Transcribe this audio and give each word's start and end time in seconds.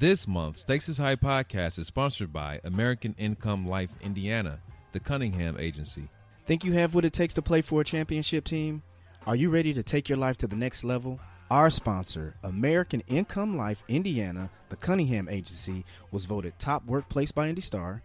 This 0.00 0.26
month, 0.26 0.56
Stakes 0.56 0.88
is 0.88 0.96
High 0.96 1.16
podcast 1.16 1.78
is 1.78 1.88
sponsored 1.88 2.32
by 2.32 2.58
American 2.64 3.14
Income 3.18 3.68
Life 3.68 3.90
Indiana, 4.00 4.60
the 4.92 4.98
Cunningham 4.98 5.58
Agency. 5.58 6.08
Think 6.46 6.64
you 6.64 6.72
have 6.72 6.94
what 6.94 7.04
it 7.04 7.12
takes 7.12 7.34
to 7.34 7.42
play 7.42 7.60
for 7.60 7.82
a 7.82 7.84
championship 7.84 8.44
team? 8.44 8.82
Are 9.26 9.36
you 9.36 9.50
ready 9.50 9.74
to 9.74 9.82
take 9.82 10.08
your 10.08 10.16
life 10.16 10.38
to 10.38 10.46
the 10.46 10.56
next 10.56 10.84
level? 10.84 11.20
Our 11.50 11.68
sponsor, 11.68 12.34
American 12.42 13.02
Income 13.08 13.58
Life 13.58 13.84
Indiana, 13.88 14.48
the 14.70 14.76
Cunningham 14.76 15.28
Agency, 15.28 15.84
was 16.10 16.24
voted 16.24 16.58
top 16.58 16.86
workplace 16.86 17.30
by 17.30 17.50
Indy 17.50 17.60
Star, 17.60 18.02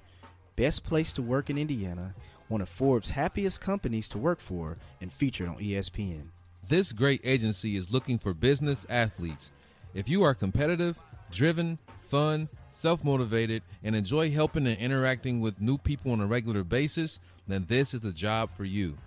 best 0.57 0.84
place 0.84 1.14
to 1.14 1.21
work 1.21 1.50
in 1.50 1.57
Indiana, 1.57 2.14
one 2.50 2.59
of 2.59 2.68
Forbes' 2.68 3.12
happiest 3.12 3.62
companies 3.62 4.09
to 4.09 4.18
work 4.18 4.41
for, 4.41 4.77
and 5.00 5.14
featured 5.14 5.48
on 5.48 5.59
ESPN. 5.59 6.25
This 6.68 6.91
great 6.91 7.21
agency 7.23 7.77
is 7.77 7.93
looking 7.93 8.20
for 8.20 8.34
business 8.34 8.86
athletes. 8.89 9.50
If 9.93 10.09
you 10.09 10.23
are 10.23 10.36
competitive, 10.36 11.00
driven, 11.36 11.77
fun, 12.09 12.49
self 12.70 13.04
motivated, 13.04 13.61
and 13.83 13.96
enjoy 13.96 14.32
helping 14.32 14.65
and 14.65 14.79
interacting 14.79 15.39
with 15.41 15.61
new 15.61 15.77
people 15.77 16.14
on 16.14 16.21
a 16.21 16.25
regular 16.25 16.64
basis, 16.64 17.19
then 17.47 17.65
this 17.68 17.93
is 17.93 18.01
the 18.01 18.11
job 18.11 18.50
for 18.55 18.65
you. 18.65 18.97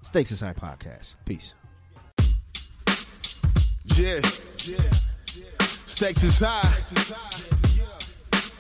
Stakes 0.03 0.41
High 0.41 0.53
podcast. 0.53 1.15
Peace. 1.25 1.55
Yeah. 3.97 4.21
Stakes 5.87 6.41
high. 6.41 6.61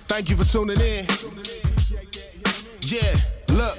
Thank 0.08 0.30
you 0.30 0.36
for 0.36 0.44
tuning 0.44 0.80
in. 0.80 1.06
Yeah, 2.82 3.16
look. 3.48 3.78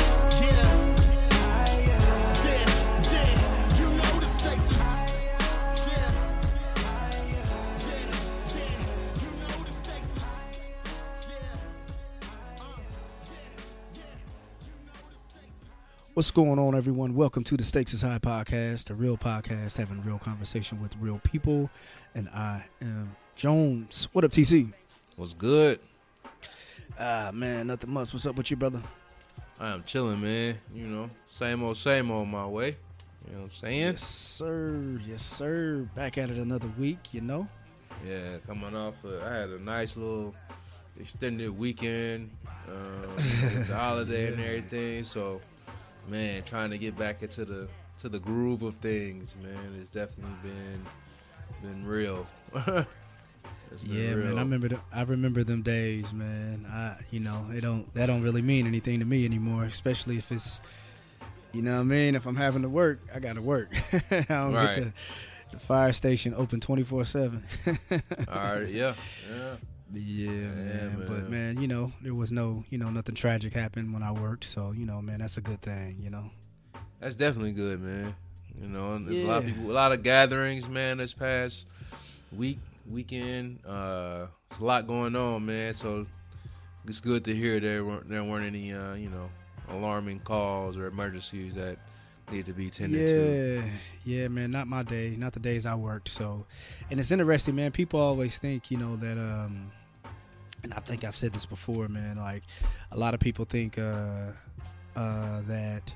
What's 16.13 16.29
going 16.29 16.59
on, 16.59 16.75
everyone? 16.75 17.15
Welcome 17.15 17.45
to 17.45 17.55
the 17.55 17.63
Stakes 17.63 17.93
is 17.93 18.01
High 18.01 18.19
podcast, 18.19 18.89
a 18.89 18.93
real 18.93 19.15
podcast 19.15 19.77
having 19.77 20.03
real 20.03 20.19
conversation 20.19 20.81
with 20.81 20.93
real 20.99 21.21
people. 21.23 21.69
And 22.13 22.27
I 22.29 22.65
am 22.81 23.15
Jones. 23.37 24.09
What 24.11 24.25
up, 24.25 24.31
TC? 24.31 24.73
What's 25.15 25.33
good? 25.33 25.79
Ah, 26.99 27.31
man, 27.33 27.67
nothing 27.67 27.91
much. 27.91 28.11
What's 28.11 28.25
up 28.25 28.35
with 28.35 28.51
you, 28.51 28.57
brother? 28.57 28.81
I 29.57 29.69
am 29.69 29.83
chilling, 29.85 30.19
man. 30.19 30.57
You 30.75 30.87
know, 30.87 31.09
same 31.29 31.63
old, 31.63 31.77
same 31.77 32.11
old 32.11 32.27
my 32.27 32.45
way. 32.45 32.75
You 33.27 33.33
know 33.33 33.43
what 33.43 33.45
I'm 33.45 33.51
saying? 33.51 33.79
Yes, 33.79 34.03
sir. 34.03 34.99
Yes, 35.07 35.23
sir. 35.23 35.87
Back 35.95 36.17
at 36.17 36.29
it 36.29 36.37
another 36.37 36.69
week, 36.77 37.13
you 37.13 37.21
know? 37.21 37.47
Yeah, 38.05 38.37
coming 38.45 38.75
off. 38.75 38.95
Uh, 39.05 39.23
I 39.25 39.33
had 39.33 39.49
a 39.49 39.59
nice 39.59 39.95
little 39.95 40.35
extended 40.99 41.57
weekend, 41.57 42.31
um, 42.67 43.15
the 43.67 43.75
holiday 43.75 44.33
and 44.33 44.41
everything. 44.43 45.05
So, 45.05 45.39
man, 46.07 46.43
trying 46.43 46.69
to 46.71 46.77
get 46.77 46.97
back 46.97 47.21
into 47.23 47.45
the 47.45 47.67
to 47.99 48.09
the 48.09 48.19
groove 48.19 48.61
of 48.63 48.75
things, 48.77 49.35
man, 49.43 49.77
it's 49.79 49.89
definitely 49.89 50.33
been 50.43 50.85
been 51.61 51.85
real. 51.85 52.25
Been 52.53 52.85
Yeah, 53.85 54.15
man. 54.15 54.37
I 54.37 54.41
remember. 54.41 54.67
The, 54.69 54.79
I 54.93 55.03
remember 55.03 55.43
them 55.45 55.61
days, 55.61 56.11
man. 56.11 56.65
I, 56.69 56.97
you 57.09 57.19
know, 57.21 57.45
it 57.55 57.61
don't. 57.61 57.91
That 57.93 58.07
don't 58.07 58.21
really 58.21 58.41
mean 58.41 58.67
anything 58.67 58.99
to 58.99 59.05
me 59.05 59.23
anymore. 59.23 59.63
Especially 59.63 60.17
if 60.17 60.29
it's, 60.31 60.59
you 61.53 61.61
know, 61.61 61.75
what 61.75 61.81
I 61.81 61.83
mean. 61.83 62.15
If 62.15 62.25
I'm 62.25 62.35
having 62.35 62.63
to 62.63 62.69
work, 62.69 62.99
I 63.15 63.19
got 63.19 63.33
to 63.35 63.41
work. 63.41 63.69
I 64.11 64.25
don't 64.27 64.53
Right. 64.53 64.75
get 64.75 64.83
the, 64.83 64.93
the 65.53 65.59
fire 65.59 65.93
station 65.93 66.33
open 66.35 66.59
twenty 66.59 66.83
four 66.83 67.05
seven. 67.05 67.43
All 68.27 68.35
right, 68.35 68.67
yeah, 68.67 68.93
yeah. 69.31 69.55
Yeah, 69.93 70.29
man. 70.29 71.05
But 71.07 71.29
man. 71.29 71.29
man, 71.29 71.61
you 71.61 71.67
know, 71.67 71.91
there 72.01 72.15
was 72.15 72.31
no, 72.31 72.63
you 72.69 72.77
know, 72.77 72.89
nothing 72.89 73.15
tragic 73.15 73.53
happened 73.53 73.93
when 73.93 74.03
I 74.03 74.11
worked. 74.11 74.45
So, 74.45 74.71
you 74.71 74.85
know, 74.85 75.01
man, 75.01 75.19
that's 75.19 75.37
a 75.37 75.41
good 75.41 75.61
thing, 75.61 75.97
you 76.01 76.09
know. 76.09 76.31
That's 76.99 77.15
definitely 77.15 77.53
good, 77.53 77.81
man. 77.81 78.15
You 78.59 78.67
know, 78.67 78.93
and 78.93 79.07
there's 79.07 79.21
a 79.21 79.27
lot 79.27 79.39
of 79.39 79.45
people, 79.45 79.71
a 79.71 79.73
lot 79.73 79.91
of 79.91 80.03
gatherings, 80.03 80.67
man. 80.67 80.97
This 80.97 81.13
past 81.13 81.65
week, 82.31 82.59
weekend, 82.89 83.59
uh, 83.67 84.27
a 84.59 84.63
lot 84.63 84.87
going 84.87 85.15
on, 85.15 85.45
man. 85.45 85.73
So 85.73 86.05
it's 86.87 86.99
good 86.99 87.25
to 87.25 87.35
hear 87.35 87.59
there 87.59 87.83
weren't 87.83 88.09
there 88.09 88.23
weren't 88.23 88.45
any, 88.45 88.73
uh, 88.73 88.93
you 88.93 89.09
know, 89.09 89.29
alarming 89.69 90.19
calls 90.19 90.77
or 90.77 90.87
emergencies 90.87 91.55
that 91.55 91.77
need 92.31 92.45
to 92.45 92.53
be 92.53 92.69
tended 92.69 93.07
to. 93.07 93.63
Yeah, 94.05 94.21
yeah, 94.21 94.27
man. 94.27 94.51
Not 94.51 94.67
my 94.67 94.83
day, 94.83 95.15
not 95.17 95.33
the 95.33 95.39
days 95.39 95.65
I 95.65 95.75
worked. 95.75 96.09
So, 96.09 96.45
and 96.89 96.99
it's 96.99 97.11
interesting, 97.11 97.55
man. 97.55 97.71
People 97.71 97.99
always 97.99 98.37
think, 98.37 98.69
you 98.69 98.77
know, 98.77 98.95
that, 98.97 99.17
um, 99.17 99.71
and 100.63 100.73
I 100.73 100.79
think 100.79 101.03
I've 101.03 101.15
said 101.15 101.33
this 101.33 101.45
before, 101.45 101.87
man. 101.87 102.17
Like, 102.17 102.43
a 102.91 102.97
lot 102.97 103.13
of 103.13 103.19
people 103.19 103.45
think 103.45 103.77
uh, 103.77 104.31
uh, 104.95 105.41
that, 105.47 105.93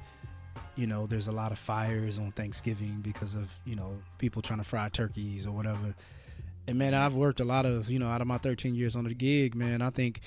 you 0.75 0.87
know, 0.87 1.05
there's 1.05 1.27
a 1.27 1.31
lot 1.31 1.51
of 1.51 1.59
fires 1.59 2.17
on 2.17 2.31
Thanksgiving 2.31 3.01
because 3.01 3.33
of, 3.33 3.49
you 3.65 3.75
know, 3.75 3.97
people 4.17 4.41
trying 4.41 4.59
to 4.59 4.65
fry 4.65 4.89
turkeys 4.89 5.45
or 5.45 5.51
whatever. 5.51 5.93
And 6.67 6.77
man, 6.77 6.93
I've 6.93 7.15
worked 7.15 7.39
a 7.39 7.45
lot 7.45 7.65
of, 7.65 7.89
you 7.89 7.99
know, 7.99 8.07
out 8.07 8.21
of 8.21 8.27
my 8.27 8.37
13 8.39 8.73
years 8.73 8.95
on 8.95 9.03
the 9.03 9.13
gig, 9.13 9.55
man. 9.55 9.81
I 9.81 9.91
think 9.91 10.21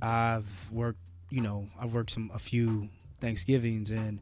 I've 0.00 0.70
worked, 0.70 1.00
you 1.30 1.40
know, 1.40 1.66
I've 1.80 1.92
worked 1.92 2.10
some 2.10 2.30
a 2.32 2.38
few 2.38 2.88
Thanksgivings 3.20 3.90
and 3.90 4.20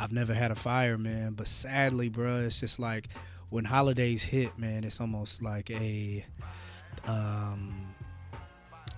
I've 0.00 0.12
never 0.12 0.32
had 0.32 0.50
a 0.50 0.54
fire, 0.54 0.96
man. 0.96 1.32
But 1.34 1.48
sadly, 1.48 2.08
bruh, 2.08 2.46
it's 2.46 2.60
just 2.60 2.78
like 2.78 3.08
when 3.50 3.64
holidays 3.66 4.22
hit, 4.22 4.58
man, 4.58 4.84
it's 4.84 5.00
almost 5.00 5.42
like 5.42 5.70
a, 5.70 6.24
um, 7.06 7.51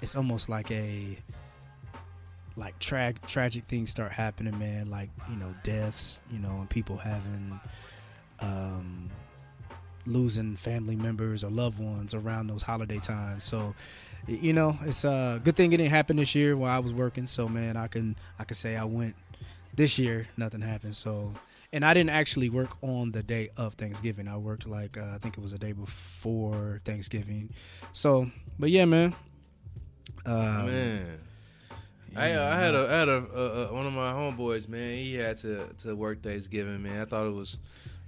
it's 0.04 0.16
almost 0.16 0.48
like 0.48 0.70
a, 0.70 1.19
like 2.56 2.78
tra- 2.78 3.15
tragic 3.26 3.65
things 3.65 3.91
start 3.91 4.12
happening, 4.12 4.56
man. 4.59 4.91
Like 4.91 5.10
you 5.28 5.37
know, 5.37 5.53
deaths, 5.65 6.20
you 6.31 6.38
know, 6.38 6.50
and 6.50 6.70
people 6.70 6.97
having, 6.97 7.59
um, 8.41 9.10
losing 10.06 10.56
family 10.56 10.94
members 10.94 11.42
or 11.42 11.50
loved 11.50 11.78
ones 11.78 12.12
around 12.12 12.48
those 12.48 12.62
holiday 12.62 12.98
times. 12.98 13.44
So, 13.44 13.75
you 14.28 14.53
know, 14.53 14.78
it's 14.84 15.04
a 15.04 15.41
good 15.42 15.56
thing 15.56 15.72
it 15.72 15.78
didn't 15.78 15.91
happen 15.91 16.16
this 16.16 16.34
year 16.34 16.54
while 16.56 16.71
I 16.71 16.78
was 16.81 16.92
working. 16.92 17.26
So, 17.26 17.48
man, 17.48 17.76
I 17.76 17.88
can 17.88 18.15
I 18.38 18.44
can 18.44 18.56
say 18.56 18.76
I 18.76 18.84
went 18.84 19.16
this 19.75 19.98
year, 19.98 20.28
nothing 20.36 20.60
happened. 20.60 20.97
So, 20.97 21.32
and 21.72 21.84
I 21.84 21.94
didn't 21.94 22.10
actually 22.10 22.50
work 22.50 22.76
on 22.82 23.12
the 23.12 23.22
day 23.22 23.48
of 23.56 23.75
Thanksgiving. 23.75 24.28
I 24.28 24.36
worked 24.36 24.66
like 24.66 24.98
uh, 24.98 25.12
I 25.15 25.18
think 25.18 25.39
it 25.39 25.41
was 25.41 25.54
a 25.54 25.59
day 25.59 25.72
before 25.72 26.83
Thanksgiving. 26.84 27.54
So, 27.95 28.30
but 28.59 28.68
yeah, 28.68 28.84
man. 28.84 29.15
Um, 30.26 30.66
man. 30.66 31.18
I, 32.16 32.26
I 32.26 32.56
had 32.56 32.74
a 32.74 32.88
I 32.88 32.97
had 32.97 33.09
a, 33.09 33.26
uh, 33.34 33.68
uh, 33.71 33.74
one 33.74 33.86
of 33.86 33.92
my 33.92 34.12
homeboys, 34.12 34.68
man. 34.68 34.97
He 34.98 35.15
had 35.15 35.36
to 35.38 35.66
to 35.82 35.97
work 35.97 36.22
Thanksgiving, 36.22 36.82
man. 36.82 37.00
I 37.00 37.04
thought 37.04 37.26
it 37.26 37.34
was 37.34 37.59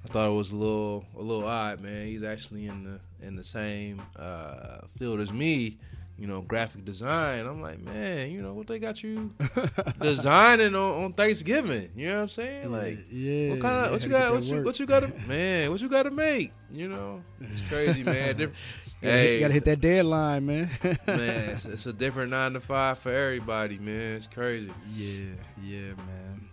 I 0.05 0.13
thought 0.13 0.29
it 0.29 0.35
was 0.35 0.53
a 0.53 0.57
little 0.57 1.05
a 1.19 1.23
little 1.23 1.47
odd, 1.47 1.81
man. 1.81 2.07
He's 2.07 2.23
actually 2.23 2.67
in 2.67 2.85
the 2.85 3.27
in 3.27 3.35
the 3.35 3.43
same 3.45 4.01
uh, 4.17 4.83
field 4.99 5.21
as 5.21 5.33
me, 5.33 5.79
you 6.17 6.29
know, 6.29 6.43
graphic 6.43 6.85
design. 6.85 7.47
I'm 7.47 7.61
like, 7.61 7.81
man, 7.81 8.31
you 8.31 8.41
know 8.41 8.55
what 8.55 8.69
they 8.69 8.79
got 8.79 9.03
you 9.03 9.35
designing 10.01 10.77
on, 10.77 11.05
on 11.05 11.13
Thanksgiving? 11.13 11.91
You 11.97 12.09
know 12.09 12.15
what 12.15 12.23
I'm 12.23 12.29
saying? 12.29 12.71
Like, 12.71 12.99
yeah, 13.11 13.51
what 13.51 13.61
kind 13.61 13.87
of 13.87 13.93
what 13.93 14.05
you 14.05 14.11
got? 14.11 14.33
What 14.33 14.43
you 14.45 14.63
what 14.63 14.79
you 14.79 14.87
got 14.87 15.01
to 15.01 15.09
man? 15.27 15.71
What 15.73 15.81
you 15.81 15.89
got 15.89 16.05
to 16.05 16.13
make? 16.13 16.53
You 16.71 16.89
know, 16.89 17.23
it's 17.41 17.63
crazy, 17.63 18.05
man. 18.05 18.37
Different, 18.37 18.55
You 19.03 19.09
gotta, 19.09 19.19
hit, 19.19 19.27
hey, 19.27 19.35
you 19.35 19.41
gotta 19.41 19.55
hit 19.55 19.65
that 19.67 19.81
deadline, 19.81 20.47
man. 20.47 20.71
man, 20.83 21.01
it's, 21.07 21.65
it's 21.67 21.87
a 21.87 21.93
different 21.93 22.31
nine 22.31 22.55
to 22.55 22.61
five 22.61 22.99
for 22.99 23.13
everybody, 23.13 23.79
man. 23.79 24.17
It's 24.17 24.27
crazy. 24.27 24.73
Yeah, 24.95 25.35
yeah, 25.63 25.95
man. 26.07 26.49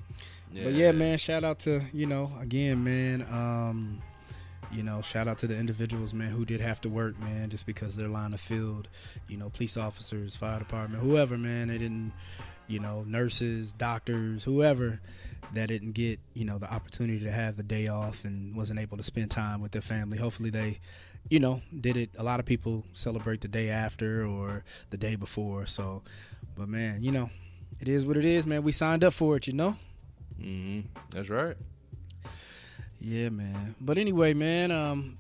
But 0.54 0.74
yeah, 0.74 0.92
man, 0.92 1.18
shout 1.18 1.44
out 1.44 1.60
to 1.60 1.82
you 1.94 2.06
know 2.06 2.32
again, 2.42 2.84
man. 2.84 3.22
Um, 3.24 4.02
you 4.72 4.84
know, 4.84 5.02
shout 5.02 5.28
out 5.28 5.38
to 5.40 5.48
the 5.48 5.56
individuals, 5.56 6.14
man, 6.14 6.32
who 6.32 6.46
did 6.46 6.60
have 6.60 6.82
to 6.82 6.90
work, 6.90 7.20
man, 7.20 7.50
just 7.50 7.66
because 7.66 7.96
they're 7.96 8.08
line 8.08 8.34
of 8.34 8.42
field. 8.42 8.88
You 9.28 9.38
know, 9.38 9.50
police 9.50 9.78
officers, 9.78 10.36
fire 10.36 10.60
department, 10.60 11.02
whoever, 11.02 11.38
man, 11.38 11.70
they 11.70 11.78
didn't. 11.78 12.12
You 12.66 12.80
know, 12.80 13.04
nurses, 13.06 13.74
doctors, 13.74 14.46
whoever 14.46 15.02
that 15.54 15.68
didn't 15.68 15.92
get 15.92 16.20
you 16.34 16.46
know 16.46 16.58
the 16.58 16.72
opportunity 16.72 17.20
to 17.20 17.32
have 17.32 17.58
the 17.58 17.64
day 17.64 17.88
off 17.88 18.24
and 18.24 18.56
wasn't 18.56 18.80
able 18.80 18.96
to 18.98 19.04
spend 19.04 19.32
time 19.32 19.62
with 19.62 19.72
their 19.72 19.82
family. 19.82 20.18
Hopefully, 20.18 20.50
they 20.50 20.80
you 21.30 21.40
know, 21.40 21.62
did 21.80 21.98
it. 21.98 22.10
A 22.18 22.24
lot 22.24 22.40
of 22.40 22.46
people 22.46 22.84
celebrate 22.94 23.42
the 23.42 23.48
day 23.48 23.70
after 23.70 24.26
or 24.26 24.64
the 24.90 24.98
day 24.98 25.16
before. 25.16 25.66
So, 25.66 26.02
but 26.56 26.68
man, 26.68 27.04
you 27.04 27.12
know, 27.12 27.30
it 27.80 27.88
is 27.88 28.06
what 28.06 28.18
it 28.18 28.26
is, 28.26 28.46
man. 28.46 28.64
We 28.64 28.72
signed 28.72 29.04
up 29.04 29.14
for 29.14 29.36
it, 29.38 29.48
you 29.48 29.54
know. 29.54 29.78
hmm 30.40 30.82
That's 31.12 31.30
right. 31.30 31.56
Yeah, 33.00 33.30
man. 33.30 33.76
But 33.82 33.98
anyway, 33.98 34.34
man, 34.34 34.72
um, 34.72 35.18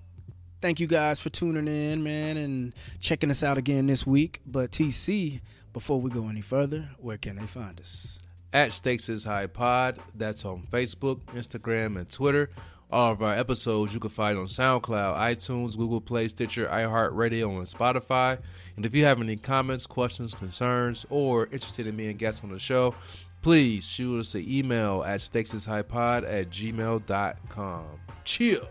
thank 0.61 0.79
you 0.79 0.88
guys 0.88 1.19
for 1.19 1.29
tuning 1.29 1.67
in, 1.67 2.03
man, 2.03 2.38
and 2.38 2.73
checking 3.01 3.29
us 3.29 3.44
out 3.44 3.57
again 3.57 3.88
this 3.88 4.07
week. 4.07 4.39
But 4.45 4.71
TC, 4.71 5.41
before 5.73 6.00
we 6.00 6.09
go 6.09 6.29
any 6.29 6.41
further, 6.41 6.89
where 6.97 7.17
can 7.17 7.35
they 7.35 7.45
find 7.47 7.79
us? 7.79 8.19
At 8.53 8.71
Stakes 8.71 9.09
is 9.09 9.25
High 9.25 9.47
Pod. 9.47 10.00
That's 10.15 10.45
on 10.45 10.67
Facebook, 10.71 11.21
Instagram, 11.33 11.97
and 11.97 12.07
Twitter. 12.09 12.51
All 12.93 13.11
of 13.11 13.23
our 13.23 13.33
episodes 13.33 13.91
you 13.91 13.99
can 13.99 14.11
find 14.11 14.37
on 14.37 14.45
SoundCloud, 14.45 15.17
iTunes, 15.17 15.75
Google 15.75 15.99
Play, 15.99 16.27
Stitcher, 16.27 16.67
iHeartRadio, 16.67 17.57
and 17.57 17.65
Spotify. 17.65 18.37
And 18.75 18.85
if 18.85 18.93
you 18.93 19.03
have 19.05 19.19
any 19.19 19.35
comments, 19.35 19.87
questions, 19.87 20.35
concerns, 20.35 21.03
or 21.09 21.47
interested 21.47 21.87
in 21.87 21.95
being 21.97 22.15
guests 22.17 22.43
on 22.43 22.51
the 22.51 22.59
show, 22.59 22.93
please 23.41 23.83
shoot 23.83 24.19
us 24.19 24.35
an 24.35 24.45
email 24.47 25.03
at 25.07 25.21
stakesishighpod 25.21 26.31
at 26.31 26.51
gmail.com. 26.51 27.85
Chill. 28.25 28.67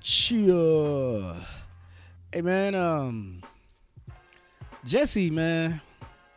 Chill. 0.00 1.36
Hey 2.32 2.42
man, 2.42 2.76
um 2.76 3.42
Jesse, 4.84 5.30
man. 5.30 5.80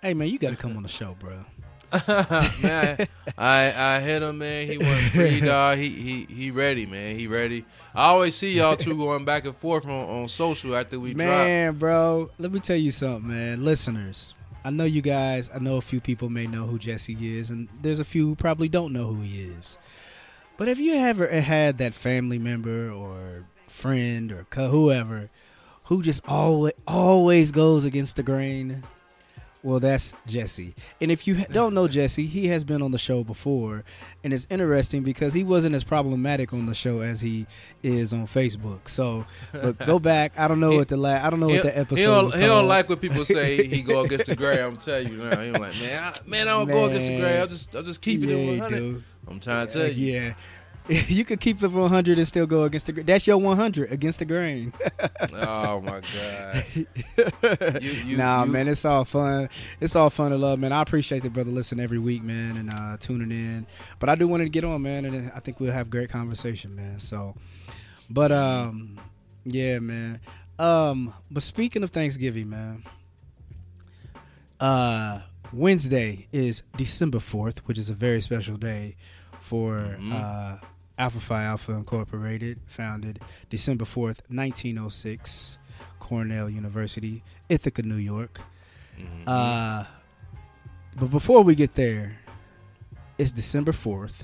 Hey 0.01 0.15
man, 0.15 0.27
you 0.27 0.39
gotta 0.39 0.55
come 0.55 0.75
on 0.75 0.81
the 0.81 0.89
show, 0.89 1.15
bro. 1.19 1.45
man, 2.61 3.07
I 3.37 3.95
I 3.95 3.99
hit 3.99 4.23
him, 4.23 4.39
man. 4.39 4.67
He 4.67 4.77
went 4.77 5.11
free, 5.11 5.39
dog. 5.41 5.77
He 5.77 5.89
he 5.89 6.33
he 6.33 6.51
ready, 6.51 6.85
man. 6.85 7.17
He 7.17 7.27
ready. 7.27 7.65
I 7.93 8.05
always 8.05 8.35
see 8.35 8.53
y'all 8.53 8.75
two 8.75 8.97
going 8.97 9.25
back 9.25 9.45
and 9.45 9.55
forth 9.57 9.85
on, 9.85 9.91
on 9.91 10.29
social 10.29 10.75
after 10.75 10.99
we 10.99 11.13
drop. 11.13 11.27
Man, 11.27 11.77
bro, 11.77 12.31
let 12.39 12.51
me 12.51 12.59
tell 12.59 12.77
you 12.77 12.91
something, 12.91 13.29
man. 13.29 13.63
Listeners, 13.63 14.33
I 14.65 14.71
know 14.71 14.85
you 14.85 15.01
guys. 15.01 15.49
I 15.53 15.59
know 15.59 15.77
a 15.77 15.81
few 15.81 16.01
people 16.01 16.29
may 16.29 16.47
know 16.47 16.65
who 16.65 16.79
Jesse 16.79 17.17
is, 17.37 17.49
and 17.49 17.67
there's 17.81 17.99
a 17.99 18.05
few 18.05 18.27
who 18.27 18.35
probably 18.35 18.69
don't 18.69 18.93
know 18.93 19.13
who 19.13 19.21
he 19.21 19.43
is. 19.43 19.77
But 20.57 20.67
have 20.67 20.79
you 20.79 20.93
ever 20.93 21.27
had 21.27 21.77
that 21.79 21.93
family 21.93 22.39
member 22.39 22.91
or 22.91 23.45
friend 23.67 24.31
or 24.31 24.45
whoever 24.55 25.29
who 25.85 26.01
just 26.01 26.27
always 26.27 26.73
always 26.87 27.51
goes 27.51 27.85
against 27.85 28.15
the 28.15 28.23
grain? 28.23 28.83
Well, 29.63 29.79
that's 29.79 30.13
Jesse. 30.27 30.75
And 30.99 31.09
if 31.09 31.25
you 31.25 31.45
don't 31.49 31.73
know 31.73 31.87
Jesse, 31.87 32.25
he 32.25 32.47
has 32.47 32.65
been 32.65 32.81
on 32.81 32.91
the 32.91 32.97
show 32.97 33.23
before, 33.23 33.85
and 34.21 34.33
it's 34.33 34.45
interesting 34.49 35.03
because 35.03 35.33
he 35.33 35.43
wasn't 35.45 35.73
as 35.73 35.85
problematic 35.85 36.51
on 36.51 36.65
the 36.65 36.73
show 36.73 36.99
as 36.99 37.21
he 37.21 37.47
is 37.81 38.11
on 38.13 38.27
Facebook. 38.27 38.89
So, 38.89 39.25
but 39.53 39.77
go 39.85 39.99
back. 40.11 40.33
I 40.37 40.49
don't 40.49 40.59
know 40.59 40.75
what 40.75 40.89
the 40.89 40.97
la- 40.97 41.25
I 41.25 41.29
don't 41.29 41.39
know 41.39 41.47
what 41.47 41.63
the 41.63 41.77
episode. 41.77 41.97
He 41.97 42.03
don't, 42.05 42.33
he 42.33 42.41
don't 42.41 42.67
like 42.67 42.89
what 42.89 42.99
people 42.99 43.23
say 43.23 43.65
he 43.67 43.81
go 43.81 44.01
against 44.01 44.25
the 44.25 44.35
grain. 44.35 44.59
I'm 44.59 44.75
telling 44.75 45.07
you 45.13 45.17
now. 45.17 45.39
He 45.39 45.51
like, 45.51 45.73
man, 45.79 46.03
I, 46.13 46.27
man, 46.27 46.47
I 46.49 46.51
don't 46.51 46.67
go 46.67 46.85
against 46.87 47.07
the 47.07 47.13
Man. 47.13 47.21
grain. 47.21 47.39
I'll 47.39 47.47
just, 47.47 47.73
I'll 47.75 47.83
just 47.83 48.01
keep 48.01 48.21
it 48.21 48.27
Yeah, 48.27 48.35
he 48.35 48.59
100. 48.59 48.77
do. 48.77 49.03
I'm 49.29 49.39
trying 49.39 49.67
to 49.67 49.79
Uh, 49.79 49.83
tell 49.87 49.91
you. 49.93 50.13
yeah. 50.13 50.33
You 50.89 51.23
could 51.23 51.39
keep 51.39 51.63
it 51.63 51.67
100 51.71 52.17
and 52.17 52.27
still 52.27 52.45
go 52.45 52.63
against 52.63 52.87
the 52.87 52.91
grain. 52.91 53.05
That's 53.05 53.25
your 53.25 53.37
100 53.37 53.91
against 53.91 54.19
the 54.19 54.25
grain. 54.25 54.73
Oh 55.33 55.79
my 55.81 56.01
god. 56.13 56.65
You- 56.73 57.89
you- 58.05 58.17
nah, 58.17 58.43
you- 58.43 58.51
man, 58.51 58.67
it's 58.67 58.83
all 58.85 59.05
fun. 59.05 59.49
It's 59.79 59.95
all 59.95 60.09
fun 60.09 60.31
and 60.33 60.41
love, 60.41 60.59
man. 60.59 60.71
I 60.71 60.81
appreciate 60.81 61.23
the 61.23 61.29
brother 61.29 61.51
listen 61.51 61.79
every 61.79 61.99
week, 61.99 62.21
man, 62.23 62.57
and 62.57 62.69
uh, 62.69 62.97
tuning 62.99 63.31
in. 63.31 63.65
But 63.99 64.09
I 64.09 64.15
do 64.15 64.27
want 64.27 64.43
to 64.43 64.49
get 64.49 64.63
on, 64.63 64.81
man, 64.81 65.05
and 65.05 65.31
I 65.33 65.39
think 65.39 65.59
we'll 65.59 65.71
have 65.71 65.89
great 65.89 66.09
conversation, 66.09 66.75
man. 66.75 66.99
So, 66.99 67.35
but 68.09 68.31
um, 68.31 68.99
yeah, 69.45 69.79
man. 69.79 70.19
Um, 70.59 71.13
but 71.31 71.43
speaking 71.43 71.83
of 71.83 71.91
Thanksgiving, 71.91 72.49
man, 72.49 72.83
uh, 74.59 75.21
Wednesday 75.51 76.27
is 76.31 76.63
December 76.77 77.19
fourth, 77.19 77.65
which 77.67 77.77
is 77.77 77.89
a 77.89 77.93
very 77.93 78.21
special 78.21 78.57
day 78.57 78.95
for 79.41 79.97
Mhm. 79.99 80.11
uh, 80.13 80.57
Alpha 80.97 81.19
Phi 81.19 81.43
Alpha 81.43 81.71
Incorporated, 81.71 82.59
founded 82.67 83.19
December 83.49 83.85
fourth, 83.85 84.21
nineteen 84.29 84.77
oh 84.77 84.89
six. 84.89 85.57
Cornell 85.99 86.49
University, 86.49 87.23
Ithaca, 87.47 87.81
New 87.81 87.95
York. 87.95 88.41
Mhm. 88.99 89.23
Uh, 89.25 89.85
but 90.99 91.09
before 91.09 91.41
we 91.41 91.55
get 91.55 91.75
there, 91.75 92.17
it's 93.17 93.31
December 93.31 93.71
4th 93.71 94.23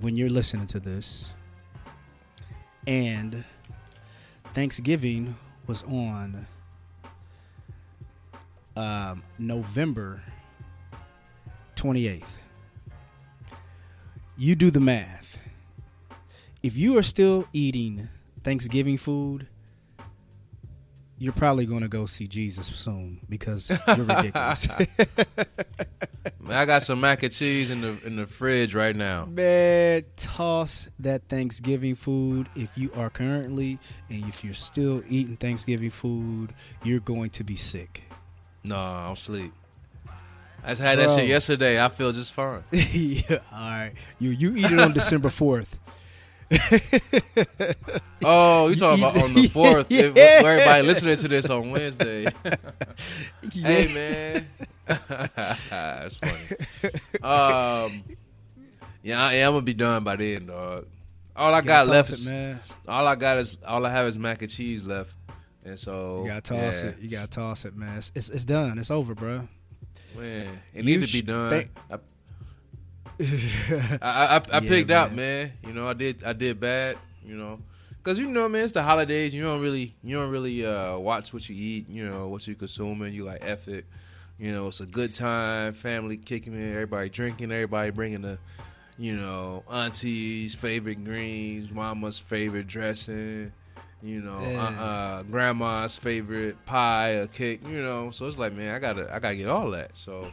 when 0.00 0.16
you're 0.16 0.28
listening 0.28 0.66
to 0.68 0.78
this. 0.78 1.32
And 2.86 3.44
Thanksgiving 4.52 5.36
was 5.66 5.82
on 5.84 6.46
um, 8.76 9.22
November 9.38 10.20
28th. 11.74 12.38
You 14.36 14.56
do 14.56 14.70
the 14.70 14.80
math. 14.80 15.38
If 16.62 16.76
you 16.76 16.98
are 16.98 17.02
still 17.02 17.46
eating 17.52 18.08
Thanksgiving 18.42 18.98
food, 18.98 19.46
you're 21.18 21.32
probably 21.32 21.66
going 21.66 21.82
to 21.82 21.88
go 21.88 22.06
see 22.06 22.26
Jesus 22.26 22.66
soon 22.66 23.20
because 23.28 23.70
you're 23.70 23.96
ridiculous. 23.96 24.68
Man, 26.40 26.58
I 26.58 26.64
got 26.64 26.82
some 26.82 27.00
mac 27.00 27.22
and 27.22 27.32
cheese 27.32 27.70
in 27.70 27.80
the 27.80 27.98
in 28.04 28.16
the 28.16 28.26
fridge 28.26 28.74
right 28.74 28.94
now. 28.94 29.24
Man, 29.24 30.02
toss 30.16 30.88
that 30.98 31.28
Thanksgiving 31.28 31.94
food. 31.94 32.48
If 32.56 32.76
you 32.76 32.90
are 32.94 33.10
currently 33.10 33.78
and 34.10 34.24
if 34.28 34.42
you're 34.44 34.52
still 34.52 35.02
eating 35.08 35.36
Thanksgiving 35.36 35.90
food, 35.90 36.52
you're 36.82 37.00
going 37.00 37.30
to 37.30 37.44
be 37.44 37.56
sick. 37.56 38.02
No, 38.64 38.76
I'm 38.76 39.12
asleep. 39.12 39.52
I 40.64 40.70
just 40.70 40.80
had 40.80 40.98
that 40.98 41.10
shit 41.10 41.28
yesterday. 41.28 41.82
I 41.82 41.88
feel 41.88 42.10
just 42.12 42.32
fine. 42.32 42.64
yeah, 42.72 43.38
all 43.52 43.70
right. 43.70 43.92
You 44.18 44.30
you 44.30 44.56
eat 44.56 44.64
it 44.72 44.78
on 44.78 44.92
December 44.94 45.30
fourth. 45.30 45.78
Oh, 48.26 48.68
you 48.68 48.76
talking 48.76 49.04
about 49.04 49.22
on 49.22 49.34
the 49.34 49.48
fourth? 49.48 49.90
Yeah. 49.90 50.12
Everybody 50.14 50.86
listening 50.86 51.16
to 51.16 51.28
this 51.28 51.50
on 51.50 51.70
Wednesday. 51.70 52.22
Yeah. 52.22 52.56
hey 53.52 53.92
man, 53.92 54.46
that's 55.68 56.14
funny. 56.14 56.92
Um, 57.22 58.02
yeah, 59.02 59.22
I 59.22 59.34
am 59.34 59.52
gonna 59.52 59.62
be 59.62 59.74
done 59.74 60.04
by 60.04 60.16
then, 60.16 60.46
dog. 60.46 60.86
All 61.36 61.52
I 61.52 61.60
got 61.60 61.86
left 61.86 62.10
is 62.10 62.26
it, 62.26 62.30
man. 62.30 62.60
all 62.88 63.06
I 63.06 63.14
got 63.16 63.36
is 63.38 63.58
all 63.66 63.84
I 63.84 63.90
have 63.90 64.06
is 64.06 64.18
mac 64.18 64.40
and 64.40 64.50
cheese 64.50 64.84
left, 64.84 65.10
and 65.64 65.78
so 65.78 66.22
You 66.22 66.28
gotta 66.28 66.40
toss 66.40 66.82
yeah, 66.82 66.88
it. 66.90 66.98
You 67.00 67.08
gotta 67.10 67.28
toss 67.30 67.66
it, 67.66 67.76
man. 67.76 67.98
It's, 67.98 68.10
it's, 68.14 68.30
it's 68.30 68.44
done. 68.44 68.78
It's 68.78 68.90
over, 68.90 69.14
bro. 69.14 69.48
Man, 70.16 70.60
it 70.72 70.84
You 70.84 70.98
need 70.98 71.06
to 71.06 71.12
be 71.12 71.22
done. 71.22 71.50
think- 71.50 71.70
I, 71.90 71.98
I, 73.20 73.96
I, 74.02 74.36
I 74.52 74.58
Yeah, 74.60 74.68
picked 74.68 74.90
out, 74.90 75.10
man. 75.14 75.16
man. 75.16 75.52
You 75.66 75.72
know, 75.72 75.86
I 75.88 75.92
did 75.92 76.24
I 76.24 76.32
did 76.32 76.58
bad. 76.60 76.98
You 77.24 77.36
know, 77.36 77.60
because 78.02 78.18
you 78.18 78.28
know, 78.28 78.48
man, 78.48 78.64
it's 78.64 78.74
the 78.74 78.82
holidays. 78.82 79.32
You 79.34 79.42
don't 79.42 79.60
really 79.60 79.94
you 80.02 80.16
don't 80.16 80.30
really 80.30 80.64
uh, 80.66 80.98
watch 80.98 81.32
what 81.32 81.48
you 81.48 81.56
eat. 81.56 81.88
You 81.88 82.06
know 82.06 82.28
what 82.28 82.46
you 82.46 82.54
consuming. 82.54 83.12
You 83.14 83.24
like 83.24 83.38
F 83.42 83.68
it. 83.68 83.84
You 84.38 84.50
know, 84.52 84.66
it's 84.66 84.80
a 84.80 84.86
good 84.86 85.12
time, 85.12 85.74
family 85.74 86.16
kicking 86.16 86.54
in, 86.54 86.72
everybody 86.72 87.08
drinking, 87.08 87.52
everybody 87.52 87.90
bringing 87.92 88.22
the, 88.22 88.36
you 88.98 89.16
know, 89.16 89.62
auntie's 89.70 90.56
favorite 90.56 91.04
greens, 91.04 91.70
mama's 91.70 92.18
favorite 92.18 92.66
dressing, 92.66 93.52
you 94.04 94.20
know, 94.20 94.38
Yeah. 94.40 94.62
uh, 94.62 94.82
uh, 94.84 95.22
grandma's 95.24 95.96
favorite 95.96 96.64
pie, 96.66 97.08
a 97.08 97.26
cake, 97.26 97.62
you 97.66 97.80
know. 97.82 98.10
So 98.10 98.26
it's 98.26 98.36
like, 98.38 98.52
man, 98.52 98.74
I 98.74 98.78
gotta, 98.78 99.12
I 99.12 99.18
gotta 99.18 99.36
get 99.36 99.48
all 99.48 99.70
that. 99.70 99.96
So, 99.96 100.30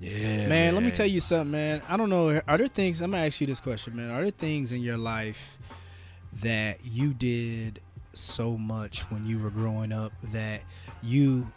yeah, 0.00 0.48
man, 0.48 0.74
let 0.74 0.82
me 0.82 0.90
tell 0.90 1.06
you 1.06 1.20
something, 1.20 1.50
man. 1.52 1.82
I 1.88 1.96
don't 1.96 2.08
know. 2.10 2.40
Are 2.48 2.58
there 2.58 2.66
things? 2.68 3.00
I'm 3.02 3.10
gonna 3.12 3.26
ask 3.26 3.40
you 3.40 3.46
this 3.46 3.60
question, 3.60 3.94
man. 3.96 4.10
Are 4.10 4.22
there 4.22 4.30
things 4.30 4.72
in 4.72 4.80
your 4.80 4.96
life 4.96 5.58
that 6.42 6.78
you 6.84 7.12
did 7.14 7.80
so 8.14 8.56
much 8.56 9.02
when 9.10 9.26
you 9.26 9.38
were 9.38 9.50
growing 9.50 9.92
up 9.92 10.12
that 10.32 10.62
you 11.02 11.50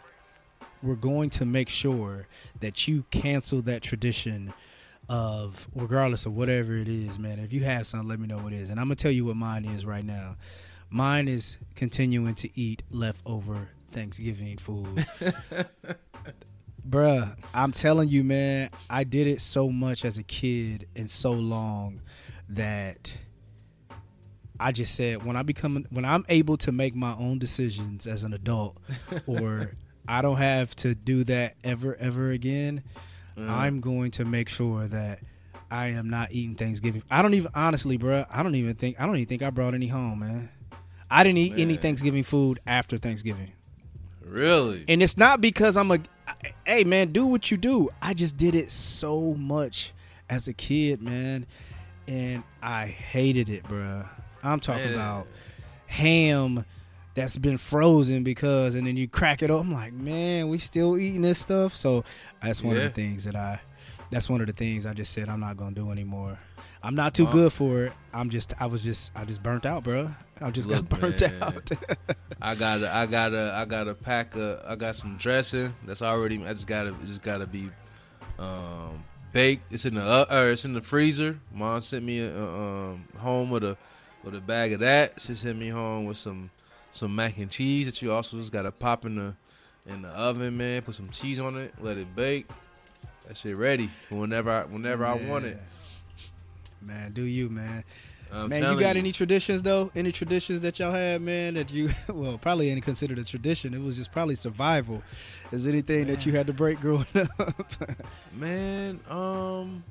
were 0.82 0.96
going 0.96 1.30
to 1.30 1.44
make 1.44 1.68
sure 1.68 2.26
that 2.60 2.86
you 2.86 3.04
cancel 3.10 3.62
that 3.62 3.82
tradition 3.82 4.52
of 5.08 5.68
regardless 5.74 6.26
of 6.26 6.36
whatever 6.36 6.76
it 6.76 6.88
is, 6.88 7.18
man. 7.18 7.38
If 7.38 7.52
you 7.52 7.64
have 7.64 7.86
something, 7.86 8.08
let 8.08 8.20
me 8.20 8.26
know 8.26 8.38
what 8.38 8.52
it 8.52 8.60
is. 8.60 8.70
And 8.70 8.78
I'm 8.78 8.86
gonna 8.86 8.96
tell 8.96 9.10
you 9.10 9.24
what 9.24 9.36
mine 9.36 9.64
is 9.64 9.84
right 9.86 10.04
now. 10.04 10.36
Mine 10.90 11.28
is 11.28 11.58
continuing 11.74 12.34
to 12.36 12.58
eat 12.58 12.82
leftover 12.90 13.68
Thanksgiving 13.92 14.58
food. 14.58 15.06
Bruh, 16.88 17.36
I'm 17.52 17.72
telling 17.72 18.08
you, 18.08 18.24
man, 18.24 18.70
I 18.88 19.04
did 19.04 19.26
it 19.26 19.42
so 19.42 19.68
much 19.68 20.04
as 20.04 20.16
a 20.16 20.22
kid 20.22 20.88
and 20.96 21.10
so 21.10 21.32
long 21.32 22.00
that 22.48 23.12
I 24.58 24.72
just 24.72 24.94
said 24.94 25.24
when 25.24 25.36
I 25.36 25.42
become 25.42 25.86
when 25.90 26.04
I'm 26.06 26.24
able 26.28 26.56
to 26.58 26.72
make 26.72 26.94
my 26.94 27.14
own 27.14 27.38
decisions 27.38 28.06
as 28.06 28.24
an 28.24 28.32
adult 28.32 28.78
or 29.26 29.72
I 30.06 30.22
don't 30.22 30.38
have 30.38 30.74
to 30.76 30.94
do 30.94 31.24
that 31.24 31.56
ever 31.62 31.94
ever 31.96 32.30
again, 32.30 32.82
Mm. 33.38 33.48
I'm 33.48 33.80
going 33.80 34.10
to 34.12 34.24
make 34.24 34.48
sure 34.48 34.88
that 34.88 35.20
I 35.70 35.88
am 35.88 36.10
not 36.10 36.32
eating 36.32 36.56
Thanksgiving. 36.56 37.02
I 37.10 37.22
don't 37.22 37.34
even 37.34 37.52
honestly, 37.54 37.96
bruh, 37.96 38.26
I 38.30 38.42
don't 38.42 38.54
even 38.56 38.74
think 38.74 39.00
I 39.00 39.06
don't 39.06 39.14
even 39.16 39.28
think 39.28 39.42
I 39.42 39.50
brought 39.50 39.74
any 39.74 39.86
home, 39.86 40.20
man. 40.20 40.48
I 41.10 41.24
didn't 41.24 41.38
eat 41.38 41.54
any 41.56 41.76
Thanksgiving 41.76 42.22
food 42.22 42.60
after 42.66 42.98
Thanksgiving. 42.98 43.52
Really? 44.24 44.84
And 44.88 45.02
it's 45.02 45.16
not 45.16 45.40
because 45.40 45.76
I'm 45.76 45.90
a 45.90 45.98
hey 46.66 46.84
man, 46.84 47.12
do 47.12 47.26
what 47.26 47.50
you 47.50 47.56
do. 47.56 47.88
I 48.02 48.14
just 48.14 48.36
did 48.36 48.54
it 48.54 48.70
so 48.70 49.34
much 49.34 49.92
as 50.28 50.48
a 50.48 50.52
kid, 50.52 51.00
man. 51.02 51.46
And 52.06 52.42
I 52.62 52.86
hated 52.86 53.48
it, 53.48 53.64
bruh. 53.64 54.06
I'm 54.42 54.60
talking 54.60 54.84
Man. 54.84 54.94
about 54.94 55.26
ham 55.86 56.64
that's 57.14 57.36
been 57.36 57.58
frozen 57.58 58.22
because 58.22 58.74
and 58.74 58.86
then 58.86 58.96
you 58.96 59.08
crack 59.08 59.42
it 59.42 59.50
up. 59.50 59.60
I'm 59.60 59.72
like, 59.72 59.92
man, 59.92 60.48
we 60.48 60.58
still 60.58 60.96
eating 60.98 61.22
this 61.22 61.38
stuff. 61.38 61.74
So 61.74 62.04
that's 62.42 62.62
one 62.62 62.76
Yeah. 62.76 62.82
of 62.82 62.94
the 62.94 62.94
things 62.94 63.24
that 63.24 63.34
I 63.36 63.60
that's 64.10 64.28
one 64.30 64.40
of 64.40 64.46
the 64.46 64.52
things 64.52 64.86
I 64.86 64.94
just 64.94 65.12
said 65.12 65.28
I'm 65.28 65.40
not 65.40 65.56
gonna 65.56 65.74
do 65.74 65.90
anymore. 65.90 66.38
I'm 66.82 66.94
not 66.94 67.14
too 67.14 67.24
Wow. 67.24 67.32
good 67.32 67.52
for 67.52 67.84
it. 67.84 67.92
I'm 68.12 68.30
just 68.30 68.54
I 68.60 68.66
was 68.66 68.82
just 68.82 69.12
I 69.16 69.24
just 69.24 69.42
burnt 69.42 69.66
out, 69.66 69.84
bro. 69.84 70.10
I 70.40 70.50
just 70.50 70.68
Look, 70.68 70.88
got 70.88 71.00
burnt 71.00 71.20
man. 71.20 71.42
out. 71.42 71.70
I 72.40 72.54
got 72.54 72.84
I 72.84 73.06
got 73.06 73.34
a, 73.34 73.52
I 73.54 73.64
got 73.64 73.88
a 73.88 73.94
pack 73.94 74.36
of, 74.36 74.60
I 74.66 74.76
got 74.76 74.94
some 74.96 75.16
dressing 75.18 75.74
that's 75.84 76.02
already. 76.02 76.42
I 76.44 76.52
just 76.54 76.66
gotta, 76.66 76.90
it 76.90 77.04
just 77.06 77.22
gotta 77.22 77.46
be 77.46 77.70
um, 78.38 79.02
baked. 79.32 79.72
It's 79.72 79.84
in 79.84 79.94
the, 79.94 80.02
uh, 80.02 80.26
or 80.30 80.50
it's 80.50 80.64
in 80.64 80.74
the 80.74 80.80
freezer. 80.80 81.38
Mom 81.52 81.80
sent 81.80 82.04
me 82.04 82.20
a, 82.20 82.38
um, 82.40 83.04
home 83.16 83.50
with 83.50 83.64
a, 83.64 83.76
with 84.22 84.34
a 84.36 84.40
bag 84.40 84.72
of 84.72 84.80
that. 84.80 85.20
She 85.20 85.34
sent 85.34 85.58
me 85.58 85.68
home 85.70 86.04
with 86.04 86.16
some, 86.18 86.50
some 86.92 87.14
mac 87.16 87.36
and 87.38 87.50
cheese 87.50 87.86
that 87.86 88.00
you 88.00 88.12
also 88.12 88.36
just 88.36 88.52
gotta 88.52 88.70
pop 88.70 89.04
in 89.04 89.16
the, 89.16 89.34
in 89.92 90.02
the 90.02 90.08
oven, 90.10 90.56
man. 90.56 90.82
Put 90.82 90.94
some 90.94 91.10
cheese 91.10 91.40
on 91.40 91.56
it, 91.56 91.74
let 91.80 91.96
it 91.98 92.14
bake. 92.14 92.46
That 93.26 93.36
shit 93.36 93.56
ready 93.56 93.90
whenever, 94.08 94.50
I, 94.50 94.62
whenever 94.64 95.04
I 95.04 95.14
want 95.14 95.44
it. 95.46 95.60
Man, 96.80 97.12
do 97.12 97.22
you, 97.22 97.48
man? 97.48 97.84
I'm 98.30 98.48
man, 98.50 98.62
you 98.62 98.78
got 98.78 98.96
any 98.96 99.12
traditions 99.12 99.62
though? 99.62 99.90
Any 99.94 100.12
traditions 100.12 100.60
that 100.60 100.78
y'all 100.78 100.92
had, 100.92 101.22
man? 101.22 101.54
That 101.54 101.72
you 101.72 101.90
well, 102.08 102.38
probably 102.38 102.70
ain't 102.70 102.82
considered 102.82 103.18
a 103.18 103.24
tradition. 103.24 103.74
It 103.74 103.82
was 103.82 103.96
just 103.96 104.12
probably 104.12 104.34
survival. 104.34 105.02
Is 105.50 105.64
there 105.64 105.72
anything 105.72 106.06
that 106.08 106.26
you 106.26 106.32
had 106.32 106.46
to 106.48 106.52
break 106.52 106.80
growing 106.80 107.06
up? 107.38 107.72
Man, 108.34 109.00
um, 109.08 109.82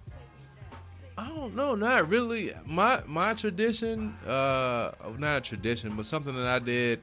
I 1.18 1.28
don't 1.30 1.56
know. 1.56 1.74
Not 1.76 2.10
really. 2.10 2.54
My 2.66 3.02
my 3.08 3.34
tradition, 3.34 4.16
uh, 4.28 4.92
not 5.18 5.38
a 5.38 5.42
tradition, 5.42 5.96
but 5.96 6.06
something 6.06 6.36
that 6.36 6.46
I 6.46 6.60
did, 6.60 7.02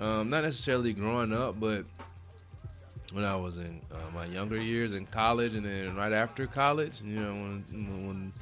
um, 0.00 0.28
not 0.28 0.42
necessarily 0.42 0.92
growing 0.92 1.32
up, 1.32 1.60
but 1.60 1.84
when 3.12 3.24
I 3.24 3.36
was 3.36 3.58
in 3.58 3.80
uh, 3.92 4.10
my 4.12 4.26
younger 4.26 4.60
years 4.60 4.92
in 4.92 5.06
college, 5.06 5.54
and 5.54 5.64
then 5.64 5.94
right 5.94 6.12
after 6.12 6.48
college, 6.48 7.00
you 7.00 7.20
know, 7.20 7.32
when 7.32 7.64
when 8.06 8.32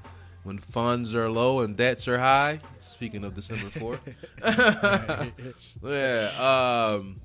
when 0.47 0.59
funds 0.59 1.13
are 1.13 1.29
low 1.29 1.59
and 1.61 1.77
debts 1.77 2.07
are 2.07 2.19
high. 2.19 2.61
Speaking 2.79 3.25
of 3.25 3.35
December 3.35 3.69
fourth, 3.71 4.01
yeah. 5.83 6.95
Um, 6.95 7.21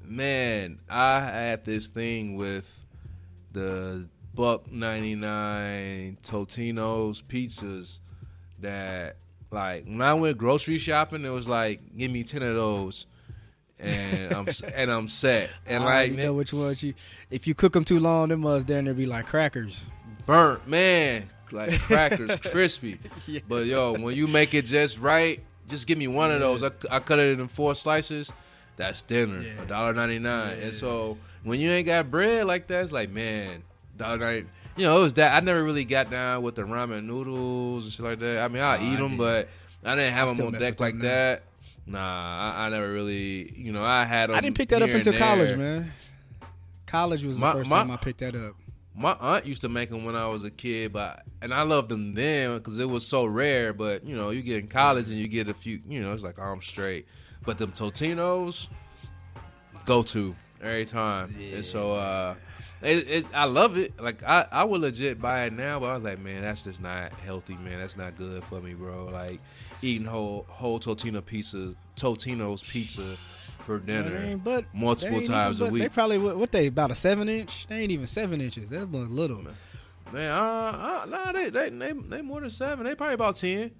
man, 0.00 0.78
I 0.88 1.20
had 1.20 1.64
this 1.64 1.88
thing 1.88 2.36
with 2.36 2.72
the 3.50 4.08
buck 4.32 4.70
99 4.70 6.18
Totino's 6.22 7.20
pizzas 7.22 7.98
that 8.60 9.16
like 9.50 9.84
when 9.84 10.02
I 10.02 10.14
went 10.14 10.36
grocery 10.38 10.76
shopping 10.78 11.24
it 11.24 11.30
was 11.30 11.48
like 11.48 11.96
give 11.96 12.10
me 12.10 12.22
10 12.22 12.42
of 12.42 12.54
those 12.54 13.06
and 13.78 14.34
I'm 14.34 14.46
and 14.74 14.90
I'm 14.90 15.08
set 15.08 15.50
and 15.66 15.82
I 15.82 15.86
like 15.86 15.94
already 15.94 16.16
know 16.16 16.34
which 16.34 16.52
ones 16.52 16.82
you. 16.82 16.92
If 17.30 17.46
you 17.46 17.54
cook 17.54 17.72
them 17.72 17.84
too 17.84 17.98
long, 17.98 18.28
them 18.28 18.40
must 18.40 18.66
down 18.66 18.84
there 18.84 18.94
be 18.94 19.06
like 19.06 19.26
crackers. 19.26 19.86
burnt 20.26 20.68
man 20.68 21.28
like 21.52 21.78
crackers 21.80 22.36
crispy. 22.50 22.98
Yeah. 23.26 23.40
but 23.48 23.66
yo 23.66 23.92
when 23.94 24.14
you 24.14 24.26
make 24.26 24.54
it 24.54 24.64
just 24.66 24.98
right 24.98 25.40
just 25.68 25.86
give 25.86 25.98
me 25.98 26.06
one 26.06 26.30
of 26.30 26.40
those. 26.40 26.62
I, 26.62 26.70
I 26.90 27.00
cut 27.00 27.18
it 27.18 27.38
in 27.40 27.48
four 27.48 27.74
slices 27.74 28.30
that's 28.76 29.02
dinner 29.02 29.42
a 29.62 29.66
dollar 29.66 29.92
ninety 29.94 30.18
nine 30.18 30.58
and 30.60 30.74
so 30.74 31.16
when 31.44 31.58
you 31.60 31.70
ain't 31.70 31.86
got 31.86 32.10
bread 32.10 32.46
like 32.46 32.66
that 32.68 32.84
it's 32.84 32.92
like 32.92 33.10
man 33.10 33.62
dollar 33.96 34.18
ninety 34.18 34.48
you 34.76 34.84
know 34.84 34.98
it 35.00 35.02
was 35.02 35.14
that 35.14 35.34
I 35.34 35.40
never 35.44 35.64
really 35.64 35.84
got 35.84 36.10
down 36.10 36.42
with 36.42 36.54
the 36.56 36.62
ramen 36.62 37.04
noodles 37.04 37.84
and 37.84 37.92
shit 37.92 38.04
like 38.04 38.18
that. 38.18 38.38
I 38.44 38.48
mean 38.48 38.62
I'll 38.62 38.78
Oh, 38.78 38.82
eat 38.82 38.94
I 38.94 38.96
them 38.96 39.16
but 39.16 39.48
I 39.84 39.94
didn't 39.94 40.12
have 40.12 40.28
I 40.28 40.34
them 40.34 40.46
on 40.48 40.52
deck 40.60 40.78
like 40.80 40.94
now. 40.96 41.04
that. 41.04 41.42
Nah 41.86 42.52
I, 42.52 42.66
I 42.66 42.68
never 42.68 42.92
really 42.92 43.52
you 43.56 43.72
know 43.72 43.82
I 43.84 44.04
had 44.04 44.28
them 44.30 44.36
I 44.36 44.40
didn't 44.40 44.56
pick 44.56 44.68
that 44.70 44.82
up 44.82 44.90
until 44.90 45.16
college, 45.16 45.56
man. 45.56 45.92
College 46.86 47.24
was 47.24 47.34
the 47.34 47.40
My- 47.40 47.52
first 47.52 47.70
my- 47.70 47.78
time 47.78 47.90
I 47.90 47.96
picked 47.96 48.18
that 48.20 48.34
up. 48.36 48.54
My 48.96 49.16
aunt 49.20 49.46
used 49.46 49.60
to 49.60 49.68
make 49.68 49.90
them 49.90 50.04
when 50.04 50.16
I 50.16 50.26
was 50.26 50.42
a 50.42 50.50
kid, 50.50 50.92
but 50.92 51.22
and 51.42 51.52
I 51.52 51.62
loved 51.62 51.90
them 51.90 52.14
then 52.14 52.56
because 52.56 52.78
it 52.78 52.88
was 52.88 53.06
so 53.06 53.26
rare. 53.26 53.72
But 53.72 54.06
you 54.06 54.16
know, 54.16 54.30
you 54.30 54.42
get 54.42 54.58
in 54.58 54.68
college 54.68 55.08
and 55.08 55.16
you 55.16 55.28
get 55.28 55.48
a 55.48 55.54
few, 55.54 55.80
you 55.86 56.00
know, 56.00 56.12
it's 56.12 56.24
like 56.24 56.38
oh, 56.38 56.42
I'm 56.42 56.62
straight. 56.62 57.06
But 57.44 57.58
them 57.58 57.72
Totinos, 57.72 58.68
go 59.84 60.02
to 60.02 60.34
every 60.62 60.86
time. 60.86 61.34
And 61.54 61.64
so 61.64 61.92
uh, 61.92 62.34
it, 62.82 63.08
it, 63.08 63.26
I 63.34 63.44
love 63.44 63.76
it. 63.76 64.00
Like 64.00 64.22
I, 64.22 64.46
I 64.50 64.64
would 64.64 64.80
legit 64.80 65.20
buy 65.20 65.44
it 65.44 65.52
now, 65.52 65.80
but 65.80 65.86
I 65.86 65.94
was 65.94 66.02
like, 66.02 66.18
man, 66.18 66.42
that's 66.42 66.62
just 66.62 66.80
not 66.80 67.12
healthy, 67.12 67.54
man. 67.56 67.78
That's 67.80 67.96
not 67.96 68.16
good 68.16 68.44
for 68.44 68.60
me, 68.60 68.74
bro. 68.74 69.06
Like 69.06 69.40
eating 69.82 70.06
whole 70.06 70.46
whole 70.48 70.80
Totino 70.80 71.24
pizza, 71.24 71.74
Totino's 71.96 72.62
pizza 72.62 73.16
for 73.66 73.78
dinner 73.80 74.36
but 74.36 74.64
multiple 74.72 75.20
times 75.20 75.56
even 75.56 75.68
a 75.68 75.70
week. 75.72 75.82
They 75.82 75.88
probably 75.88 76.18
what, 76.18 76.36
what 76.36 76.52
they 76.52 76.68
about 76.68 76.92
a 76.92 76.94
seven 76.94 77.28
inch? 77.28 77.66
They 77.66 77.80
ain't 77.80 77.90
even 77.90 78.06
seven 78.06 78.40
inches. 78.40 78.70
That 78.70 78.88
was 78.88 79.08
little. 79.10 79.44
Man, 80.12 80.30
uh, 80.30 81.02
uh 81.02 81.06
nah, 81.06 81.32
they, 81.32 81.50
they 81.50 81.68
they 81.70 81.92
they 81.92 82.22
more 82.22 82.40
than 82.40 82.50
seven. 82.50 82.84
They 82.84 82.94
probably 82.94 83.14
about 83.14 83.36
ten. 83.36 83.72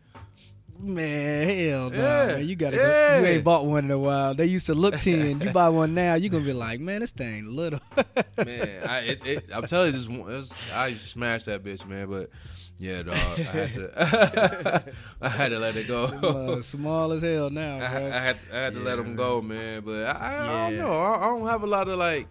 Man, 0.78 1.48
hell 1.48 1.90
no, 1.90 1.96
Yeah, 1.96 2.26
man. 2.26 2.48
You 2.48 2.56
gotta 2.56 2.76
yeah. 2.76 3.20
go. 3.20 3.26
You 3.26 3.34
ain't 3.34 3.44
bought 3.44 3.66
one 3.66 3.84
in 3.86 3.90
a 3.90 3.98
while. 3.98 4.34
They 4.34 4.46
used 4.46 4.66
to 4.66 4.74
look 4.74 4.96
ten. 5.00 5.40
You 5.40 5.50
buy 5.50 5.68
one 5.68 5.94
now, 5.94 6.14
you 6.14 6.28
gonna 6.28 6.44
be 6.44 6.52
like, 6.52 6.80
man, 6.80 7.00
this 7.00 7.12
thing 7.12 7.54
little. 7.54 7.80
man, 8.36 8.86
I 8.86 8.98
it, 9.00 9.26
it, 9.26 9.44
I'm 9.52 9.66
telling 9.66 9.92
you, 9.92 9.98
just 9.98 10.08
was, 10.08 10.52
I 10.74 10.88
used 10.88 11.02
to 11.02 11.08
smash 11.08 11.44
that 11.44 11.64
bitch, 11.64 11.86
man. 11.86 12.08
But 12.08 12.30
yeah, 12.78 13.02
dog, 13.02 13.14
I 13.14 13.42
had 13.42 13.74
to, 13.74 14.92
I 15.22 15.28
had 15.28 15.48
to 15.48 15.58
let 15.58 15.76
it 15.76 15.88
go. 15.88 16.04
Uh, 16.04 16.62
small 16.62 17.12
as 17.12 17.22
hell 17.22 17.48
now, 17.50 17.78
I. 17.78 17.84
I 17.84 18.18
had 18.20 18.36
I 18.52 18.56
had 18.56 18.74
to 18.74 18.80
let 18.80 18.96
them 18.96 19.16
go, 19.16 19.40
man. 19.40 19.82
But 19.82 20.06
I, 20.06 20.10
I, 20.10 20.66
I 20.66 20.70
don't 20.70 20.78
know. 20.78 20.92
I, 20.92 21.16
I 21.16 21.26
don't 21.28 21.46
have 21.46 21.62
a 21.62 21.66
lot 21.66 21.88
of 21.88 21.98
like, 21.98 22.28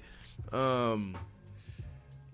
um, 0.53 1.17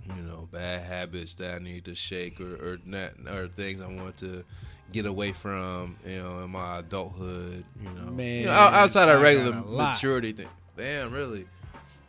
you 0.05 0.21
know, 0.23 0.49
bad 0.51 0.83
habits 0.83 1.35
that 1.35 1.55
I 1.55 1.59
need 1.59 1.85
to 1.85 1.95
shake 1.95 2.41
or 2.41 2.55
or 2.55 2.79
not 2.85 3.11
or 3.27 3.47
things 3.47 3.79
I 3.79 3.87
want 3.87 4.17
to 4.17 4.43
get 4.91 5.05
away 5.05 5.33
from. 5.33 5.97
You 6.05 6.21
know, 6.21 6.43
in 6.43 6.49
my 6.51 6.79
adulthood. 6.79 7.63
You 7.81 7.89
know, 7.89 8.11
Man, 8.11 8.39
You 8.41 8.45
know, 8.47 8.51
outside 8.51 9.09
of 9.09 9.21
regular 9.21 9.53
maturity 9.53 10.33
thing. 10.33 10.49
Damn, 10.77 11.11
really. 11.11 11.45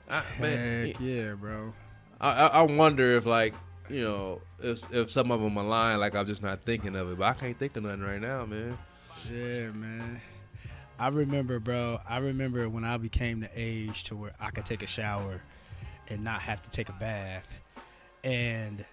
I, 0.08 0.22
man, 0.40 0.86
Heck 0.88 1.00
yeah, 1.00 1.32
bro. 1.32 1.72
I, 2.20 2.30
I 2.30 2.46
I 2.46 2.62
wonder 2.62 3.16
if 3.16 3.24
like 3.26 3.54
you 3.88 4.04
know 4.04 4.40
if 4.60 4.92
if 4.92 5.10
some 5.10 5.30
of 5.30 5.40
them 5.40 5.56
align, 5.56 5.98
like 6.00 6.14
I'm 6.14 6.26
just 6.26 6.42
not 6.42 6.64
thinking 6.64 6.94
of 6.96 7.10
it, 7.10 7.18
but 7.18 7.24
I 7.24 7.32
can't 7.34 7.58
think 7.58 7.76
of 7.76 7.84
nothing 7.84 8.02
right 8.02 8.20
now, 8.20 8.44
man. 8.46 8.78
Yeah, 9.30 9.70
man. 9.70 10.20
I 10.98 11.08
remember, 11.08 11.58
bro. 11.58 11.98
I 12.08 12.18
remember 12.18 12.68
when 12.68 12.84
I 12.84 12.96
became 12.96 13.40
the 13.40 13.50
age 13.54 14.04
to 14.04 14.16
where 14.16 14.32
I 14.38 14.50
could 14.50 14.66
take 14.66 14.82
a 14.82 14.86
shower 14.86 15.40
and 16.08 16.22
not 16.22 16.42
have 16.42 16.62
to 16.62 16.70
take 16.70 16.88
a 16.88 16.92
bath. 16.92 17.46
And 18.22 18.84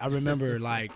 I 0.00 0.08
remember, 0.08 0.58
like, 0.60 0.92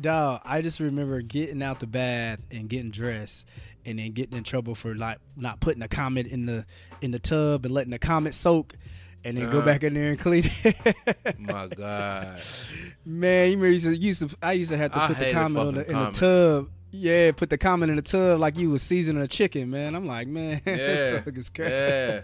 dog, 0.00 0.40
I 0.44 0.62
just 0.62 0.80
remember 0.80 1.20
getting 1.22 1.62
out 1.62 1.80
the 1.80 1.86
bath 1.86 2.40
and 2.50 2.68
getting 2.68 2.90
dressed 2.90 3.46
and 3.84 3.98
then 3.98 4.12
getting 4.12 4.36
in 4.38 4.44
trouble 4.44 4.74
for 4.74 4.94
like 4.94 5.18
not 5.36 5.60
putting 5.60 5.82
a 5.82 5.88
Comet 5.88 6.26
in 6.26 6.46
the 6.46 6.64
in 7.00 7.10
the 7.10 7.18
tub 7.18 7.64
and 7.64 7.74
letting 7.74 7.90
the 7.90 7.98
Comet 7.98 8.34
soak 8.34 8.74
and 9.24 9.36
then 9.36 9.50
go 9.50 9.58
Uh-huh. 9.58 9.66
back 9.66 9.82
in 9.84 9.94
there 9.94 10.10
and 10.10 10.18
clean 10.18 10.50
it. 10.64 10.86
My 11.38 11.66
God, 11.68 12.40
Man, 13.04 13.50
you 13.50 13.56
remember 13.56 13.68
used 13.70 13.86
to, 13.86 13.96
used 13.96 14.28
to 14.28 14.36
I 14.42 14.52
used 14.52 14.70
to 14.70 14.76
have 14.76 14.92
to 14.92 15.02
I 15.02 15.06
put 15.08 15.18
the 15.18 15.32
Comet 15.32 15.60
on 15.60 15.74
the, 15.74 15.90
in 15.90 15.96
the 15.98 16.10
tub. 16.10 16.68
Yeah, 16.94 17.32
put 17.32 17.48
the 17.48 17.56
Comet 17.56 17.88
in 17.88 17.96
the 17.96 18.02
tub 18.02 18.38
like 18.38 18.58
you 18.58 18.68
was 18.70 18.82
seasoning 18.82 19.22
a 19.22 19.26
chicken, 19.26 19.70
man. 19.70 19.94
I'm 19.94 20.06
like, 20.06 20.28
man, 20.28 20.60
yeah, 20.66 21.20
this 21.20 21.36
is 21.38 21.48
crazy. 21.48 21.70
yeah. 21.72 22.20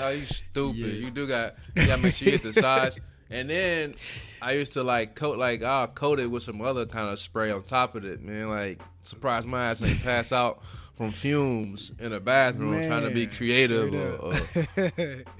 Oh, 0.00 0.10
you 0.10 0.20
stupid. 0.22 0.76
Yeah. 0.76 0.86
You 0.86 1.10
do 1.10 1.26
got 1.26 1.54
you 1.74 1.86
got 1.86 1.96
to 1.96 2.02
make 2.02 2.14
sure 2.14 2.26
you 2.26 2.32
hit 2.38 2.42
the 2.44 2.52
size. 2.52 2.96
And 3.32 3.48
then 3.48 3.94
I 4.42 4.52
used 4.52 4.72
to 4.72 4.82
like 4.82 5.14
coat 5.14 5.38
like 5.38 5.62
I'll 5.62 5.88
coat 5.88 6.20
it 6.20 6.30
with 6.30 6.42
some 6.42 6.60
other 6.60 6.84
kind 6.84 7.08
of 7.08 7.18
spray 7.18 7.50
on 7.50 7.62
top 7.62 7.94
of 7.94 8.04
it, 8.04 8.22
man. 8.22 8.48
Like 8.48 8.80
surprise 9.02 9.46
my 9.46 9.70
ass 9.70 9.82
ain't 9.82 10.02
pass 10.02 10.32
out 10.32 10.62
from 10.96 11.10
fumes 11.10 11.90
in 11.98 12.12
a 12.12 12.20
bathroom 12.20 12.84
trying 12.86 13.02
to 13.02 13.10
be 13.10 13.26
creative 13.26 13.94
or, 13.94 14.12
or, 14.16 14.32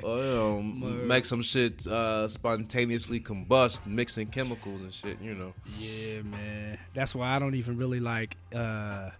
or, 0.03 0.19
you 0.19 0.25
know, 0.25 0.63
make 1.05 1.27
some 1.27 1.43
shit 1.43 1.87
uh, 1.87 2.27
spontaneously 2.29 3.21
combust, 3.21 3.85
mixing 3.85 4.29
chemicals 4.29 4.81
and 4.81 4.95
shit. 4.95 5.21
You 5.21 5.35
know. 5.35 5.53
Yeah, 5.79 6.23
man. 6.23 6.79
That's 6.95 7.15
why 7.15 7.29
I 7.29 7.39
don't 7.39 7.55
even 7.55 7.77
really 7.77 8.01
like 8.01 8.37
uh 8.55 9.11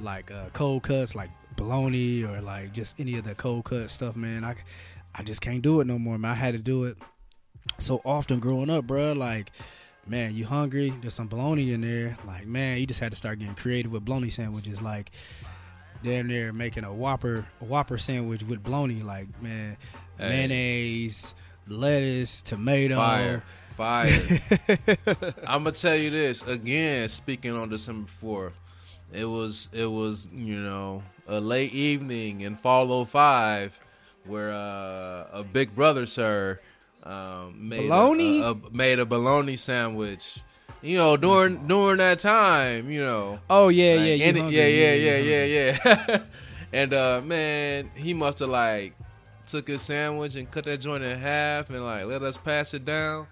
like 0.00 0.30
uh 0.30 0.46
cold 0.52 0.82
cuts 0.82 1.14
like 1.14 1.30
bologna 1.56 2.24
or 2.24 2.40
like 2.42 2.72
just 2.72 2.98
any 3.00 3.16
of 3.16 3.24
the 3.24 3.34
cold 3.34 3.64
cut 3.64 3.88
stuff, 3.88 4.16
man. 4.16 4.44
I 4.44 4.56
I 5.14 5.22
just 5.22 5.40
can't 5.40 5.62
do 5.62 5.80
it 5.80 5.86
no 5.86 5.98
more, 5.98 6.18
man. 6.18 6.32
I 6.32 6.34
had 6.34 6.52
to 6.52 6.58
do 6.58 6.84
it 6.84 6.98
so 7.78 8.00
often 8.04 8.38
growing 8.38 8.70
up, 8.70 8.86
bruh. 8.86 9.16
Like, 9.16 9.52
man, 10.06 10.34
you 10.34 10.46
hungry? 10.46 10.92
There's 11.00 11.14
some 11.14 11.28
bologna 11.28 11.72
in 11.72 11.80
there. 11.82 12.16
Like, 12.26 12.46
man, 12.46 12.78
you 12.78 12.86
just 12.86 13.00
had 13.00 13.12
to 13.12 13.16
start 13.16 13.38
getting 13.38 13.54
creative 13.54 13.92
with 13.92 14.04
bologna 14.04 14.30
sandwiches. 14.30 14.80
Like, 14.82 15.10
damn 16.02 16.26
near 16.26 16.52
making 16.52 16.84
a 16.84 16.92
Whopper 16.92 17.46
a 17.60 17.64
Whopper 17.64 17.98
sandwich 17.98 18.42
with 18.42 18.62
bologna. 18.62 19.02
Like, 19.02 19.26
man, 19.42 19.76
Hey. 20.18 20.28
mayonnaise, 20.30 21.34
lettuce, 21.68 22.40
tomato. 22.42 22.96
Fire, 22.96 23.42
fire. 23.76 24.40
I'm 25.46 25.64
gonna 25.64 25.72
tell 25.72 25.96
you 25.96 26.10
this 26.10 26.42
again. 26.42 27.08
Speaking 27.08 27.52
on 27.54 27.68
December 27.68 28.10
4th, 28.22 28.52
it 29.12 29.26
was 29.26 29.68
it 29.72 29.84
was 29.86 30.26
you 30.32 30.56
know 30.56 31.02
a 31.28 31.38
late 31.40 31.72
evening 31.74 32.40
in 32.42 32.56
Fall 32.56 33.04
05 33.04 33.78
where 34.24 34.50
uh, 34.52 35.26
a 35.32 35.44
big 35.52 35.74
brother 35.74 36.06
sir 36.06 36.60
um, 37.06 37.68
made 37.68 37.88
Bologna? 37.88 38.40
a, 38.42 38.50
a, 38.50 38.56
made 38.72 38.98
a 38.98 39.06
bologna 39.06 39.56
sandwich. 39.56 40.38
You 40.82 40.98
know 40.98 41.16
during 41.16 41.66
during 41.66 41.98
that 41.98 42.18
time, 42.18 42.90
you 42.90 43.00
know. 43.00 43.38
Oh 43.48 43.68
yeah, 43.68 43.94
Like, 43.94 44.04
yeah, 44.06 44.14
it- 44.26 44.36
hungry, 44.36 44.56
yeah, 44.56 44.66
yeah, 44.66 45.18
yeah, 45.18 45.44
yeah, 45.44 45.78
yeah. 45.86 46.18
and 46.72 46.92
uh, 46.94 47.20
man, 47.24 47.90
he 47.94 48.12
must 48.14 48.38
have 48.40 48.50
like 48.50 48.94
took 49.46 49.68
his 49.68 49.82
sandwich 49.82 50.34
and 50.34 50.50
cut 50.50 50.64
that 50.64 50.78
joint 50.80 51.02
in 51.04 51.18
half 51.18 51.70
and 51.70 51.84
like 51.84 52.04
let 52.06 52.22
us 52.22 52.36
pass 52.36 52.74
it 52.74 52.84
down. 52.84 53.26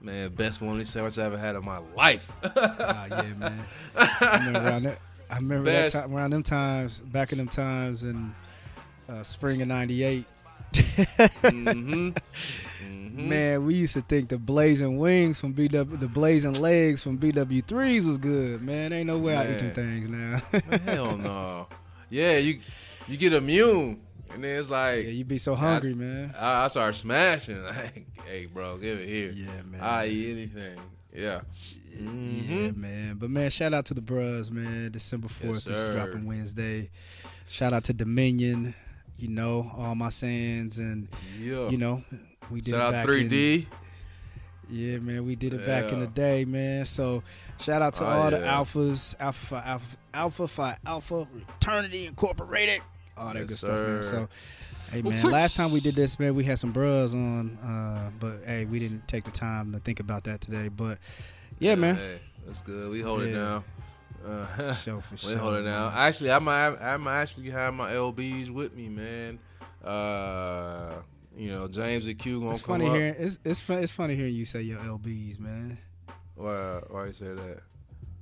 Man, 0.00 0.30
best 0.34 0.58
bologna 0.60 0.84
sandwich 0.84 1.16
I 1.18 1.24
ever 1.24 1.38
had 1.38 1.54
in 1.54 1.64
my 1.64 1.78
life. 1.96 2.30
Ah, 2.56 3.06
yeah, 3.08 3.22
man. 3.38 3.64
I 3.94 4.38
remember 4.38 4.68
around 4.68 4.82
that. 4.84 4.98
I 5.30 5.36
remember 5.36 5.64
Best. 5.64 5.94
that 5.94 6.02
time, 6.02 6.14
around 6.14 6.30
them 6.32 6.42
times, 6.42 7.00
back 7.00 7.32
in 7.32 7.38
them 7.38 7.48
times 7.48 8.02
in 8.02 8.34
uh, 9.08 9.22
spring 9.22 9.62
of 9.62 9.68
'98. 9.68 10.24
mm-hmm. 10.74 12.10
hmm 13.14 13.28
Man, 13.28 13.64
we 13.66 13.74
used 13.74 13.94
to 13.94 14.00
think 14.02 14.28
the 14.28 14.38
blazing 14.38 14.98
wings 14.98 15.40
from 15.40 15.54
BW, 15.54 15.98
the 16.00 16.08
blazing 16.08 16.54
legs 16.54 17.02
from 17.02 17.18
BW3s 17.18 18.06
was 18.06 18.18
good. 18.18 18.62
Man, 18.62 18.92
ain't 18.92 19.06
no 19.06 19.18
way 19.18 19.36
I 19.36 19.52
eat 19.52 19.58
them 19.58 19.72
things 19.72 20.08
now. 20.08 20.42
Hell 20.84 21.16
no. 21.16 21.66
Yeah, 22.10 22.38
you 22.38 22.60
you 23.08 23.16
get 23.16 23.32
immune, 23.32 24.00
and 24.32 24.44
then 24.44 24.60
it's 24.60 24.70
like 24.70 25.04
yeah, 25.04 25.10
you 25.10 25.24
be 25.24 25.38
so 25.38 25.54
hungry, 25.54 25.94
man. 25.94 26.34
I, 26.38 26.64
I 26.64 26.68
start 26.68 26.94
smashing. 26.96 27.62
Like, 27.64 28.06
hey, 28.26 28.46
bro, 28.46 28.76
give 28.78 28.98
it 29.00 29.08
here. 29.08 29.32
Yeah, 29.32 29.62
man. 29.70 29.80
I 29.80 30.06
eat 30.08 30.30
anything. 30.32 30.78
Yeah. 31.14 31.40
Yeah, 31.94 31.98
Mhm. 32.08 32.76
man. 32.76 33.16
But 33.18 33.28
man, 33.30 33.50
shout 33.50 33.74
out 33.74 33.84
to 33.86 33.94
the 33.94 34.00
bros, 34.00 34.50
man. 34.50 34.90
December 34.92 35.28
fourth 35.28 35.68
is 35.68 35.76
sir. 35.76 35.92
dropping 35.92 36.24
Wednesday. 36.24 36.88
Shout 37.48 37.72
out 37.74 37.84
to 37.84 37.92
Dominion. 37.92 38.74
You 39.18 39.28
know, 39.28 39.70
all 39.76 39.94
my 39.94 40.08
sayings 40.08 40.78
and 40.78 41.08
Yeah. 41.40 41.68
you 41.68 41.76
know, 41.76 42.02
we 42.50 42.60
did 42.60 42.70
Shout 42.72 42.94
out 42.94 43.06
3D. 43.06 43.32
In, 43.32 43.66
yeah, 44.70 44.98
man, 44.98 45.26
we 45.26 45.36
did 45.36 45.52
it 45.52 45.66
back 45.66 45.92
in 45.92 46.00
the 46.00 46.06
day, 46.06 46.44
man. 46.44 46.84
So 46.84 47.22
shout 47.58 47.82
out 47.82 47.94
to 47.94 48.04
Oh, 48.04 48.08
all 48.08 48.30
the 48.30 48.38
alphas, 48.38 49.14
Alpha 49.20 49.46
Phi 49.46 49.62
Alpha, 49.64 49.96
Alpha 50.14 50.48
Phi 50.48 50.76
Alpha, 50.86 51.26
Fraternity 51.46 52.06
Incorporated, 52.06 52.80
all 53.16 53.34
that 53.34 53.40
Yes, 53.40 53.48
good 53.48 53.58
stuff, 53.58 53.80
man. 53.80 54.02
So. 54.02 54.28
Hey 54.90 55.00
man, 55.00 55.30
last 55.30 55.56
time 55.56 55.72
we 55.72 55.80
did 55.80 55.94
this, 55.94 56.18
man, 56.18 56.34
we 56.34 56.44
had 56.44 56.58
some 56.58 56.70
bros 56.70 57.14
on, 57.14 57.56
uh, 57.64 58.10
but 58.20 58.44
hey, 58.44 58.66
we 58.66 58.78
didn't 58.78 59.08
take 59.08 59.24
the 59.24 59.30
time 59.30 59.72
to 59.72 59.78
think 59.78 60.00
about 60.00 60.24
that 60.24 60.42
today. 60.42 60.68
But 60.68 60.98
yeah, 61.58 61.76
man, 61.76 61.96
Hey, 61.96 62.20
that's 62.46 62.60
good. 62.60 62.90
We 62.90 63.00
hold 63.00 63.22
it 63.22 63.32
down. 63.32 63.64
Uh, 64.26 64.74
show 64.84 65.00
for 65.00 65.16
sure. 65.16 65.38
hold 65.38 65.54
it 65.54 65.62
down. 65.62 65.92
Actually, 65.94 66.30
I 66.30 66.38
might, 66.38 66.76
I 66.76 66.96
might 66.98 67.22
actually 67.22 67.48
have 67.50 67.72
my 67.72 67.90
LBs 67.92 68.50
with 68.50 68.74
me, 68.74 68.88
man. 68.90 69.38
Uh, 69.82 70.96
you 71.36 71.50
know, 71.50 71.68
James 71.68 72.06
and 72.06 72.18
Q 72.18 72.40
gonna 72.40 72.50
It's 72.52 72.60
come 72.62 72.74
funny 72.74 72.86
up. 72.88 72.94
hearing 72.96 73.14
it's 73.18 73.38
it's 73.44 73.60
fun, 73.60 73.82
it's 73.82 73.92
funny 73.92 74.14
hearing 74.16 74.34
you 74.34 74.44
say 74.44 74.62
your 74.62 74.78
LBs, 74.80 75.38
man. 75.38 75.78
Why, 76.34 76.80
why 76.88 77.06
you 77.06 77.12
say 77.12 77.26
that? 77.34 77.58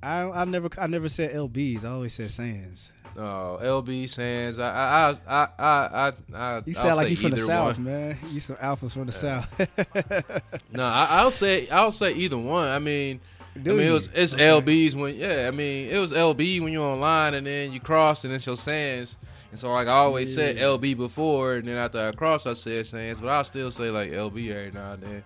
I 0.03 0.21
I 0.23 0.45
never 0.45 0.69
I 0.77 0.87
never 0.87 1.09
said 1.09 1.33
LBs. 1.33 1.85
I 1.85 1.89
always 1.89 2.13
said 2.13 2.31
Sands. 2.31 2.91
Oh, 3.17 3.59
LB 3.61 4.07
Sands. 4.09 4.57
I, 4.57 4.69
I, 4.69 5.15
I, 5.27 5.47
I, 5.59 5.67
I, 6.07 6.13
I 6.33 6.55
You 6.65 6.73
I'll 6.77 6.81
sound 6.81 6.95
like 6.95 7.09
you 7.09 7.17
from 7.17 7.31
the 7.31 7.37
south, 7.37 7.75
one. 7.75 7.83
man. 7.83 8.17
You 8.31 8.39
some 8.39 8.55
alphas 8.55 8.91
from 8.93 9.05
the 9.07 9.11
south. 9.11 9.53
No, 10.71 10.85
I, 10.85 11.07
I'll 11.09 11.29
say, 11.31 11.67
I'll 11.69 11.91
say 11.91 12.13
either 12.13 12.37
one. 12.37 12.69
I 12.69 12.79
mean, 12.79 13.19
Do 13.61 13.71
I 13.71 13.75
mean, 13.75 13.87
it 13.87 13.91
was 13.91 14.07
it's 14.13 14.33
Okay. 14.33 14.43
LBs 14.43 14.95
when 14.95 15.15
yeah. 15.17 15.49
I 15.49 15.51
mean, 15.51 15.89
it 15.89 15.97
was 15.99 16.13
LB 16.13 16.61
when 16.61 16.71
you're 16.71 16.89
online, 16.89 17.33
and 17.33 17.45
then 17.45 17.73
you 17.73 17.81
cross, 17.81 18.23
and 18.23 18.33
it's 18.33 18.45
your 18.45 18.55
Sands. 18.57 19.17
And 19.51 19.59
so, 19.59 19.71
like 19.71 19.87
I 19.87 19.91
always 19.91 20.33
said 20.33 20.55
LB 20.57 20.95
before, 20.95 21.55
and 21.55 21.67
then 21.67 21.77
after 21.77 21.99
I 22.07 22.11
crossed, 22.13 22.47
I 22.47 22.53
said 22.53 22.87
Sands, 22.87 23.19
but 23.19 23.27
I'll 23.29 23.43
still 23.43 23.69
say 23.71 23.89
like 23.89 24.11
LB 24.11 24.49
every 24.49 24.71
now 24.71 24.93
and 24.93 25.03
then. 25.03 25.23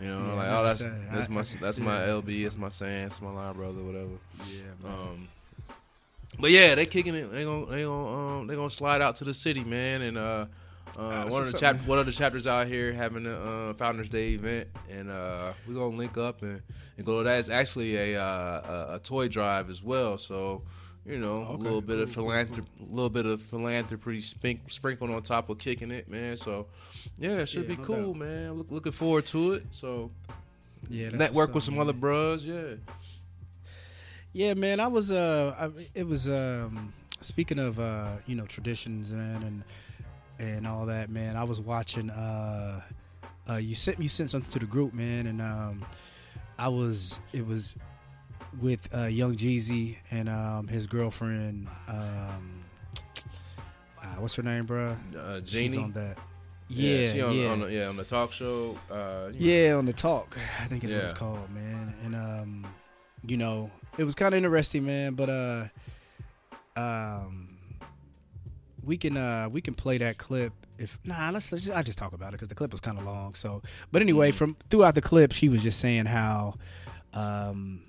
You 0.00 0.08
know, 0.08 0.18
Yeah, 0.26 0.32
like 0.34 0.48
oh, 0.48 0.64
that's 0.64 0.78
said- 0.78 1.08
that's 1.12 1.28
my 1.28 1.40
I- 1.40 1.60
that's 1.60 1.78
my 1.78 2.00
yeah, 2.06 2.12
LB, 2.12 2.46
it's 2.46 2.56
my 2.56 2.68
Sands, 2.68 3.20
my 3.20 3.30
line 3.32 3.54
brother, 3.54 3.82
whatever. 3.82 4.10
Yeah. 4.46 4.88
Um, 4.88 5.28
but 6.38 6.50
yeah, 6.50 6.74
they 6.76 6.86
kicking 6.86 7.14
it. 7.14 7.30
They 7.32 7.44
gonna 7.44 7.66
they 7.66 7.82
gonna 7.82 8.38
um, 8.40 8.46
they 8.46 8.54
gonna 8.54 8.70
slide 8.70 9.02
out 9.02 9.16
to 9.16 9.24
the 9.24 9.34
city, 9.34 9.64
man. 9.64 10.02
And 10.02 10.16
uh, 10.16 10.46
uh, 10.96 11.26
one 11.28 11.40
of 11.42 11.50
the 11.50 11.58
chap 11.58 11.84
one 11.86 11.98
of 11.98 12.06
the 12.06 12.12
chapters 12.12 12.46
out 12.46 12.68
here 12.68 12.92
having 12.92 13.26
a 13.26 13.70
uh, 13.70 13.74
Founders 13.74 14.08
Day 14.08 14.30
event, 14.30 14.68
and 14.88 15.10
uh, 15.10 15.52
we're 15.66 15.74
gonna 15.74 15.96
link 15.96 16.16
up 16.16 16.42
and, 16.42 16.62
and 16.96 17.04
go. 17.04 17.22
That's 17.24 17.48
actually 17.48 17.96
a, 18.14 18.22
uh, 18.22 18.86
a 18.92 18.94
a 18.94 18.98
toy 19.00 19.26
drive 19.28 19.68
as 19.68 19.82
well. 19.82 20.16
So 20.16 20.62
you 21.08 21.18
know, 21.18 21.38
a 21.44 21.52
Okay, 21.52 21.62
little 21.62 21.80
bit 21.80 21.98
of 21.98 22.12
philanthropy, 22.12 22.68
a 22.80 22.94
little 22.94 23.08
bit 23.10 23.24
of 23.26 23.40
philanthropy 23.42 24.20
spink, 24.20 24.60
sprinkled 24.68 25.10
on 25.10 25.22
top 25.22 25.48
of 25.48 25.58
kicking 25.58 25.90
it, 25.90 26.08
man. 26.08 26.36
So 26.36 26.66
yeah, 27.18 27.38
it 27.38 27.48
should 27.48 27.62
Yeah, 27.62 27.76
be 27.76 27.76
no 27.78 27.84
cool, 27.84 28.12
doubt. 28.12 28.16
man. 28.16 28.52
Look, 28.54 28.70
looking 28.70 28.92
forward 28.92 29.26
to 29.26 29.52
it. 29.54 29.66
So 29.70 30.10
yeah, 30.90 31.08
network 31.10 31.54
with 31.54 31.64
some 31.64 31.74
man. 31.74 31.82
other 31.82 31.92
bros, 31.94 32.44
yeah. 32.44 32.74
Yeah, 34.32 34.54
man. 34.54 34.80
I 34.80 34.86
was 34.86 35.10
uh, 35.10 35.54
I, 35.58 35.88
it 35.94 36.06
was 36.06 36.28
um, 36.28 36.92
speaking 37.20 37.58
of 37.58 37.80
uh, 37.80 38.16
you 38.26 38.36
know, 38.36 38.46
traditions, 38.46 39.10
man, 39.10 39.42
and 39.42 39.64
and 40.38 40.66
all 40.66 40.86
that, 40.86 41.10
man. 41.10 41.36
I 41.36 41.44
was 41.44 41.60
watching 41.60 42.10
uh, 42.10 42.82
uh, 43.48 43.54
you 43.56 43.74
sent 43.74 44.00
you 44.00 44.08
sent 44.08 44.30
something 44.30 44.50
to 44.52 44.58
the 44.58 44.66
group, 44.66 44.92
man, 44.92 45.26
and 45.26 45.40
um, 45.40 45.84
I 46.58 46.68
was 46.68 47.18
it 47.32 47.46
was 47.46 47.74
with 48.60 48.88
uh, 48.94 49.06
Young 49.06 49.36
Jeezy 49.36 49.96
and 50.10 50.28
um, 50.28 50.68
his 50.68 50.86
girlfriend. 50.86 51.68
Um, 51.86 52.64
uh, 54.02 54.06
what's 54.18 54.34
her 54.34 54.42
name, 54.42 54.66
bro? 54.66 54.96
Uh, 55.18 55.40
She's 55.44 55.76
on 55.76 55.92
that. 55.92 56.18
Yeah, 56.70 57.12
she 57.12 57.20
on, 57.22 57.34
yeah. 57.34 57.48
on 57.48 57.60
the, 57.60 57.66
yeah 57.72 57.86
on 57.88 57.96
the 57.96 58.04
talk 58.04 58.32
show. 58.32 58.78
Uh, 58.90 59.30
you 59.32 59.40
know, 59.40 59.54
Yeah, 59.68 59.72
on 59.74 59.86
the 59.86 59.92
talk. 59.94 60.36
I 60.60 60.64
think 60.66 60.84
is 60.84 60.92
what 60.92 61.02
it's 61.02 61.12
called, 61.14 61.50
man. 61.50 61.94
And 62.04 62.14
um, 62.14 62.66
you 63.26 63.36
know, 63.38 63.70
it 63.96 64.04
was 64.04 64.14
kind 64.14 64.34
of 64.34 64.36
interesting, 64.38 64.84
man. 64.84 65.14
But 65.14 65.30
uh, 65.30 65.64
um, 66.76 67.58
we 68.84 68.96
can 68.96 69.16
uh 69.16 69.48
we 69.50 69.60
can 69.60 69.74
play 69.74 69.98
that 69.98 70.18
clip 70.18 70.52
if 70.78 70.98
nah. 71.04 71.30
Let's 71.30 71.50
let's 71.52 71.64
just, 71.64 71.76
I 71.76 71.82
just 71.82 71.98
talk 71.98 72.12
about 72.12 72.28
it 72.28 72.32
because 72.32 72.48
the 72.48 72.54
clip 72.54 72.70
was 72.70 72.80
kind 72.82 72.98
of 72.98 73.04
long. 73.04 73.34
So, 73.34 73.62
but 73.90 74.02
anyway, 74.02 74.30
Mhm. 74.30 74.34
from 74.34 74.56
throughout 74.70 74.94
the 74.94 75.00
clip, 75.02 75.32
she 75.32 75.48
was 75.48 75.62
just 75.62 75.80
saying 75.80 76.04
how, 76.04 76.54
um, 77.14 77.87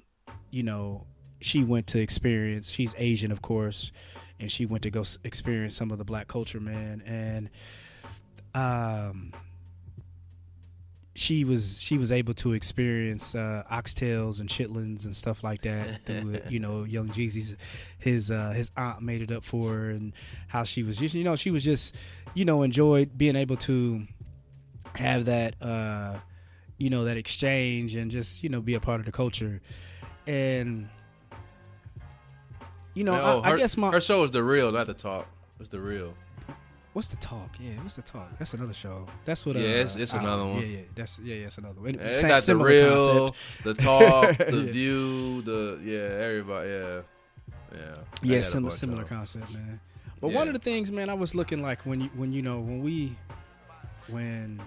you 0.51 0.63
know, 0.63 1.05
she 1.41 1.63
went 1.63 1.87
to 1.87 1.99
experience. 1.99 2.69
She's 2.69 2.93
Asian, 2.97 3.31
of 3.31 3.41
course, 3.41 3.91
and 4.39 4.51
she 4.51 4.65
went 4.65 4.83
to 4.83 4.91
go 4.91 5.03
experience 5.23 5.75
some 5.75 5.91
of 5.91 5.97
the 5.97 6.05
black 6.05 6.27
culture, 6.27 6.59
man, 6.59 7.01
and 7.05 7.49
um 8.55 9.31
she 11.19 11.43
was 11.43 11.79
she 11.81 11.97
was 11.97 12.11
able 12.11 12.33
to 12.33 12.53
experience 12.53 13.35
uh, 13.35 13.63
oxtails 13.69 14.39
and 14.39 14.47
chitlins 14.47 15.05
and 15.05 15.15
stuff 15.15 15.43
like 15.43 15.61
that 15.63 15.99
through 16.05 16.39
you 16.49 16.59
know 16.59 16.85
young 16.85 17.09
Jeezy's 17.09 17.57
his 17.97 18.31
uh, 18.31 18.51
his 18.51 18.71
aunt 18.77 19.01
made 19.01 19.21
it 19.21 19.31
up 19.31 19.43
for 19.43 19.73
her 19.73 19.89
and 19.89 20.13
how 20.47 20.63
she 20.63 20.81
was 20.81 20.97
just 20.97 21.13
you 21.13 21.23
know 21.23 21.35
she 21.35 21.51
was 21.51 21.63
just 21.63 21.95
you 22.33 22.45
know 22.45 22.61
enjoyed 22.61 23.17
being 23.17 23.35
able 23.35 23.57
to 23.57 24.07
have 24.95 25.25
that 25.25 25.61
uh, 25.61 26.17
you 26.77 26.89
know 26.89 27.03
that 27.03 27.17
exchange 27.17 27.95
and 27.95 28.09
just 28.09 28.41
you 28.41 28.49
know 28.49 28.61
be 28.61 28.73
a 28.73 28.79
part 28.79 28.99
of 28.99 29.05
the 29.05 29.11
culture 29.11 29.61
and 30.29 30.87
you 32.93 33.03
know 33.03 33.11
Man, 33.13 33.21
I, 33.23 33.33
oh, 33.33 33.41
I 33.43 33.49
her- 33.51 33.57
guess 33.57 33.77
my 33.77 33.91
her 33.91 34.01
show 34.01 34.23
is 34.23 34.31
the 34.31 34.43
real, 34.43 34.71
not 34.71 34.87
the 34.87 34.93
talk. 34.93 35.27
It's 35.59 35.69
the 35.69 35.79
real. 35.79 36.13
What's 36.93 37.07
the 37.07 37.17
talk? 37.17 37.49
Yeah, 37.59 37.71
what's 37.81 37.93
the 37.93 38.01
talk? 38.01 38.37
That's 38.39 38.53
another 38.53 38.73
show. 38.73 39.05
That's 39.25 39.45
what. 39.45 39.55
Yeah, 39.55 39.61
uh, 39.61 39.67
it's- 39.83 39.95
it's 39.95 40.13
I- 40.13 40.19
another 40.19 40.45
one. 40.45 40.57
Yeah, 40.61 40.65
yeah, 40.67 40.79
that's 40.95 41.19
yeah, 41.19 41.35
yeah, 41.35 41.45
it's 41.47 41.57
another 41.57 41.79
one. 41.81 41.93
Yeah, 41.95 42.13
Same- 42.15 42.29
got 42.29 42.43
the 42.43 42.55
real, 42.55 43.29
concept. 43.29 43.63
the 43.63 43.73
talk, 43.75 44.37
the 44.37 44.57
Yeah. 44.65 44.71
view, 44.71 45.41
the 45.43 45.79
yeah, 45.83 46.25
everybody. 46.25 46.69
Yeah, 46.69 47.01
Yeah. 47.73 47.95
Yeah, 48.23 48.41
similar 48.41 48.71
similar 48.71 49.03
of 49.03 49.09
concept, 49.09 49.51
man. 49.51 49.79
But 50.21 50.29
one 50.33 50.47
of 50.47 50.53
the 50.53 50.59
things, 50.59 50.91
man, 50.91 51.09
I 51.09 51.13
was 51.13 51.33
looking 51.35 51.61
like 51.61 51.85
when 51.85 52.01
you 52.01 52.09
when 52.15 52.31
you 52.33 52.41
know 52.41 52.59
when 52.59 52.81
we 52.81 53.15
when 54.07 54.59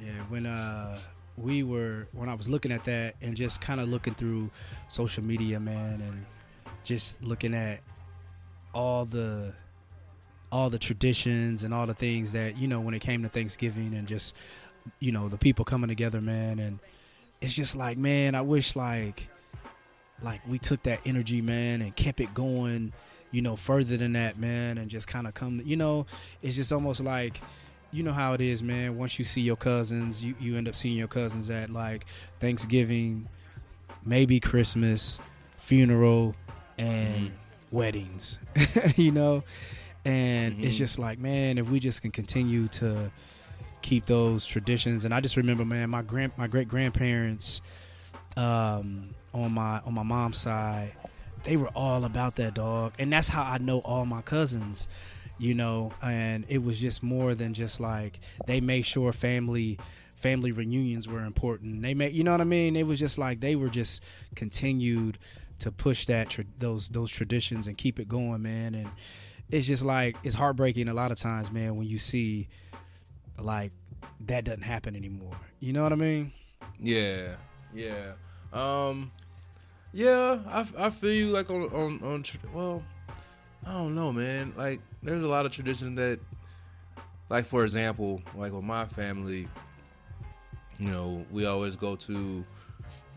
yeah 0.00 0.22
when 0.30 0.46
uh 0.46 0.98
we 1.40 1.62
were 1.62 2.06
when 2.12 2.28
I 2.28 2.34
was 2.34 2.48
looking 2.48 2.72
at 2.72 2.84
that 2.84 3.16
and 3.20 3.36
just 3.36 3.60
kind 3.60 3.80
of 3.80 3.88
looking 3.88 4.14
through 4.14 4.50
social 4.88 5.22
media, 5.24 5.58
man, 5.60 6.00
and 6.00 6.26
just 6.84 7.22
looking 7.22 7.54
at 7.54 7.80
all 8.74 9.04
the 9.04 9.52
all 10.52 10.68
the 10.68 10.78
traditions 10.78 11.62
and 11.62 11.72
all 11.72 11.86
the 11.86 11.94
things 11.94 12.32
that 12.32 12.56
you 12.56 12.68
know 12.68 12.80
when 12.80 12.94
it 12.94 13.00
came 13.00 13.22
to 13.22 13.28
Thanksgiving 13.28 13.94
and 13.94 14.06
just 14.06 14.34
you 14.98 15.12
know 15.12 15.28
the 15.28 15.38
people 15.38 15.64
coming 15.64 15.88
together, 15.88 16.20
man, 16.20 16.58
and 16.58 16.78
it's 17.40 17.54
just 17.54 17.74
like 17.74 17.96
man, 17.96 18.34
I 18.34 18.42
wish 18.42 18.76
like 18.76 19.28
like 20.22 20.46
we 20.46 20.58
took 20.58 20.82
that 20.84 21.00
energy, 21.04 21.40
man, 21.40 21.82
and 21.82 21.94
kept 21.96 22.20
it 22.20 22.34
going, 22.34 22.92
you 23.30 23.42
know, 23.42 23.56
further 23.56 23.96
than 23.96 24.12
that, 24.14 24.38
man, 24.38 24.78
and 24.78 24.90
just 24.90 25.08
kind 25.08 25.26
of 25.26 25.34
come, 25.34 25.62
you 25.64 25.76
know, 25.76 26.06
it's 26.42 26.56
just 26.56 26.72
almost 26.72 27.00
like, 27.00 27.40
you 27.92 28.02
know 28.02 28.12
how 28.12 28.32
it 28.34 28.40
is, 28.40 28.62
man. 28.62 28.96
Once 28.96 29.18
you 29.18 29.24
see 29.24 29.40
your 29.40 29.56
cousins, 29.56 30.22
you 30.22 30.34
you 30.40 30.56
end 30.56 30.68
up 30.68 30.74
seeing 30.74 30.96
your 30.96 31.08
cousins 31.08 31.50
at 31.50 31.70
like 31.70 32.06
Thanksgiving, 32.38 33.28
maybe 34.04 34.40
Christmas, 34.40 35.18
funeral, 35.58 36.34
and 36.78 37.30
Mhm. 37.30 37.32
weddings, 37.70 38.38
you 38.96 39.10
know, 39.12 39.44
and 40.04 40.56
it's 40.64 40.74
Mhm. 40.74 40.78
just 40.78 40.98
like, 40.98 41.18
man, 41.18 41.58
if 41.58 41.68
we 41.68 41.80
just 41.80 42.02
can 42.02 42.10
continue 42.10 42.68
to 42.68 43.10
keep 43.82 44.06
those 44.06 44.44
traditions, 44.46 45.04
and 45.04 45.12
I 45.14 45.20
just 45.20 45.36
remember, 45.36 45.64
man, 45.64 45.90
my 45.90 46.02
grand 46.02 46.32
my 46.36 46.46
great 46.46 46.68
grandparents 46.68 47.60
um, 48.36 49.14
on 49.34 49.52
my 49.52 49.80
on 49.80 49.94
my 49.94 50.02
mom's 50.02 50.38
side, 50.38 50.92
they 51.42 51.56
were 51.56 51.68
all 51.74 52.04
about 52.04 52.36
that 52.36 52.54
dog, 52.54 52.92
and 52.98 53.12
that's 53.12 53.28
how 53.28 53.42
I 53.42 53.58
know 53.58 53.80
all 53.80 54.06
my 54.06 54.22
cousins, 54.22 54.88
you 55.40 55.54
know. 55.54 55.92
And 56.02 56.44
it 56.48 56.62
was 56.62 56.78
just 56.80 57.02
more 57.02 57.34
than 57.34 57.54
just 57.54 57.80
like 57.80 58.20
they 58.46 58.60
made 58.60 58.82
sure 58.82 59.12
family 59.12 59.78
family 60.14 60.52
reunions 60.52 61.08
were 61.08 61.24
important. 61.24 61.82
They 61.82 61.94
made, 61.94 62.12
you 62.12 62.22
know 62.22 62.32
what 62.32 62.42
I 62.42 62.44
mean. 62.44 62.76
It 62.76 62.86
was 62.86 62.98
just 62.98 63.16
like 63.16 63.40
they 63.40 63.56
were 63.56 63.70
just 63.70 64.02
continued 64.36 65.18
to 65.60 65.72
push 65.72 66.06
that 66.06 66.36
those 66.58 66.88
those 66.90 67.10
traditions 67.10 67.66
and 67.66 67.76
keep 67.76 67.98
it 67.98 68.08
going, 68.08 68.42
man. 68.42 68.74
And 68.74 68.90
it's 69.50 69.66
just 69.66 69.84
like 69.84 70.16
it's 70.22 70.34
heartbreaking 70.34 70.88
a 70.88 70.94
lot 70.94 71.10
of 71.10 71.18
times, 71.18 71.50
man, 71.50 71.76
when 71.76 71.86
you 71.86 71.98
see 71.98 72.48
like 73.38 73.72
that 74.26 74.44
doesn't 74.44 74.62
happen 74.62 74.94
anymore. 74.94 75.36
You 75.58 75.72
know 75.72 75.82
what 75.82 75.92
I 75.92 75.96
mean? 75.96 76.32
Yeah, 76.78 77.36
yeah, 77.74 78.12
um, 78.52 79.10
yeah. 79.92 80.38
I, 80.46 80.66
I 80.78 80.90
feel 80.90 81.12
you 81.12 81.28
like 81.28 81.50
on 81.50 81.62
on 81.64 82.00
on. 82.02 82.24
Well, 82.54 82.82
I 83.66 83.72
don't 83.72 83.94
know, 83.94 84.12
man. 84.12 84.52
Like, 84.56 84.80
there's 85.02 85.22
a 85.22 85.28
lot 85.28 85.46
of 85.46 85.52
traditions 85.52 85.96
that, 85.96 86.18
like 87.28 87.46
for 87.46 87.64
example, 87.64 88.22
like 88.34 88.52
with 88.52 88.64
my 88.64 88.86
family, 88.86 89.48
you 90.78 90.88
know, 90.88 91.24
we 91.30 91.46
always 91.46 91.76
go 91.76 91.94
to, 91.96 92.44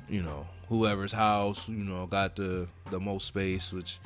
you 0.10 0.22
know, 0.22 0.46
whoever's 0.68 1.12
house, 1.12 1.68
you 1.70 1.84
know, 1.84 2.06
got 2.06 2.36
the 2.36 2.68
the 2.92 3.00
most 3.00 3.26
space, 3.28 3.72
which 3.72 4.00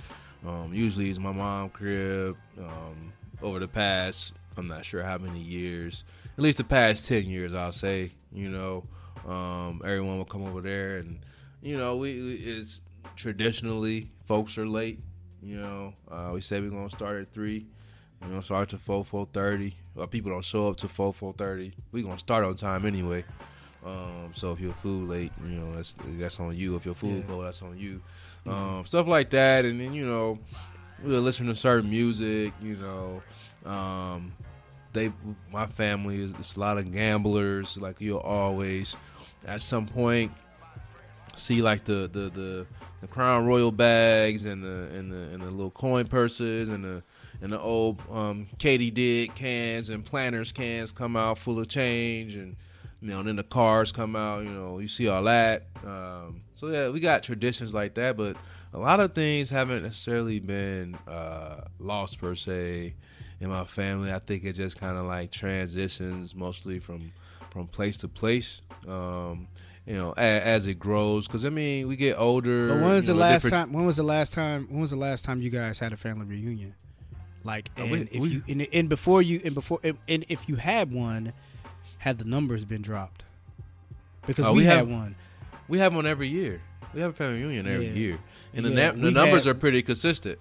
um, 0.45 0.71
usually 0.73 1.09
is 1.09 1.19
my 1.19 1.31
mom 1.31 1.69
crib. 1.69 2.37
Um, 2.57 3.13
over 3.41 3.59
the 3.59 3.67
past, 3.67 4.33
I'm 4.57 4.67
not 4.67 4.85
sure 4.85 5.03
how 5.03 5.17
many 5.17 5.39
years, 5.39 6.03
at 6.37 6.43
least 6.43 6.57
the 6.59 6.63
past 6.63 7.07
ten 7.07 7.25
years, 7.25 7.53
I'll 7.53 7.71
say, 7.71 8.11
you 8.31 8.49
know, 8.49 8.83
um, 9.27 9.81
everyone 9.83 10.17
will 10.17 10.25
come 10.25 10.43
over 10.45 10.61
there, 10.61 10.97
and 10.97 11.19
you 11.61 11.77
know, 11.77 11.97
we 11.97 12.13
we- 12.21 12.33
it's 12.35 12.81
traditionally 13.15 14.09
folks 14.27 14.57
are 14.57 14.67
late. 14.67 14.99
You 15.47 15.57
know, 15.61 15.93
uh, 16.11 16.31
we 16.33 16.41
say 16.41 16.59
we're 16.59 16.69
gonna 16.69 16.89
start 16.89 17.21
at 17.21 17.31
three. 17.31 17.65
You 18.21 18.27
know, 18.33 18.41
start 18.41 18.67
to 18.69 18.77
four 18.77 19.05
four 19.05 19.27
thirty. 19.31 19.75
Well, 19.95 20.07
people 20.07 20.29
don't 20.31 20.43
show 20.43 20.69
up 20.69 20.77
to 20.77 20.89
four 20.89 21.13
four 21.13 21.31
thirty. 21.33 21.71
We 21.93 22.03
gonna 22.03 22.19
start 22.19 22.43
on 22.43 22.55
time 22.55 22.85
anyway. 22.85 23.23
Um, 23.85 24.31
so 24.33 24.51
if 24.51 24.59
your 24.59 24.73
food 24.73 25.07
late, 25.07 25.31
you 25.41 25.51
know 25.51 25.73
that's 25.75 25.95
that's 26.17 26.39
on 26.41 26.53
you. 26.57 26.75
If 26.75 26.85
your 26.85 26.95
food 26.95 27.21
Yeah. 27.21 27.27
cold, 27.27 27.45
that's 27.45 27.61
on 27.61 27.77
you. 27.77 28.01
Um, 28.45 28.85
stuff 28.85 29.07
like 29.07 29.29
that, 29.29 29.63
and 29.63 29.79
then 29.79 29.93
you 29.93 30.05
know 30.05 30.37
we'll 31.01 31.21
listen 31.21 31.45
to 31.47 31.55
certain 31.55 31.89
music. 31.89 32.51
You 32.61 32.75
know, 32.75 33.21
um, 33.71 34.33
they 34.91 35.13
my 35.53 35.67
family 35.67 36.21
is 36.23 36.31
it's 36.39 36.57
a 36.57 36.59
lot 36.59 36.77
of 36.77 36.91
gamblers. 36.91 37.77
Like 37.77 38.01
you'll 38.01 38.19
always 38.19 38.97
at 39.45 39.61
some 39.61 39.85
point 39.85 40.33
see 41.37 41.61
like 41.61 41.85
the 41.85 42.09
the 42.11 42.29
the, 42.29 42.65
the 43.01 43.07
Crown 43.07 43.45
Royal 43.45 43.71
bags 43.71 44.45
and 44.45 44.63
the 44.63 44.89
and 44.97 45.11
the 45.11 45.17
and 45.33 45.41
the 45.41 45.51
little 45.51 45.71
coin 45.71 46.07
purses 46.07 46.69
and 46.69 46.83
the 46.83 47.03
and 47.41 47.51
the 47.51 47.59
old 47.59 48.01
um, 48.11 48.47
Katie 48.57 48.91
Dick 48.91 49.35
cans 49.35 49.89
and 49.89 50.03
Planters 50.03 50.51
cans 50.51 50.91
come 50.91 51.15
out 51.15 51.37
full 51.37 51.59
of 51.59 51.67
change 51.67 52.35
and 52.35 52.55
you 53.01 53.09
know 53.09 53.21
then 53.21 53.35
the 53.35 53.43
cars 53.43 53.91
come 53.91 54.15
out 54.15 54.43
you 54.43 54.49
know 54.49 54.79
you 54.79 54.87
see 54.87 55.07
all 55.07 55.23
that. 55.23 55.67
Um, 55.85 56.41
so 56.55 56.67
yeah 56.67 56.89
we 56.89 56.99
got 56.99 57.23
traditions 57.23 57.73
like 57.73 57.93
that 57.95 58.17
but 58.17 58.35
a 58.73 58.79
lot 58.79 58.99
of 58.99 59.13
things 59.13 59.49
haven't 59.49 59.83
necessarily 59.83 60.39
been 60.39 60.95
uh, 61.07 61.61
lost 61.79 62.19
per 62.19 62.35
se 62.35 62.93
in 63.39 63.49
my 63.49 63.65
family. 63.65 64.11
I 64.11 64.19
think 64.19 64.43
it 64.43 64.53
just 64.53 64.77
kind 64.79 64.97
of 64.97 65.05
like 65.05 65.31
transitions 65.31 66.35
mostly 66.35 66.79
from 66.79 67.11
from 67.49 67.67
place 67.67 67.97
to 67.97 68.07
place. 68.07 68.61
Um, 68.87 69.47
you 69.87 69.93
know 69.95 70.11
as, 70.17 70.43
as 70.43 70.67
it 70.67 70.75
grows 70.79 71.25
because 71.27 71.45
I 71.45 71.49
mean 71.49 71.87
we 71.87 71.95
get 71.95 72.17
older 72.19 72.67
But 72.69 72.81
when 72.81 72.93
was 72.95 73.07
the 73.07 73.13
know, 73.13 73.19
last 73.19 73.43
different- 73.43 73.67
time? 73.69 73.73
When 73.73 73.85
was 73.85 73.95
the 73.97 74.03
last 74.03 74.33
time? 74.33 74.67
When 74.69 74.81
was 74.81 74.91
the 74.91 74.97
last 74.97 75.25
time 75.25 75.41
you 75.41 75.49
guys 75.49 75.79
had 75.79 75.93
a 75.93 75.97
family 75.97 76.25
reunion? 76.25 76.75
Like, 77.43 77.69
Uh, 77.77 77.83
and 77.83 77.91
we- 77.91 78.01
if 78.11 78.21
we- 78.21 78.29
you 78.29 78.43
and, 78.49 78.67
and 78.73 78.89
before 78.89 79.21
you 79.21 79.39
and 79.45 79.55
before 79.55 79.79
and, 79.83 79.97
and 80.09 80.25
if 80.27 80.49
you 80.49 80.57
had 80.57 80.91
one, 80.91 81.31
had 81.99 82.17
the 82.17 82.25
numbers 82.25 82.65
been 82.65 82.81
dropped? 82.81 83.23
Because 84.25 84.45
Oh, 84.45 84.51
we, 84.53 84.59
we 84.59 84.65
had 84.65 84.89
one. 84.89 85.15
We 85.69 85.79
have 85.79 85.95
one 85.95 86.05
every 86.05 86.27
year. 86.27 86.61
We 86.93 87.01
have 87.01 87.11
a 87.11 87.13
family 87.13 87.39
reunion 87.41 87.67
every 87.67 87.87
Yeah. 87.87 87.93
year, 87.93 88.17
and 88.53 88.65
the, 88.65 88.69
na- 88.69 88.91
the 88.91 89.11
numbers 89.11 89.45
had- 89.45 89.55
are 89.55 89.59
pretty 89.59 89.81
consistent. 89.81 90.39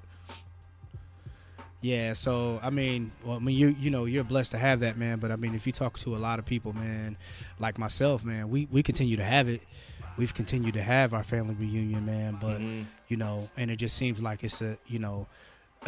Yeah, 1.86 2.14
so 2.14 2.58
I 2.64 2.70
mean, 2.70 3.12
well, 3.24 3.36
I 3.36 3.38
mean, 3.38 3.56
you 3.56 3.68
you 3.78 3.90
know, 3.90 4.06
you're 4.06 4.24
blessed 4.24 4.50
to 4.52 4.58
have 4.58 4.80
that, 4.80 4.98
man. 4.98 5.20
But 5.20 5.30
I 5.30 5.36
mean, 5.36 5.54
if 5.54 5.68
you 5.68 5.72
talk 5.72 5.96
to 6.00 6.16
a 6.16 6.18
lot 6.18 6.40
of 6.40 6.44
people, 6.44 6.72
man, 6.72 7.16
like 7.60 7.78
myself, 7.78 8.24
man, 8.24 8.50
we 8.50 8.66
we 8.72 8.82
continue 8.82 9.16
to 9.16 9.24
have 9.24 9.48
it. 9.48 9.62
We've 10.16 10.34
continued 10.34 10.74
to 10.74 10.82
have 10.82 11.14
our 11.14 11.22
family 11.22 11.54
reunion, 11.54 12.04
man. 12.04 12.38
But 12.40 12.58
Mhm. 12.60 12.86
you 13.06 13.16
know, 13.16 13.50
and 13.56 13.70
it 13.70 13.76
just 13.76 13.96
seems 13.96 14.20
like 14.20 14.42
it's 14.42 14.60
a 14.60 14.78
you 14.88 14.98
know, 14.98 15.28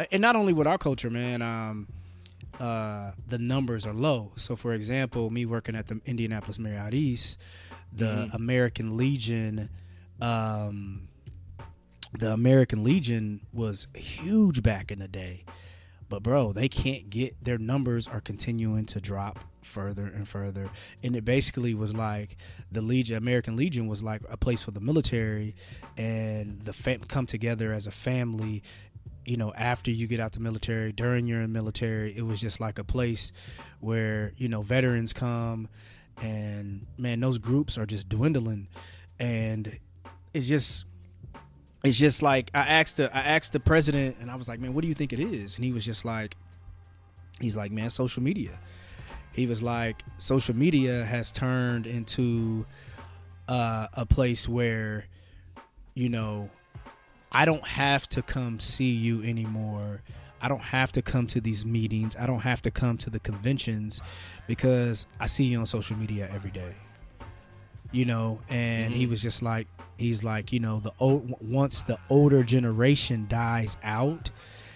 and 0.09 0.21
not 0.21 0.37
only 0.37 0.53
with 0.53 0.67
our 0.67 0.77
culture, 0.77 1.09
man. 1.09 1.41
Um, 1.41 1.87
uh, 2.61 3.11
the 3.27 3.37
numbers 3.37 3.85
are 3.85 3.93
low. 3.93 4.31
So, 4.37 4.55
for 4.55 4.73
example, 4.73 5.29
me 5.29 5.45
working 5.45 5.75
at 5.75 5.87
the 5.87 5.99
Indianapolis 6.05 6.57
Marriott 6.59 6.93
East, 6.93 7.37
the 7.91 8.05
Mhm. 8.29 8.33
American 8.33 8.95
Legion, 8.97 9.69
um, 10.21 11.07
the 12.17 12.31
American 12.31 12.83
Legion 12.83 13.41
was 13.53 13.87
huge 13.93 14.61
back 14.63 14.91
in 14.91 14.99
the 14.99 15.07
day. 15.07 15.43
But 16.09 16.23
bro, 16.23 16.51
they 16.51 16.67
can't 16.67 17.09
get 17.09 17.41
their 17.43 17.59
numbers 17.59 18.07
are 18.07 18.19
continuing 18.19 18.85
to 18.87 18.99
drop 18.99 19.39
further 19.61 20.05
and 20.05 20.27
further. 20.27 20.69
And 21.03 21.15
it 21.15 21.23
basically 21.23 21.75
was 21.75 21.93
like 21.93 22.35
the 22.71 22.81
Legion, 22.81 23.15
American 23.15 23.55
Legion, 23.55 23.87
was 23.87 24.01
like 24.01 24.21
a 24.29 24.35
place 24.35 24.63
for 24.63 24.71
the 24.71 24.79
military, 24.79 25.55
and 25.95 26.61
the 26.63 26.73
fam- 26.73 27.01
come 27.01 27.27
together 27.27 27.71
as 27.73 27.85
a 27.85 27.91
family. 27.91 28.63
You 29.23 29.37
know, 29.37 29.53
after 29.53 29.91
you 29.91 30.07
get 30.07 30.19
out 30.19 30.31
the 30.31 30.39
military, 30.39 30.91
during 30.91 31.27
your 31.27 31.47
military, 31.47 32.17
it 32.17 32.23
was 32.23 32.41
just 32.41 32.59
like 32.59 32.79
a 32.79 32.83
place 32.83 33.31
where 33.79 34.33
you 34.37 34.49
know 34.49 34.63
veterans 34.63 35.13
come, 35.13 35.67
and 36.19 36.87
man, 36.97 37.19
those 37.19 37.37
groups 37.37 37.77
are 37.77 37.85
just 37.85 38.09
dwindling, 38.09 38.67
and 39.19 39.77
it's 40.33 40.47
just 40.47 40.85
it's 41.83 41.97
just 41.97 42.21
like 42.21 42.51
I 42.53 42.61
asked 42.61 42.97
the 42.97 43.15
I 43.15 43.21
asked 43.21 43.53
the 43.53 43.59
president 43.59 44.17
and 44.19 44.29
I 44.29 44.35
was 44.35 44.47
like, 44.47 44.59
man, 44.59 44.73
what 44.73 44.81
do 44.81 44.87
you 44.87 44.93
think 44.93 45.13
it 45.13 45.19
is? 45.19 45.55
And 45.55 45.63
he 45.63 45.71
was 45.71 45.85
just 45.85 46.03
like, 46.03 46.35
he's 47.39 47.55
like, 47.55 47.71
man, 47.71 47.89
social 47.89 48.21
media. 48.21 48.59
He 49.31 49.45
was 49.47 49.63
like, 49.63 50.03
social 50.17 50.55
media 50.55 51.05
has 51.05 51.31
turned 51.31 51.87
into 51.87 52.65
uh, 53.47 53.87
a 53.93 54.05
place 54.05 54.49
where, 54.49 55.05
you 55.93 56.09
know, 56.09 56.49
I 57.31 57.45
don't 57.45 57.65
have 57.65 58.09
to 58.09 58.21
come 58.21 58.59
see 58.59 58.91
you 58.91 59.23
anymore. 59.23 60.01
I 60.41 60.47
don't 60.47 60.61
have 60.61 60.91
to 60.93 61.01
come 61.01 61.27
to 61.27 61.41
these 61.41 61.65
meetings. 61.65 62.15
I 62.17 62.25
don't 62.25 62.39
have 62.39 62.61
to 62.63 62.71
come 62.71 62.97
to 62.97 63.09
the 63.09 63.19
conventions 63.19 64.01
because 64.47 65.05
I 65.19 65.27
see 65.27 65.45
you 65.45 65.59
on 65.59 65.65
social 65.65 65.95
media 65.95 66.29
every 66.33 66.51
day. 66.51 66.75
You 67.91 68.05
know, 68.05 68.39
and 68.49 68.93
he 68.93 69.05
Mhm. 69.07 69.09
was 69.09 69.21
just 69.21 69.41
like, 69.41 69.67
he's 69.97 70.23
like, 70.23 70.53
you 70.53 70.59
know, 70.59 70.79
the 70.79 70.93
old 70.99 71.35
once 71.41 71.81
the 71.81 71.97
older 72.09 72.43
generation 72.43 73.25
dies 73.27 73.77
out, 73.83 74.29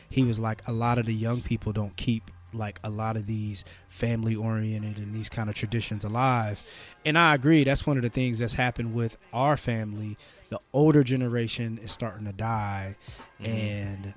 he 0.09 0.23
was 0.23 0.39
like, 0.39 0.61
a 0.67 0.71
lot 0.73 0.97
of 0.97 1.05
the 1.05 1.13
young 1.13 1.41
people 1.41 1.71
don't 1.73 1.95
keep 1.95 2.31
like 2.55 2.79
a 2.83 2.89
lot 2.89 3.17
of 3.17 3.25
these 3.25 3.65
family 3.89 4.35
oriented 4.35 4.97
and 4.97 5.13
these 5.13 5.27
kind 5.29 5.49
of 5.49 5.55
traditions 5.55 6.03
alive. 6.03 6.61
And 7.03 7.17
I 7.17 7.33
agree, 7.33 7.63
that's 7.63 7.87
one 7.87 7.97
of 7.97 8.03
the 8.03 8.09
things 8.09 8.37
that's 8.39 8.53
happened 8.53 8.93
with 8.93 9.17
our 9.33 9.57
family. 9.57 10.17
The 10.49 10.59
older 10.71 11.03
generation 11.03 11.79
is 11.83 11.91
starting 11.91 12.25
to 12.25 12.31
die, 12.33 12.95
Mhm. 13.41 13.47
and 13.47 14.13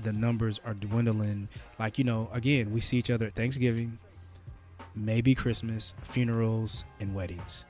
the 0.00 0.12
numbers 0.12 0.60
are 0.64 0.74
dwindling. 0.74 1.48
Like 1.78 1.98
you 1.98 2.04
know, 2.04 2.28
again, 2.32 2.70
we 2.72 2.80
see 2.80 2.98
each 2.98 3.10
other 3.10 3.26
at 3.26 3.34
Thanksgiving, 3.34 3.98
maybe 4.94 5.34
Christmas, 5.34 5.94
funerals, 6.02 6.84
and 7.00 7.14
weddings 7.14 7.64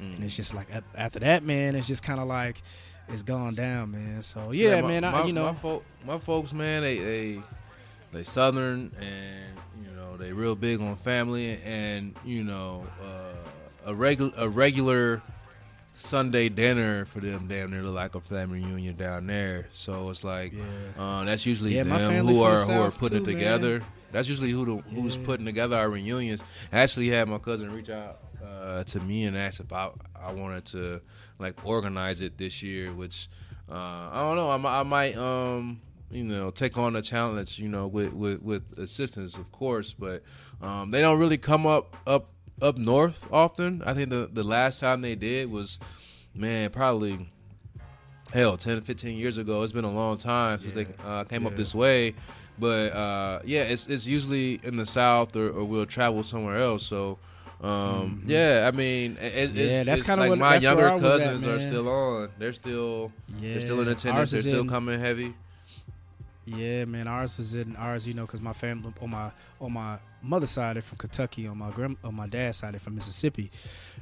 Mm. 0.00 0.16
and 0.16 0.24
it's 0.24 0.36
just 0.36 0.54
like 0.54 0.68
after 0.94 1.18
that, 1.20 1.42
man, 1.42 1.74
it's 1.74 1.86
just 1.86 2.02
kind 2.02 2.20
of 2.20 2.28
like 2.28 2.62
it's 3.08 3.22
gone 3.22 3.54
down, 3.54 3.90
man. 3.92 4.22
So 4.22 4.52
yeah, 4.52 4.80
my, 4.80 4.88
man, 4.88 5.04
I, 5.04 5.12
my, 5.12 5.24
you 5.24 5.32
know, 5.32 5.52
my, 5.52 5.58
fol- 5.58 5.84
my 6.06 6.18
folks, 6.18 6.52
man, 6.52 6.82
they 6.82 6.98
they 6.98 7.42
they 8.12 8.22
southern 8.22 8.92
and 9.00 9.56
you 9.82 9.90
know 9.96 10.16
they 10.16 10.32
real 10.32 10.54
big 10.54 10.80
on 10.80 10.96
family 10.96 11.60
and 11.64 12.14
you 12.24 12.44
know 12.44 12.86
uh, 13.02 13.90
a 13.90 13.94
regular 13.94 14.32
a 14.36 14.48
regular 14.48 15.22
Sunday 15.96 16.48
dinner 16.48 17.06
for 17.06 17.18
them 17.20 17.48
damn 17.48 17.70
near 17.70 17.82
look 17.82 17.94
like 17.94 18.14
a 18.14 18.20
family 18.20 18.60
reunion 18.60 18.96
down 18.96 19.26
there. 19.26 19.66
So 19.72 20.10
it's 20.10 20.22
like 20.22 20.52
yeah, 20.52 21.02
uh, 21.02 21.24
that's 21.24 21.44
usually 21.44 21.74
Yeah, 21.74 21.82
them 21.82 22.26
who 22.26 22.42
are 22.42 22.56
who 22.56 22.72
are 22.72 22.90
putting 22.90 23.24
too, 23.24 23.30
it 23.30 23.34
together. 23.34 23.82
That's 24.12 24.28
usually 24.28 24.50
who 24.50 24.64
the, 24.64 24.76
who's 24.94 25.16
Yeah. 25.16 25.22
putting 25.24 25.46
together 25.46 25.76
our 25.76 25.88
reunions. 25.90 26.42
I 26.72 26.80
actually 26.80 27.08
had 27.08 27.28
my 27.28 27.38
cousin 27.38 27.70
reach 27.72 27.90
out 27.90 28.18
uh, 28.44 28.84
to 28.84 29.00
me 29.00 29.24
and 29.24 29.36
ask 29.36 29.60
if 29.60 29.72
I, 29.72 29.90
I 30.18 30.32
wanted 30.32 30.64
to 30.66 31.00
like 31.38 31.64
organize 31.64 32.20
it 32.20 32.38
this 32.38 32.62
year, 32.62 32.92
which 32.92 33.28
uh, 33.70 33.74
I 33.74 34.20
don't 34.22 34.36
know. 34.36 34.48
I, 34.68 34.80
I 34.80 34.82
might 34.82 35.16
um 35.16 35.80
you 36.10 36.24
know 36.24 36.50
take 36.50 36.78
on 36.78 36.94
the 36.94 37.02
challenge 37.02 37.58
you 37.58 37.68
know 37.68 37.86
with 37.86 38.12
with, 38.14 38.40
with 38.42 38.78
assistance 38.78 39.36
of 39.36 39.50
course, 39.52 39.92
but 39.92 40.22
um, 40.62 40.90
they 40.90 41.00
don't 41.02 41.18
really 41.18 41.38
come 41.38 41.66
up 41.66 41.96
up 42.06 42.30
up 42.62 42.76
north 42.78 43.26
often. 43.30 43.82
I 43.84 43.92
think 43.94 44.08
the 44.10 44.28
the 44.32 44.42
last 44.42 44.80
time 44.80 45.02
they 45.02 45.14
did 45.16 45.50
was 45.50 45.78
man 46.34 46.70
probably 46.70 47.28
hell 48.32 48.56
10 48.58 48.82
15 48.82 49.16
years 49.16 49.38
ago 49.38 49.62
it's 49.62 49.72
been 49.72 49.86
a 49.86 49.90
long 49.90 50.18
time 50.18 50.58
since 50.58 50.74
they 50.74 50.86
uh, 51.02 51.24
came 51.24 51.46
up 51.46 51.56
this 51.56 51.74
way 51.74 52.14
but 52.58 52.92
uh, 52.92 53.40
yeah 53.44 53.62
it's 53.62 53.86
it's 53.88 54.06
usually 54.06 54.60
in 54.62 54.76
the 54.76 54.86
south 54.86 55.34
or, 55.36 55.48
or 55.50 55.64
we'll 55.64 55.86
travel 55.86 56.22
somewhere 56.22 56.58
else 56.58 56.84
so 56.86 57.18
um, 57.62 58.22
yeah 58.26 58.68
i 58.72 58.76
mean 58.76 59.16
it, 59.20 59.32
it's, 59.34 59.50
Mm-hmm. 59.52 59.58
Yeah, 59.58 59.64
it's- 59.64 59.86
that's 59.86 60.02
kinda 60.02 60.22
like 60.22 60.30
what- 60.30 60.38
my 60.38 60.56
younger 60.56 60.96
was 60.96 61.02
at, 61.22 61.24
cousins 61.30 61.44
are 61.46 61.60
still 61.60 61.88
on 61.88 62.28
they're 62.38 62.52
still 62.52 63.12
yeah. 63.40 63.52
they're 63.54 63.60
still 63.62 63.80
in 63.80 63.88
attendance 63.88 64.20
Ours 64.20 64.30
they're 64.32 64.42
still 64.52 64.60
in- 64.62 64.68
coming 64.68 64.98
heavy 65.00 65.34
Yeah, 66.46 66.86
man, 66.86 67.06
ours 67.08 67.36
was 67.36 67.52
in 67.52 67.76
ours, 67.76 68.06
you 68.06 68.14
know, 68.14 68.24
because 68.24 68.40
my 68.40 68.54
family 68.54 68.90
on 69.02 69.10
my 69.10 69.30
on 69.60 69.70
my 69.72 69.98
mother's 70.22 70.50
side 70.50 70.76
they're 70.76 70.82
from 70.82 70.96
Kentucky, 70.96 71.46
on 71.46 71.58
my 71.58 71.70
grand 71.70 71.98
on 72.02 72.14
my 72.14 72.26
dad's 72.26 72.56
side 72.58 72.72
they're 72.72 72.80
from 72.80 72.94
Mississippi. 72.94 73.50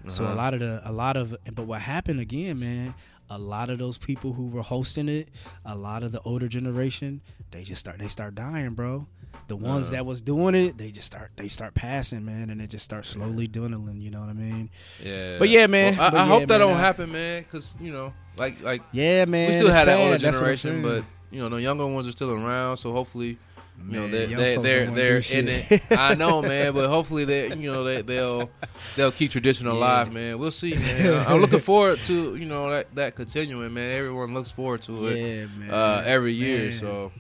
So 0.07 0.23
a 0.23 0.27
Uh-huh. 0.29 0.37
lot 0.37 0.55
of 0.55 0.61
the 0.61 0.81
a 0.85 0.93
lot 0.93 1.17
of 1.17 1.37
but 1.53 1.65
what 1.67 1.81
happened 1.81 2.21
again, 2.21 2.61
man, 2.61 2.95
a 3.31 3.39
lot 3.39 3.71
of 3.71 3.79
those 3.79 3.99
people 3.99 4.33
who 4.33 4.47
were 4.47 4.63
hosting 4.63 5.09
it, 5.09 5.29
a 5.65 5.75
lot 5.77 6.03
of 6.03 6.13
the 6.13 6.21
older 6.23 6.49
generation, 6.49 7.21
they 7.51 7.63
just 7.63 7.81
start 7.81 7.99
they 7.99 8.09
start 8.09 8.35
dying, 8.35 8.71
bro. 8.75 9.07
The 9.49 9.57
ones 9.57 9.87
Uh-huh. 9.87 9.97
that 9.97 10.07
was 10.07 10.21
doing 10.21 10.55
it, 10.55 10.77
they 10.79 10.91
just 10.91 11.07
start 11.07 11.31
they 11.37 11.47
start 11.49 11.75
passing, 11.75 12.25
man, 12.25 12.51
and 12.51 12.61
they 12.61 12.67
just 12.67 12.85
start 12.85 13.05
slowly 13.07 13.47
dwindling. 13.47 14.01
You 14.01 14.11
know 14.11 14.21
what 14.21 14.31
I 14.31 14.33
mean? 14.33 14.71
yeah 15.05 15.39
But 15.39 15.49
yeah, 15.51 15.67
man. 15.67 15.97
Well, 15.97 16.15
I, 16.15 16.19
I 16.19 16.21
yeah, 16.23 16.27
hope 16.27 16.49
that 16.49 16.59
don't 16.59 16.75
I- 16.77 16.81
happen 16.81 17.13
man 17.13 17.43
because 17.43 17.77
you 17.81 17.93
know 17.93 18.13
like 18.39 18.61
like 18.63 18.83
Yeah, 18.93 19.25
man. 19.27 19.49
we 19.51 19.53
still 19.55 19.73
had 19.73 19.87
that 19.87 19.99
older 19.99 20.11
That's 20.19 20.23
what 20.23 20.29
I'm 20.29 20.33
generation 20.57 20.83
but 20.83 21.05
you 21.31 21.41
know 21.41 21.49
the 21.49 21.61
younger 21.61 21.87
ones 21.87 22.07
are 22.09 22.13
still 22.13 22.33
around 22.33 22.77
so 22.79 22.93
hopefully 22.93 23.39
you 23.79 23.93
know 23.93 24.01
Man, 24.03 24.11
they 24.11 24.27
they 24.27 24.57
they're 24.57 24.91
they're 24.91 25.23
in 25.31 25.49
it. 25.49 25.83
I 25.91 26.15
know, 26.15 26.43
man, 26.43 26.73
but 26.73 26.89
hopefully 26.89 27.25
they 27.25 27.49
you 27.55 27.71
know 27.71 27.85
they 27.85 28.03
they'll 28.03 28.51
they'll 28.97 29.13
keep 29.13 29.31
tradition 29.31 29.67
alive, 29.67 30.13
man. 30.13 30.39
We'll 30.39 30.51
see, 30.51 30.75
man. 30.75 31.27
I'm 31.27 31.41
looking 31.41 31.61
forward 31.71 31.99
to 32.07 32.35
you 32.37 32.47
know 32.47 32.71
that 32.71 32.95
that 32.95 33.15
continuing, 33.15 33.73
man. 33.75 33.97
Everyone 33.97 34.35
looks 34.35 34.51
forward 34.51 34.83
to 34.83 35.07
it 35.09 35.17
Yeah, 35.19 35.47
man. 35.59 35.71
uh, 35.71 36.03
every 36.05 36.33
year. 36.33 36.71
Man. 36.71 36.73
So 36.73 37.13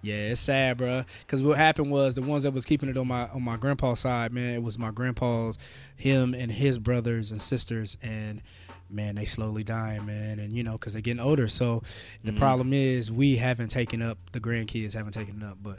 Yeah, 0.00 0.14
it's 0.30 0.40
sad, 0.40 0.78
bro. 0.78 1.04
Because 1.20 1.42
what 1.42 1.58
happened 1.58 1.90
was 1.90 2.14
the 2.14 2.22
ones 2.22 2.44
that 2.44 2.52
was 2.52 2.64
keeping 2.64 2.88
it 2.88 2.96
on 2.96 3.08
my 3.08 3.28
on 3.28 3.42
my 3.42 3.56
grandpa's 3.56 4.00
side, 4.00 4.32
man. 4.32 4.54
It 4.54 4.62
was 4.62 4.78
my 4.78 4.90
grandpa's, 4.90 5.58
him 5.96 6.34
and 6.34 6.52
his 6.52 6.78
brothers 6.78 7.30
and 7.30 7.42
sisters, 7.42 7.96
and 8.02 8.40
man, 8.90 9.14
they 9.16 9.24
slowly 9.24 9.64
dying, 9.64 10.06
man. 10.06 10.38
And 10.38 10.52
you 10.52 10.62
know, 10.62 10.72
because 10.72 10.92
they're 10.92 11.02
getting 11.02 11.20
older. 11.20 11.48
So 11.48 11.82
the 12.24 12.32
Mhm. 12.32 12.38
problem 12.38 12.72
is 12.72 13.10
we 13.10 13.36
haven't 13.36 13.68
taken 13.68 14.02
up 14.02 14.18
the 14.32 14.40
grandkids 14.40 14.94
haven't 14.94 15.12
taken 15.12 15.42
it 15.42 15.44
up. 15.44 15.58
But 15.62 15.78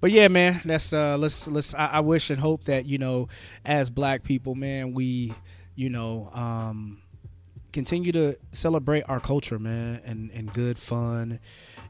but 0.00 0.10
yeah, 0.10 0.28
man, 0.28 0.60
that's 0.64 0.92
uh 0.92 1.16
let's 1.18 1.46
let's. 1.48 1.74
I, 1.74 1.86
I 1.86 2.00
wish 2.00 2.30
and 2.30 2.40
hope 2.40 2.64
that 2.64 2.86
you 2.86 2.98
know, 2.98 3.28
as 3.64 3.90
black 3.90 4.22
people, 4.22 4.54
man, 4.54 4.92
we 4.94 5.34
you 5.74 5.90
know 5.90 6.30
um 6.32 7.00
continue 7.72 8.12
to 8.12 8.36
celebrate 8.52 9.02
our 9.08 9.20
culture, 9.20 9.58
man, 9.58 10.00
and 10.04 10.30
and 10.32 10.52
good 10.52 10.78
fun 10.78 11.40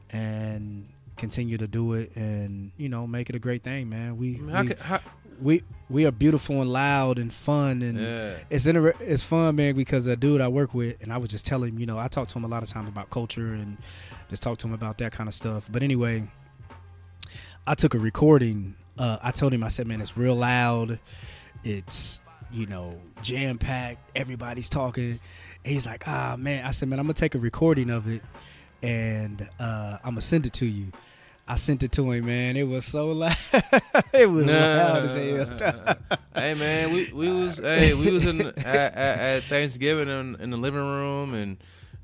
and 0.09 0.89
continue 1.17 1.57
to 1.57 1.67
do 1.67 1.93
it 1.93 2.13
and 2.15 2.71
you 2.77 2.89
know 2.89 3.07
make 3.07 3.29
it 3.29 3.35
a 3.35 3.39
great 3.39 3.63
thing 3.63 3.87
man 3.87 4.17
we 4.17 4.35
I 4.35 4.39
mean, 4.39 4.49
how 4.49 4.61
we, 4.61 4.67
can, 4.67 4.77
how, 4.77 4.99
we 5.41 5.63
we 5.89 6.05
are 6.05 6.11
beautiful 6.11 6.61
and 6.61 6.71
loud 6.71 7.19
and 7.19 7.33
fun 7.33 7.81
and 7.81 7.99
yeah, 7.99 8.35
it's 8.49 8.65
inter- 8.65 8.95
it's 8.99 9.23
fun 9.23 9.55
man 9.55 9.75
because 9.75 10.07
a 10.07 10.15
dude 10.15 10.41
I 10.41 10.47
work 10.47 10.73
with 10.73 10.97
and 11.01 11.13
I 11.13 11.17
was 11.17 11.29
just 11.29 11.45
telling 11.45 11.73
him 11.73 11.79
you 11.79 11.85
know 11.85 11.97
I 11.97 12.07
talk 12.07 12.27
to 12.29 12.37
him 12.37 12.43
a 12.43 12.47
lot 12.47 12.63
of 12.63 12.69
time 12.69 12.87
about 12.87 13.09
culture 13.09 13.53
and 13.53 13.77
just 14.29 14.41
talk 14.43 14.57
to 14.59 14.67
him 14.67 14.73
about 14.73 14.97
that 14.99 15.11
kind 15.11 15.27
of 15.27 15.33
stuff. 15.33 15.67
But 15.71 15.83
anyway 15.83 16.27
I 17.67 17.75
took 17.75 17.93
a 17.93 17.99
recording 17.99 18.75
uh, 18.97 19.17
I 19.21 19.31
told 19.31 19.53
him 19.53 19.63
I 19.63 19.67
said 19.67 19.87
man 19.87 20.01
it's 20.01 20.17
real 20.17 20.35
loud. 20.35 20.99
It's 21.63 22.21
you 22.51 22.65
know 22.65 22.99
jam 23.21 23.57
packed 23.57 24.11
everybody's 24.15 24.69
talking. 24.69 25.19
And 25.63 25.73
he's 25.73 25.85
like 25.85 26.07
ah 26.07 26.35
man. 26.37 26.65
I 26.65 26.71
said 26.71 26.89
man 26.89 26.99
I'm 26.99 27.05
gonna 27.05 27.13
take 27.13 27.35
a 27.35 27.39
recording 27.39 27.89
of 27.89 28.07
it 28.07 28.21
and 28.81 29.47
uh, 29.59 29.97
I'm 30.03 30.11
gonna 30.11 30.21
send 30.21 30.45
it 30.45 30.53
to 30.53 30.65
you 30.65 30.91
I 31.47 31.57
sent 31.57 31.83
it 31.83 31.91
to 31.93 32.11
him 32.11 32.25
man 32.25 32.57
it 32.57 32.67
was 32.67 32.85
so 32.85 33.11
loud 33.11 33.37
it 34.13 34.29
was 34.29 34.45
loud 34.47 35.05
as 35.05 35.15
hell 35.15 35.97
hey 36.35 36.53
man, 36.55 36.91
we 36.91 37.11
we 37.13 37.31
was 37.31 37.57
hey 37.63 37.93
we 37.93 38.09
was 38.11 38.25
in 38.25 38.41
at, 38.41 38.57
at, 38.57 39.19
at 39.19 39.43
Thanksgiving 39.43 40.07
in, 40.09 40.35
in 40.41 40.49
the 40.49 40.57
living 40.57 40.79
room 40.81 41.33
and 41.33 41.57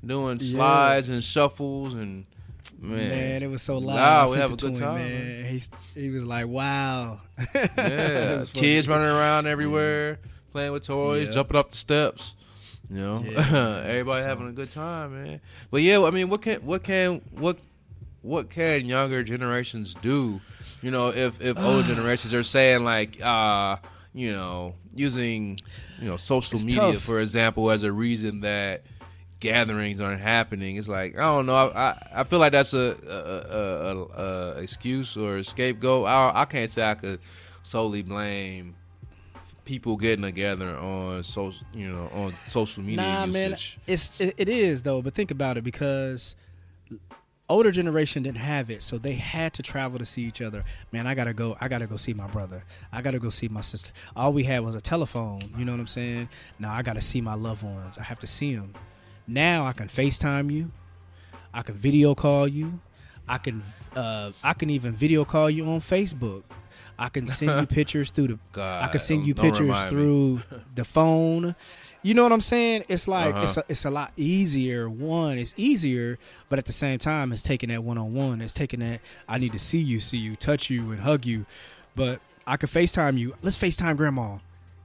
doing 0.04 0.38
Yeah. 0.40 0.52
slides 0.56 1.08
and 1.08 1.22
shuffles 1.24 1.94
and 1.94 2.24
man, 2.78 3.08
Man, 3.08 3.42
it 3.42 3.46
was 3.48 3.62
so 3.62 3.78
loud. 3.78 4.28
I 4.28 4.30
we 4.30 4.36
have 4.38 4.52
a 4.52 4.56
good 4.56 4.74
him, 4.76 4.80
time, 4.80 4.94
man. 4.96 5.44
He 5.46 5.62
he 6.00 6.10
was 6.10 6.24
like, 6.24 6.46
"Wow." 6.48 7.20
Yeah, 7.54 8.44
kids 8.52 8.88
running 8.88 9.06
around 9.08 9.46
everywhere 9.46 10.18
playing 10.50 10.72
with 10.72 10.84
toys, 10.84 11.26
Yeah. 11.28 11.32
jumping 11.32 11.56
up 11.56 11.70
the 11.70 11.76
steps. 11.76 12.34
You 12.90 12.96
know, 12.96 13.24
Yeah. 13.24 13.82
everybody 13.86 14.22
So- 14.22 14.28
having 14.28 14.48
a 14.48 14.52
good 14.52 14.70
time, 14.70 15.22
man. 15.24 15.40
But 15.70 15.82
yeah, 15.82 16.02
I 16.02 16.10
mean, 16.10 16.28
what 16.28 16.42
can 16.42 16.60
what 16.66 16.82
can 16.82 17.20
what 17.30 17.56
what 18.22 18.50
can 18.50 18.86
younger 18.86 19.22
generations 19.22 19.94
do? 20.00 20.40
You 20.80 20.90
know, 20.90 21.08
if 21.10 21.40
if 21.40 21.58
older 21.60 21.86
generations 21.86 22.32
are 22.34 22.42
saying 22.42 22.84
like, 22.84 23.20
uh, 23.20 23.76
you 24.14 24.32
know, 24.32 24.74
using 24.94 25.58
you 26.00 26.08
know 26.08 26.16
social 26.16 26.56
It's 26.56 26.64
media 26.64 26.92
tough. 26.92 27.02
for 27.02 27.20
example 27.20 27.70
as 27.70 27.82
a 27.82 27.92
reason 27.92 28.40
that 28.40 28.82
gatherings 29.40 30.00
aren't 30.00 30.20
happening. 30.20 30.76
It's 30.76 30.88
like 30.88 31.16
I 31.16 31.20
don't 31.20 31.46
know. 31.46 31.54
I 31.54 31.88
I, 31.88 31.98
I 32.16 32.24
feel 32.24 32.38
like 32.38 32.52
that's 32.52 32.72
a 32.72 32.96
a, 33.06 33.16
a, 33.56 33.96
a, 33.96 34.56
a 34.56 34.62
excuse 34.62 35.16
or 35.16 35.38
a 35.38 35.44
scapegoat. 35.44 36.06
I 36.06 36.32
I 36.34 36.44
can't 36.44 36.70
say 36.70 36.88
I 36.88 36.94
could 36.94 37.20
solely 37.62 38.02
blame 38.02 38.74
people 39.64 39.96
getting 39.96 40.24
together 40.24 40.76
on 40.76 41.22
social 41.22 41.64
you 41.72 41.88
know 41.88 42.08
on 42.12 42.34
social 42.46 42.82
media 42.82 42.96
Nah, 42.96 43.26
man, 43.26 43.56
it's 43.86 44.12
it, 44.18 44.34
it 44.36 44.48
is 44.48 44.82
though. 44.82 45.02
But 45.02 45.14
think 45.14 45.30
about 45.30 45.56
it 45.56 45.62
because 45.64 46.34
older 47.48 47.70
generation 47.70 48.22
didn't 48.22 48.38
have 48.38 48.70
it, 48.70 48.82
so 48.82 48.98
they 48.98 49.14
had 49.14 49.52
to 49.54 49.62
travel 49.62 49.98
to 49.98 50.04
see 50.04 50.22
each 50.22 50.40
other. 50.40 50.64
Man, 50.90 51.06
I 51.06 51.14
gotta 51.14 51.34
go. 51.34 51.56
I 51.60 51.68
gotta 51.68 51.86
go 51.86 51.96
see 51.96 52.14
my 52.14 52.26
brother. 52.26 52.64
I 52.92 53.02
gotta 53.02 53.18
go 53.18 53.30
see 53.30 53.48
my 53.48 53.60
sister. 53.60 53.90
All 54.16 54.32
we 54.32 54.44
had 54.44 54.64
was 54.64 54.74
a 54.74 54.80
telephone. 54.80 55.40
You 55.56 55.64
know 55.64 55.72
what 55.72 55.80
I'm 55.80 55.86
saying? 55.86 56.28
Now 56.58 56.72
I 56.72 56.82
gotta 56.82 57.00
see 57.00 57.20
my 57.20 57.34
loved 57.34 57.62
ones. 57.62 57.98
I 57.98 58.02
have 58.02 58.18
to 58.20 58.26
see 58.26 58.54
them. 58.54 58.74
Now 59.26 59.66
I 59.66 59.72
can 59.72 59.88
Facetime 59.88 60.52
you. 60.52 60.70
I 61.54 61.62
can 61.62 61.74
video 61.74 62.14
call 62.14 62.48
you. 62.48 62.80
I 63.28 63.38
can 63.38 63.62
uh, 63.94 64.32
I 64.42 64.54
can 64.54 64.70
even 64.70 64.92
video 64.92 65.24
call 65.24 65.50
you 65.50 65.66
on 65.66 65.80
Facebook. 65.80 66.42
I 67.02 67.08
can 67.08 67.26
send 67.38 67.60
you 67.60 67.66
pictures 67.66 68.10
through 68.10 68.28
the 68.28 68.38
God, 68.52 68.84
I 68.84 68.88
can 68.88 69.00
send 69.00 69.26
you 69.26 69.34
pictures 69.34 69.84
through 69.86 70.42
the 70.74 70.84
phone. 70.84 71.54
You 72.04 72.14
know 72.14 72.22
what 72.24 72.32
I'm 72.32 72.40
saying? 72.40 72.84
It's 72.88 73.06
like 73.06 73.34
Uh-huh. 73.34 73.42
it's 73.44 73.56
a, 73.56 73.64
it's 73.68 73.84
a 73.84 73.90
lot 73.90 74.12
easier. 74.16 74.88
One, 74.90 75.38
it's 75.38 75.54
easier, 75.56 76.18
but 76.48 76.58
at 76.58 76.64
the 76.66 76.72
same 76.72 76.98
time, 76.98 77.32
it's 77.32 77.42
taking 77.42 77.68
that 77.70 77.82
one 77.84 77.98
on 77.98 78.12
one. 78.14 78.40
It's 78.40 78.54
taking 78.54 78.80
that 78.80 79.00
I 79.28 79.38
need 79.38 79.52
to 79.52 79.58
see 79.58 79.78
you, 79.78 80.00
see 80.00 80.16
you, 80.18 80.34
touch 80.36 80.70
you, 80.70 80.90
and 80.92 81.00
hug 81.00 81.24
you. 81.26 81.46
But 81.94 82.20
I 82.46 82.56
could 82.56 82.70
Facetime 82.70 83.18
you. 83.18 83.34
Let's 83.42 83.56
Facetime 83.56 83.96
Grandma. 83.96 84.38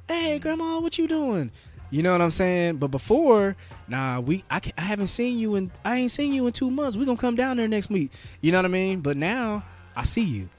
Hey, 0.08 0.38
Grandma, 0.40 0.80
what 0.80 0.98
you 0.98 1.08
doing? 1.08 1.52
You 1.90 2.04
know 2.04 2.12
what 2.12 2.22
I'm 2.22 2.32
saying? 2.32 2.78
But 2.78 2.90
before, 2.92 3.56
nah, 3.88 4.20
we 4.20 4.44
I, 4.52 4.62
I 4.78 4.82
haven't 4.82 5.08
seen 5.08 5.38
you 5.40 5.56
in 5.56 5.72
I 5.86 5.98
ain't 5.98 6.12
seen 6.12 6.34
you 6.34 6.46
in 6.46 6.54
two 6.54 6.70
months. 6.70 6.98
We 6.98 7.06
gonna 7.06 7.18
come 7.18 7.36
down 7.36 7.58
there 7.58 7.68
next 7.68 7.90
week. 7.90 8.12
You 8.42 8.52
know 8.52 8.58
what 8.60 8.66
I 8.66 8.70
mean? 8.70 9.00
But 9.02 9.18
now 9.18 9.64
I 9.96 10.04
see 10.04 10.24
you. 10.24 10.50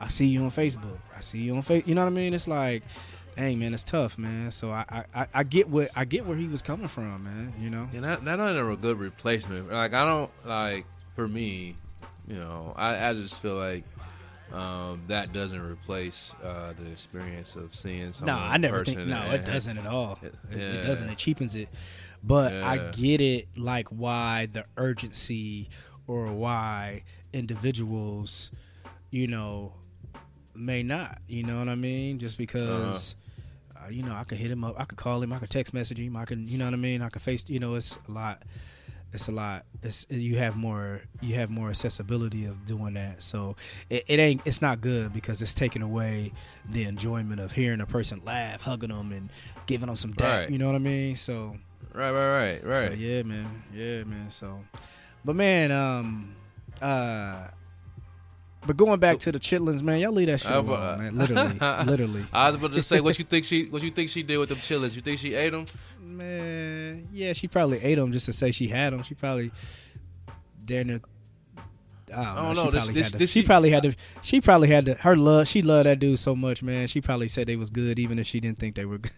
I 0.00 0.08
see 0.08 0.26
you 0.26 0.42
on 0.44 0.50
Facebook. 0.50 0.98
I 1.16 1.20
see 1.20 1.38
you 1.38 1.54
on 1.56 1.62
Facebook. 1.62 1.86
You 1.86 1.94
know 1.94 2.02
what 2.02 2.12
I 2.12 2.14
mean? 2.14 2.34
It's 2.34 2.48
like, 2.48 2.82
hey 3.36 3.54
man, 3.54 3.74
it's 3.74 3.82
tough, 3.82 4.18
man. 4.18 4.50
So 4.50 4.70
I, 4.70 5.04
I, 5.14 5.26
I 5.32 5.42
get 5.42 5.68
what 5.68 5.90
I 5.94 6.04
get 6.04 6.26
where 6.26 6.36
he 6.36 6.46
was 6.48 6.62
coming 6.62 6.88
from, 6.88 7.24
man. 7.24 7.54
You 7.58 7.70
know? 7.70 7.88
And 7.94 8.04
that 8.04 8.24
that 8.24 8.36
not 8.36 8.56
a 8.56 8.76
good 8.76 8.98
replacement. 8.98 9.70
Like 9.72 9.94
I 9.94 10.04
don't 10.04 10.30
like 10.44 10.86
for 11.14 11.26
me, 11.26 11.76
you 12.28 12.36
know, 12.36 12.74
I, 12.76 13.08
I 13.08 13.14
just 13.14 13.40
feel 13.40 13.56
like 13.56 13.84
um, 14.52 15.02
that 15.08 15.32
doesn't 15.32 15.60
replace 15.60 16.32
uh, 16.44 16.72
the 16.78 16.90
experience 16.90 17.56
of 17.56 17.74
seeing 17.74 18.12
someone. 18.12 18.36
No. 18.36 18.42
I 18.42 18.56
never 18.58 18.78
in 18.80 18.84
think. 18.84 18.98
No, 19.00 19.22
and- 19.22 19.34
it 19.34 19.44
doesn't 19.44 19.78
at 19.78 19.86
all. 19.86 20.18
It, 20.22 20.34
it 20.50 20.82
doesn't. 20.82 21.08
It 21.08 21.18
cheapens 21.18 21.54
it. 21.54 21.68
But 22.22 22.52
I 22.54 22.90
get 22.90 23.20
it, 23.20 23.48
like 23.56 23.88
why 23.88 24.48
the 24.50 24.64
urgency 24.76 25.68
or 26.08 26.26
why 26.32 27.04
individuals, 27.32 28.50
you 29.10 29.26
know, 29.28 29.74
may 30.58 30.82
not. 30.82 31.18
You 31.28 31.42
know 31.42 31.58
what 31.58 31.68
I 31.68 31.74
mean? 31.74 32.18
Just 32.18 32.38
because. 32.38 33.14
uh 33.76 33.88
you 33.88 34.02
know, 34.02 34.14
I 34.14 34.24
could 34.24 34.38
hit 34.38 34.50
him 34.50 34.64
up. 34.64 34.74
I 34.78 34.84
could 34.84 34.98
call 34.98 35.22
him. 35.22 35.32
I 35.32 35.38
could 35.38 35.50
text 35.50 35.72
message 35.72 36.00
him. 36.00 36.16
I 36.16 36.24
can, 36.24 36.48
you 36.48 36.58
know 36.58 36.64
what 36.64 36.74
I 36.74 36.78
mean. 36.78 37.02
I 37.02 37.08
could 37.08 37.22
face. 37.22 37.44
You 37.48 37.60
know, 37.60 37.76
it's 37.76 37.96
a 38.08 38.10
lot. 38.10 38.42
It's 39.12 39.28
a 39.28 39.32
lot. 39.32 39.64
It's 39.82 40.06
you 40.10 40.38
have 40.38 40.56
more. 40.56 41.02
You 41.20 41.36
have 41.36 41.50
more 41.50 41.70
accessibility 41.70 42.46
of 42.46 42.66
doing 42.66 42.94
that. 42.94 43.22
So 43.22 43.54
it, 43.88 44.04
it 44.08 44.18
ain't. 44.18 44.42
It's 44.44 44.60
not 44.60 44.80
good 44.80 45.12
because 45.12 45.40
it's 45.40 45.54
taking 45.54 45.82
away 45.82 46.32
the 46.68 46.82
enjoyment 46.84 47.40
of 47.40 47.52
hearing 47.52 47.80
a 47.80 47.86
person 47.86 48.22
laugh, 48.24 48.62
hugging 48.62 48.88
them, 48.88 49.12
and 49.12 49.30
giving 49.66 49.86
them 49.86 49.94
some 49.96 50.12
dap. 50.12 50.40
Right. 50.40 50.50
You 50.50 50.58
know 50.58 50.66
what 50.66 50.74
I 50.74 50.78
mean? 50.78 51.14
So 51.14 51.56
Right, 51.94 52.10
right, 52.10 52.60
right, 52.60 52.66
right. 52.66 52.88
so 52.88 52.94
yeah, 52.94 53.22
man. 53.22 53.62
Yeah, 53.72 54.04
man. 54.04 54.30
So, 54.30 54.60
but 55.24 55.36
man, 55.36 55.70
um, 55.70 56.34
uh, 56.82 57.46
but 58.66 58.76
going 58.76 58.98
back 59.00 59.18
to 59.20 59.32
the 59.32 59.38
chitlins, 59.38 59.82
man, 59.82 60.00
y'all 60.00 60.12
leave 60.12 60.26
that 60.28 60.40
shit 60.40 60.50
Uh, 60.50 60.60
alone, 60.60 60.66
but- 60.66 60.98
man. 60.98 61.16
Literally, 61.18 61.84
literally. 61.86 62.26
I 62.32 62.46
was 62.46 62.54
about 62.56 62.72
to 62.72 62.82
say, 62.82 63.00
what 63.00 63.18
you 63.18 63.24
think 63.32 63.44
she, 63.44 63.66
what 63.66 63.82
you 63.82 63.90
think 63.90 64.10
she 64.10 64.22
did 64.22 64.38
with 64.38 64.48
them 64.48 64.58
chitlins? 64.58 64.94
You 64.94 65.02
think 65.02 65.18
she 65.20 65.34
ate 65.34 65.50
them? 65.50 65.66
Man, 66.02 67.08
yeah, 67.12 67.32
she 67.32 67.46
probably 67.48 67.82
ate 67.82 67.96
them 67.96 68.12
just 68.12 68.26
to 68.26 68.32
say 68.32 68.50
she 68.50 68.68
had 68.68 68.92
them. 68.92 69.02
She 69.02 69.14
probably 69.14 69.50
daring 70.64 70.88
to. 70.88 71.00
I 72.14 72.24
don't 72.36 72.54
know. 72.54 72.54
don't 72.54 72.54
she 72.54 72.62
know. 72.64 72.70
This- 72.70 72.84
probably 72.84 72.94
this- 72.94 73.06
had 73.06 73.12
to. 73.12 73.18
this 73.18 73.30
she 73.30 73.40
she- 73.40 73.46
probably 73.46 73.70
had 73.70 73.82
to. 73.82 73.94
She 74.22 74.40
probably 74.40 74.68
had 74.68 74.86
to. 74.86 74.94
Her 74.94 75.16
love. 75.16 75.48
She 75.48 75.60
loved 75.62 75.86
that 75.86 75.98
dude 75.98 76.18
so 76.18 76.36
much, 76.36 76.62
man. 76.62 76.86
She 76.86 77.00
probably 77.00 77.28
said 77.28 77.48
they 77.48 77.56
was 77.56 77.68
good, 77.70 77.98
even 77.98 78.18
if 78.18 78.26
she 78.26 78.38
didn't 78.40 78.58
think 78.58 78.76
they 78.76 78.84
were 78.84 78.98
good. 78.98 79.12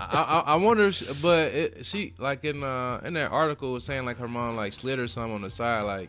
I, 0.00 0.04
I, 0.22 0.38
I 0.52 0.54
wonder, 0.56 0.86
if, 0.86 1.20
but 1.20 1.52
it, 1.52 1.84
she 1.84 2.14
like 2.18 2.44
in 2.44 2.62
uh 2.62 3.00
in 3.04 3.14
that 3.14 3.32
article 3.32 3.72
was 3.72 3.84
saying 3.84 4.04
like 4.04 4.18
her 4.18 4.28
mom 4.28 4.54
like 4.56 4.72
slid 4.72 4.98
her 5.00 5.08
something 5.08 5.34
on 5.34 5.42
the 5.42 5.50
side 5.50 5.82
like 5.82 6.08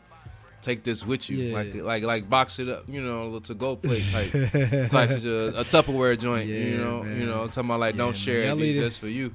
take 0.62 0.84
this 0.84 1.06
with 1.06 1.30
you 1.30 1.38
Yeah. 1.38 1.54
like 1.56 1.76
like 1.76 2.04
like 2.04 2.30
box 2.30 2.60
it 2.60 2.68
up 2.68 2.84
you 2.90 3.02
know 3.02 3.24
a 3.24 3.26
little 3.26 3.42
to 3.42 3.54
go 3.54 3.76
plate 3.76 4.04
type 4.12 4.32
type 4.90 5.10
of 5.12 5.24
a, 5.26 5.60
a 5.60 5.64
Tupperware 5.64 6.18
joint 6.20 6.48
you 6.50 6.78
know 6.78 7.04
man. 7.04 7.20
you 7.22 7.26
know 7.28 7.48
talking 7.48 7.66
about 7.66 7.80
like 7.80 7.96
Yeah, 7.96 8.00
don't 8.00 8.08
man. 8.10 8.14
share 8.16 8.42
it 8.44 8.54
leave 8.56 8.62
these 8.76 8.78
it- 8.78 8.82
just 8.82 9.00
for 9.00 9.08
you 9.08 9.34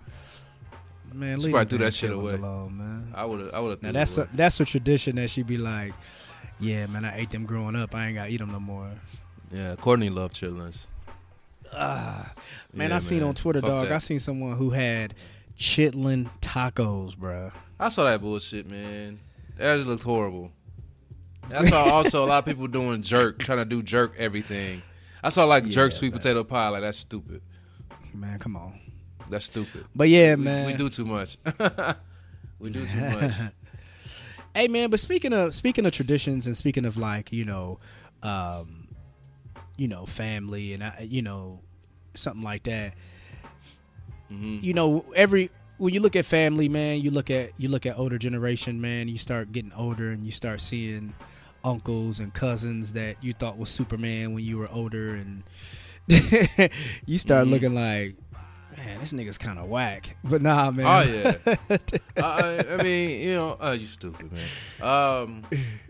man, 1.14 1.40
She 1.40 1.50
probably 1.50 1.68
threw 1.68 1.78
that 1.84 1.92
shit 1.94 2.10
away. 2.10 2.34
alone, 2.34 2.78
man. 2.78 3.12
I 3.14 3.24
would 3.26 3.40
have 3.40 3.54
I 3.54 3.60
would 3.60 3.70
have 3.70 3.82
Now 3.82 3.92
that's 3.92 4.16
a, 4.18 4.28
that's 4.34 4.58
a 4.60 4.64
tradition 4.64 5.16
that 5.16 5.28
she'd 5.28 5.46
be 5.46 5.58
like, 5.58 5.92
yeah, 6.58 6.86
man, 6.86 7.04
I 7.04 7.18
ate 7.18 7.30
them 7.30 7.44
growing 7.44 7.76
up. 7.76 7.94
I 7.94 8.06
ain't 8.06 8.14
got 8.16 8.24
to 8.26 8.30
eat 8.30 8.38
them 8.38 8.50
no 8.50 8.58
more. 8.60 8.90
yeah 9.52 9.76
Courtney 9.76 10.08
loved 10.08 10.34
chitlins 10.36 10.86
Ah, 11.74 12.32
man, 12.72 12.90
Yeah, 12.90 12.96
I 12.96 12.98
seen 12.98 13.18
man. 13.20 13.28
on 13.28 13.34
Twitter, 13.34 13.60
Fuck 13.60 13.68
dog. 13.70 13.88
that. 13.88 13.94
I 13.94 13.98
seen 13.98 14.18
someone 14.20 14.56
who 14.56 14.70
had 14.70 15.14
chitlin 15.56 16.28
tacos, 16.40 17.16
bruh. 17.16 17.52
I 17.78 17.88
saw 17.88 18.04
that 18.04 18.20
bullshit 18.20 18.68
man 18.70 19.20
that 19.58 19.76
just 19.76 19.86
looked 19.88 20.02
horrible 20.02 20.50
I 21.52 21.64
saw 21.68 21.84
also 21.84 22.24
a 22.24 22.26
lot 22.26 22.38
of 22.38 22.44
people 22.46 22.66
doing 22.66 23.02
jerk 23.02 23.38
trying 23.38 23.58
to 23.58 23.64
do 23.64 23.82
jerk 23.82 24.14
everything 24.18 24.82
I 25.22 25.28
saw 25.30 25.44
like 25.44 25.64
jerk 25.68 25.92
Yeah, 25.92 25.98
sweet 25.98 26.12
man. 26.12 26.18
potato 26.18 26.44
pie 26.44 26.68
like 26.68 26.82
that's 26.82 26.98
stupid 26.98 27.42
Man, 28.14 28.38
come 28.38 28.56
on. 28.56 28.78
that's 29.30 29.44
stupid 29.46 29.86
But 29.94 30.08
yeah, 30.08 30.34
we, 30.34 30.44
man. 30.44 30.66
we 30.72 30.72
do 30.74 30.88
too 30.88 31.04
much. 31.04 31.38
we 32.58 32.70
do 32.70 32.86
too 32.86 33.00
much. 33.00 33.32
Hey 34.54 34.68
man, 34.68 34.90
but 34.90 35.00
speaking 35.00 35.32
of 35.32 35.54
speaking 35.54 35.86
of 35.86 35.92
traditions 35.92 36.46
and 36.46 36.56
speaking 36.56 36.84
of 36.84 36.96
like 36.98 37.32
you 37.32 37.44
know, 37.44 37.78
um, 38.22 38.88
you 39.78 39.88
know, 39.88 40.04
family 40.04 40.74
and 40.74 40.82
uh, 40.82 40.90
you 41.00 41.22
know, 41.22 41.60
something 42.14 42.42
like 42.42 42.64
that. 42.64 42.92
hmm 44.28 44.58
You 44.60 44.74
know, 44.74 45.06
every 45.16 45.50
when 45.78 45.94
you 45.94 46.00
look 46.00 46.16
at 46.16 46.26
family, 46.26 46.68
man, 46.68 47.00
you 47.00 47.10
look 47.10 47.30
at 47.30 47.52
you 47.58 47.68
look 47.70 47.86
at 47.86 47.98
older 47.98 48.18
generation, 48.18 48.80
man. 48.80 49.08
You 49.08 49.16
start 49.16 49.52
getting 49.52 49.72
older 49.72 50.10
and 50.10 50.22
you 50.24 50.30
start 50.32 50.60
seeing 50.60 51.14
uncles 51.64 52.18
and 52.20 52.32
cousins 52.34 52.92
that 52.94 53.16
you 53.22 53.32
thought 53.32 53.58
was 53.58 53.70
Superman 53.70 54.34
when 54.34 54.44
you 54.44 54.58
were 54.58 54.68
older, 54.70 55.14
and 55.14 55.42
you 57.06 57.18
start 57.18 57.46
Mhm. 57.46 57.50
looking 57.50 57.74
like. 57.74 58.16
Man, 58.76 59.00
this 59.00 59.12
nigga's 59.12 59.36
kind 59.38 59.58
of 59.58 59.66
whack, 59.66 60.16
but 60.24 60.40
nah, 60.42 60.70
man. 60.70 60.86
Oh 60.86 61.36
yeah. 61.46 61.76
I, 62.16 62.64
I 62.78 62.82
mean, 62.82 63.20
you 63.20 63.34
know, 63.34 63.56
uh, 63.62 63.76
you 63.78 63.86
stupid 63.86 64.32
man. 64.32 64.42
Um, 64.80 65.44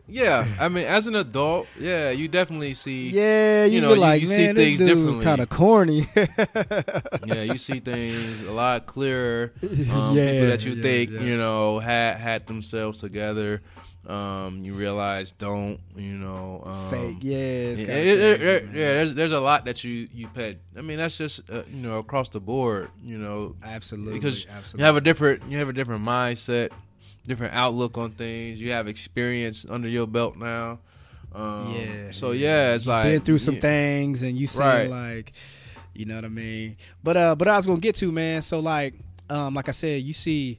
yeah. 0.08 0.46
I 0.60 0.68
mean, 0.68 0.84
as 0.84 1.06
an 1.06 1.14
adult, 1.14 1.68
yeah, 1.78 2.10
you 2.10 2.26
definitely 2.28 2.74
see. 2.74 3.10
Yeah, 3.10 3.64
you, 3.64 3.76
You 3.76 3.80
know, 3.82 3.88
be 3.90 3.94
you- 3.94 4.00
like, 4.00 4.20
you 4.20 4.26
see 4.26 4.52
things 4.52 4.78
differently." 4.80 5.24
kind 5.24 5.40
of 5.40 5.48
corny. 5.48 6.08
Yeah, 7.24 7.42
you 7.44 7.56
see 7.56 7.78
things 7.80 8.46
a 8.46 8.52
lot 8.52 8.84
clearer. 8.86 9.52
Um, 9.62 10.16
Yeah, 10.16 10.30
people 10.32 10.46
that 10.48 10.64
you 10.64 10.72
yeah, 10.72 10.82
think 10.82 11.10
yeah. 11.12 11.20
you 11.20 11.36
know 11.38 11.78
had 11.78 12.16
had 12.16 12.46
themselves 12.48 12.98
together. 13.00 13.62
Um, 14.06 14.62
you 14.64 14.74
realize 14.74 15.30
don't. 15.32 15.78
You 15.94 16.14
know, 16.18 16.62
um, 16.66 16.90
Fake, 16.90 17.18
yeah, 17.20 17.36
it- 17.36 17.80
it- 17.88 18.42
it- 18.42 18.64
yeah, 18.66 18.92
there's 18.94 19.14
there's 19.14 19.32
a 19.32 19.38
lot 19.40 19.64
that 19.66 19.84
you 19.84 20.08
you 20.12 20.26
pay. 20.28 20.58
I 20.76 20.80
mean, 20.80 20.98
that's 20.98 21.16
just 21.16 21.40
uh, 21.48 21.62
you 21.72 21.82
know 21.82 21.98
across 21.98 22.28
the 22.28 22.40
board. 22.40 22.90
You 23.04 23.18
know, 23.18 23.54
absolutely, 23.62 24.14
because 24.18 24.44
absolutely. 24.46 24.80
you 24.80 24.84
have 24.86 24.96
a 24.96 25.00
different 25.00 25.42
you 25.48 25.58
have 25.58 25.68
a 25.68 25.72
different 25.72 26.04
mindset, 26.04 26.70
different 27.28 27.54
outlook 27.54 27.96
on 27.96 28.10
things. 28.10 28.60
You 28.60 28.72
have 28.72 28.88
experience 28.88 29.64
under 29.68 29.88
your 29.88 30.08
belt 30.08 30.36
now. 30.36 30.80
Um, 31.32 31.72
yeah. 31.74 32.10
So 32.10 32.32
yeah, 32.32 32.74
it's 32.74 32.84
You've 32.86 32.88
like 32.94 33.04
been 33.04 33.20
through 33.20 33.38
some 33.38 33.54
yeah, 33.54 33.60
things, 33.60 34.22
and 34.24 34.36
you 34.36 34.48
see 34.48 34.58
Right. 34.58 34.90
like, 34.90 35.32
you 35.94 36.06
know 36.06 36.16
what 36.16 36.24
I 36.24 36.28
mean. 36.28 36.76
But 37.04 37.16
uh, 37.16 37.34
but 37.36 37.46
I 37.46 37.56
was 37.56 37.66
gonna 37.66 37.78
get 37.78 37.94
to 37.96 38.10
man. 38.10 38.42
So 38.42 38.58
like, 38.58 38.94
um, 39.30 39.54
like 39.54 39.68
I 39.68 39.72
said, 39.72 40.02
you 40.02 40.12
see, 40.12 40.58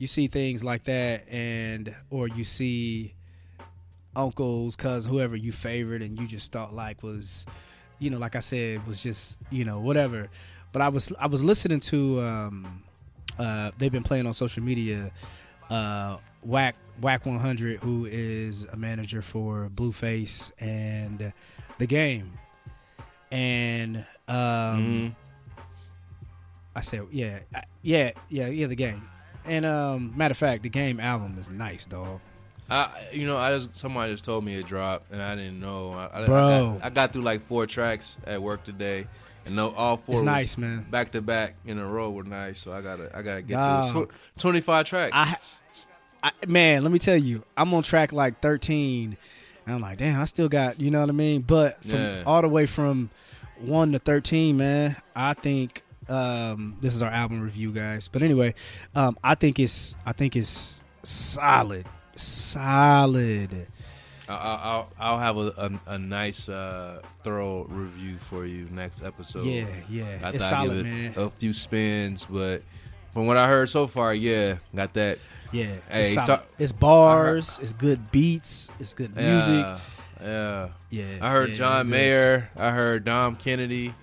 you 0.00 0.06
see 0.06 0.28
things 0.28 0.64
like 0.64 0.84
that, 0.84 1.28
and 1.28 1.94
or 2.08 2.26
you 2.26 2.42
see 2.42 3.14
uncles, 4.16 4.74
cousins, 4.74 5.04
whoever 5.04 5.36
you 5.36 5.52
favored, 5.52 6.00
and 6.00 6.18
you 6.18 6.26
just 6.26 6.50
thought 6.50 6.74
like 6.74 7.02
was, 7.02 7.44
you 7.98 8.08
know, 8.08 8.16
like 8.16 8.34
I 8.34 8.40
said, 8.40 8.86
was 8.86 9.02
just 9.02 9.38
you 9.50 9.64
know 9.66 9.78
whatever. 9.78 10.30
But 10.72 10.80
I 10.80 10.88
was 10.88 11.12
I 11.20 11.26
was 11.26 11.44
listening 11.44 11.80
to 11.80 12.22
um, 12.22 12.82
uh, 13.38 13.72
they've 13.76 13.92
been 13.92 14.02
playing 14.02 14.26
on 14.26 14.32
social 14.32 14.62
media, 14.62 15.10
uh, 15.68 16.16
Wack 16.42 16.76
Wack 17.02 17.26
100, 17.26 17.80
who 17.80 18.06
is 18.06 18.64
a 18.72 18.76
manager 18.76 19.20
for 19.20 19.68
Blueface 19.68 20.50
and 20.58 21.30
the 21.78 21.86
game, 21.86 22.32
and 23.30 23.98
um, 24.28 24.34
mhm. 24.34 25.16
I 26.74 26.80
said, 26.80 27.06
yeah, 27.10 27.40
yeah, 27.82 28.12
yeah, 28.30 28.46
yeah, 28.48 28.66
the 28.66 28.76
game. 28.76 29.02
And 29.50 29.66
um, 29.66 30.12
matter 30.16 30.32
of 30.32 30.38
fact, 30.38 30.62
the 30.62 30.68
game 30.68 31.00
album 31.00 31.36
is 31.40 31.48
nice, 31.50 31.84
dog. 31.84 32.20
I 32.70 32.88
you 33.12 33.26
know 33.26 33.36
I 33.36 33.50
just 33.58 33.74
somebody 33.76 34.12
just 34.12 34.24
told 34.24 34.44
me 34.44 34.54
it 34.54 34.64
dropped 34.66 35.10
and 35.10 35.20
I 35.20 35.34
didn't 35.34 35.58
know. 35.58 35.92
I, 35.92 36.22
I, 36.22 36.24
Bro. 36.26 36.38
I 36.38 36.50
got, 36.78 36.84
I 36.86 36.90
got 36.90 37.12
through 37.12 37.22
like 37.22 37.46
four 37.48 37.66
tracks 37.66 38.16
at 38.24 38.40
work 38.40 38.62
today, 38.62 39.08
and 39.44 39.56
no 39.56 39.74
all 39.74 39.96
four 39.96 40.14
It's 40.14 40.22
nice, 40.22 40.56
man. 40.56 40.86
back 40.88 41.10
to 41.12 41.20
back 41.20 41.56
in 41.66 41.78
a 41.80 41.84
row 41.86 42.12
were 42.12 42.22
nice. 42.22 42.60
So 42.60 42.72
I 42.72 42.80
gotta 42.80 43.10
I 43.12 43.22
gotta 43.22 43.42
get 43.42 43.56
Dog. 43.56 43.90
through 43.90 44.08
twenty 44.38 44.60
five 44.60 44.86
tracks. 44.86 45.10
I, 45.14 45.36
I, 46.22 46.30
man, 46.46 46.84
let 46.84 46.92
me 46.92 47.00
tell 47.00 47.16
you, 47.16 47.42
I'm 47.56 47.74
on 47.74 47.82
track 47.82 48.12
like 48.12 48.40
13, 48.40 49.16
and 49.66 49.74
I'm 49.74 49.80
like, 49.80 49.96
damn, 49.98 50.20
I 50.20 50.26
still 50.26 50.50
got, 50.50 50.78
you 50.78 50.90
know 50.90 51.00
what 51.00 51.08
I 51.08 51.12
mean. 51.12 51.40
But 51.40 51.82
from 51.82 51.92
Yeah. 51.98 52.22
all 52.26 52.42
the 52.42 52.48
way 52.48 52.66
from 52.66 53.08
one 53.58 53.90
to 53.92 53.98
13, 53.98 54.54
man, 54.56 54.96
I 55.16 55.32
think 55.32 55.82
um, 56.10 56.76
this 56.80 56.94
is 56.94 57.02
our 57.02 57.10
album 57.10 57.40
review, 57.40 57.70
guys. 57.72 58.08
But 58.08 58.22
anyway, 58.22 58.54
um, 58.94 59.16
I 59.24 59.34
think 59.36 59.58
it's, 59.58 59.96
I 60.04 60.12
think 60.12 60.36
it's 60.36 60.82
solid, 61.02 61.86
solid. 62.16 63.66
I'll 64.28 64.88
I'll 64.98 65.18
have 65.18 65.36
a, 65.38 65.80
a, 65.86 65.92
a 65.94 65.98
nice 65.98 66.48
uh, 66.48 67.02
thorough 67.24 67.64
review 67.64 68.16
for 68.28 68.46
you 68.46 68.68
next 68.70 69.02
episode. 69.02 69.44
yeah, 69.44 69.66
yeah, 69.88 70.18
I 70.22 70.30
it's 70.30 70.48
solid, 70.48 70.84
give 70.84 70.86
man. 70.86 71.10
it 71.10 71.16
a 71.16 71.30
few 71.30 71.52
spins, 71.52 72.26
but 72.30 72.62
from 73.12 73.26
what 73.26 73.36
I 73.36 73.48
heard 73.48 73.70
so 73.70 73.88
far, 73.88 74.14
yeah, 74.14 74.58
got 74.74 74.92
that. 74.94 75.18
yeah, 75.50 75.74
Hey, 75.88 76.02
it's, 76.02 76.12
start- 76.12 76.46
it's 76.60 76.70
bars, 76.70 77.58
it's 77.60 77.72
good 77.72 78.12
beats, 78.12 78.68
it's 78.78 78.92
good 78.92 79.16
music. 79.16 79.48
Yeah, 79.64 79.78
yeah. 80.22 80.68
Yeah, 80.90 81.18
I 81.22 81.30
heard 81.32 81.48
yeah, 81.50 81.54
John. 81.56 81.88
Mayer. 81.90 82.50
I 82.56 82.70
heard 82.70 83.04
Dom 83.04 83.34
Kennedy. 83.34 83.94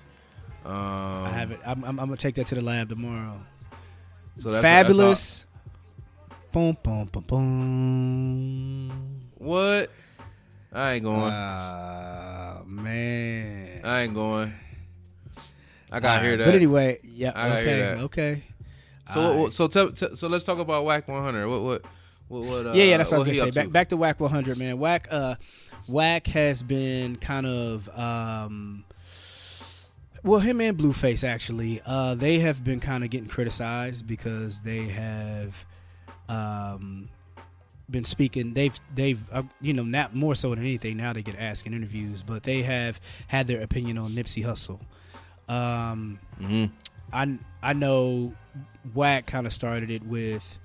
Um, 0.68 1.24
I 1.24 1.30
have 1.30 1.52
it. 1.52 1.60
I'm, 1.66 1.84
I'm, 1.86 2.00
I'm 2.00 2.08
gonna 2.08 2.18
take 2.18 2.36
that 2.36 2.48
to 2.48 2.56
the 2.56 2.62
lab 2.62 2.90
tomorrow. 2.90 3.40
So 4.36 4.52
that's 4.52 4.62
Fabulous. 4.62 5.46
boom, 6.52 6.78
boom, 6.84 7.06
boom, 7.06 7.24
boom. 7.28 8.92
What? 9.36 9.90
I 10.74 10.94
ain't 10.94 11.06
going. 11.06 11.32
Ah, 11.34 12.62
man. 12.66 13.82
I 13.84 14.02
ain't 14.02 14.14
going. 14.14 14.54
I 15.90 16.00
gotta 16.02 16.18
All 16.18 16.24
hear 16.24 16.38
that. 16.38 16.46
But 16.46 16.56
anyway, 16.56 17.00
yeah. 17.02 17.32
I 17.34 17.60
okay. 17.60 17.84
Okay. 18.02 18.44
so 19.14 19.38
what, 19.38 19.54
so 19.54 19.68
tell, 19.68 19.92
tell- 19.92 20.16
so 20.16 20.28
let's 20.28 20.44
talk 20.44 20.60
about 20.60 20.84
Wack 20.84 21.08
100. 21.08 21.48
What 21.48 21.62
what 21.62 21.86
what? 22.28 22.42
what 22.42 22.68
uh, 22.68 22.74
yeah, 22.74 22.84
yeah, 22.84 22.98
that's 22.98 23.12
what 23.12 23.22
I 23.22 23.30
was 23.30 23.40
gonna 23.40 23.52
say. 23.52 23.56
Back 23.56 23.66
to? 23.68 23.72
back 23.72 23.90
to 23.90 23.98
Wack 23.98 24.20
100, 24.20 24.58
man. 24.58 24.78
Wack, 24.80 25.08
uh, 25.10 25.36
Wack 25.88 26.28
has 26.28 26.62
been 26.62 27.16
kind 27.16 27.46
of, 27.46 27.88
um, 27.98 28.84
well, 30.28 30.40
him 30.40 30.62
and 30.62 30.78
Blueface 30.78 31.24
actually, 31.24 31.82
uh, 31.86 32.16
they 32.16 32.40
have 32.40 32.64
been 32.64 32.80
kind 32.80 33.04
of 33.04 33.10
getting 33.10 33.30
criticized 33.30 34.06
because 34.06 34.62
they 34.62 34.86
have, 34.88 35.66
um, 36.30 37.10
been 37.90 38.04
speaking. 38.04 38.54
They've 38.54 38.78
they've 38.94 39.24
uh, 39.32 39.44
you 39.62 39.74
know 39.74 39.84
not 39.84 40.14
more 40.14 40.36
so 40.36 40.50
than 40.50 40.60
anything 40.60 40.98
now 40.98 41.14
they 41.14 41.22
get 41.24 41.38
asked 41.40 41.66
in 41.66 41.74
interviews, 41.74 42.22
but 42.22 42.44
they 42.44 42.62
have 42.64 43.00
had 43.28 43.48
their 43.48 43.62
opinion 43.62 43.98
on 43.98 44.12
Nipsey 44.12 44.44
Hussle. 44.44 44.80
Um, 45.50 46.20
Mhm. 46.42 46.72
I 47.14 47.38
I 47.64 47.74
know 47.74 48.34
Wack 48.94 49.26
kind 49.28 49.48
of 49.48 49.54
started 49.54 49.90
it 49.90 50.04
with, 50.04 50.60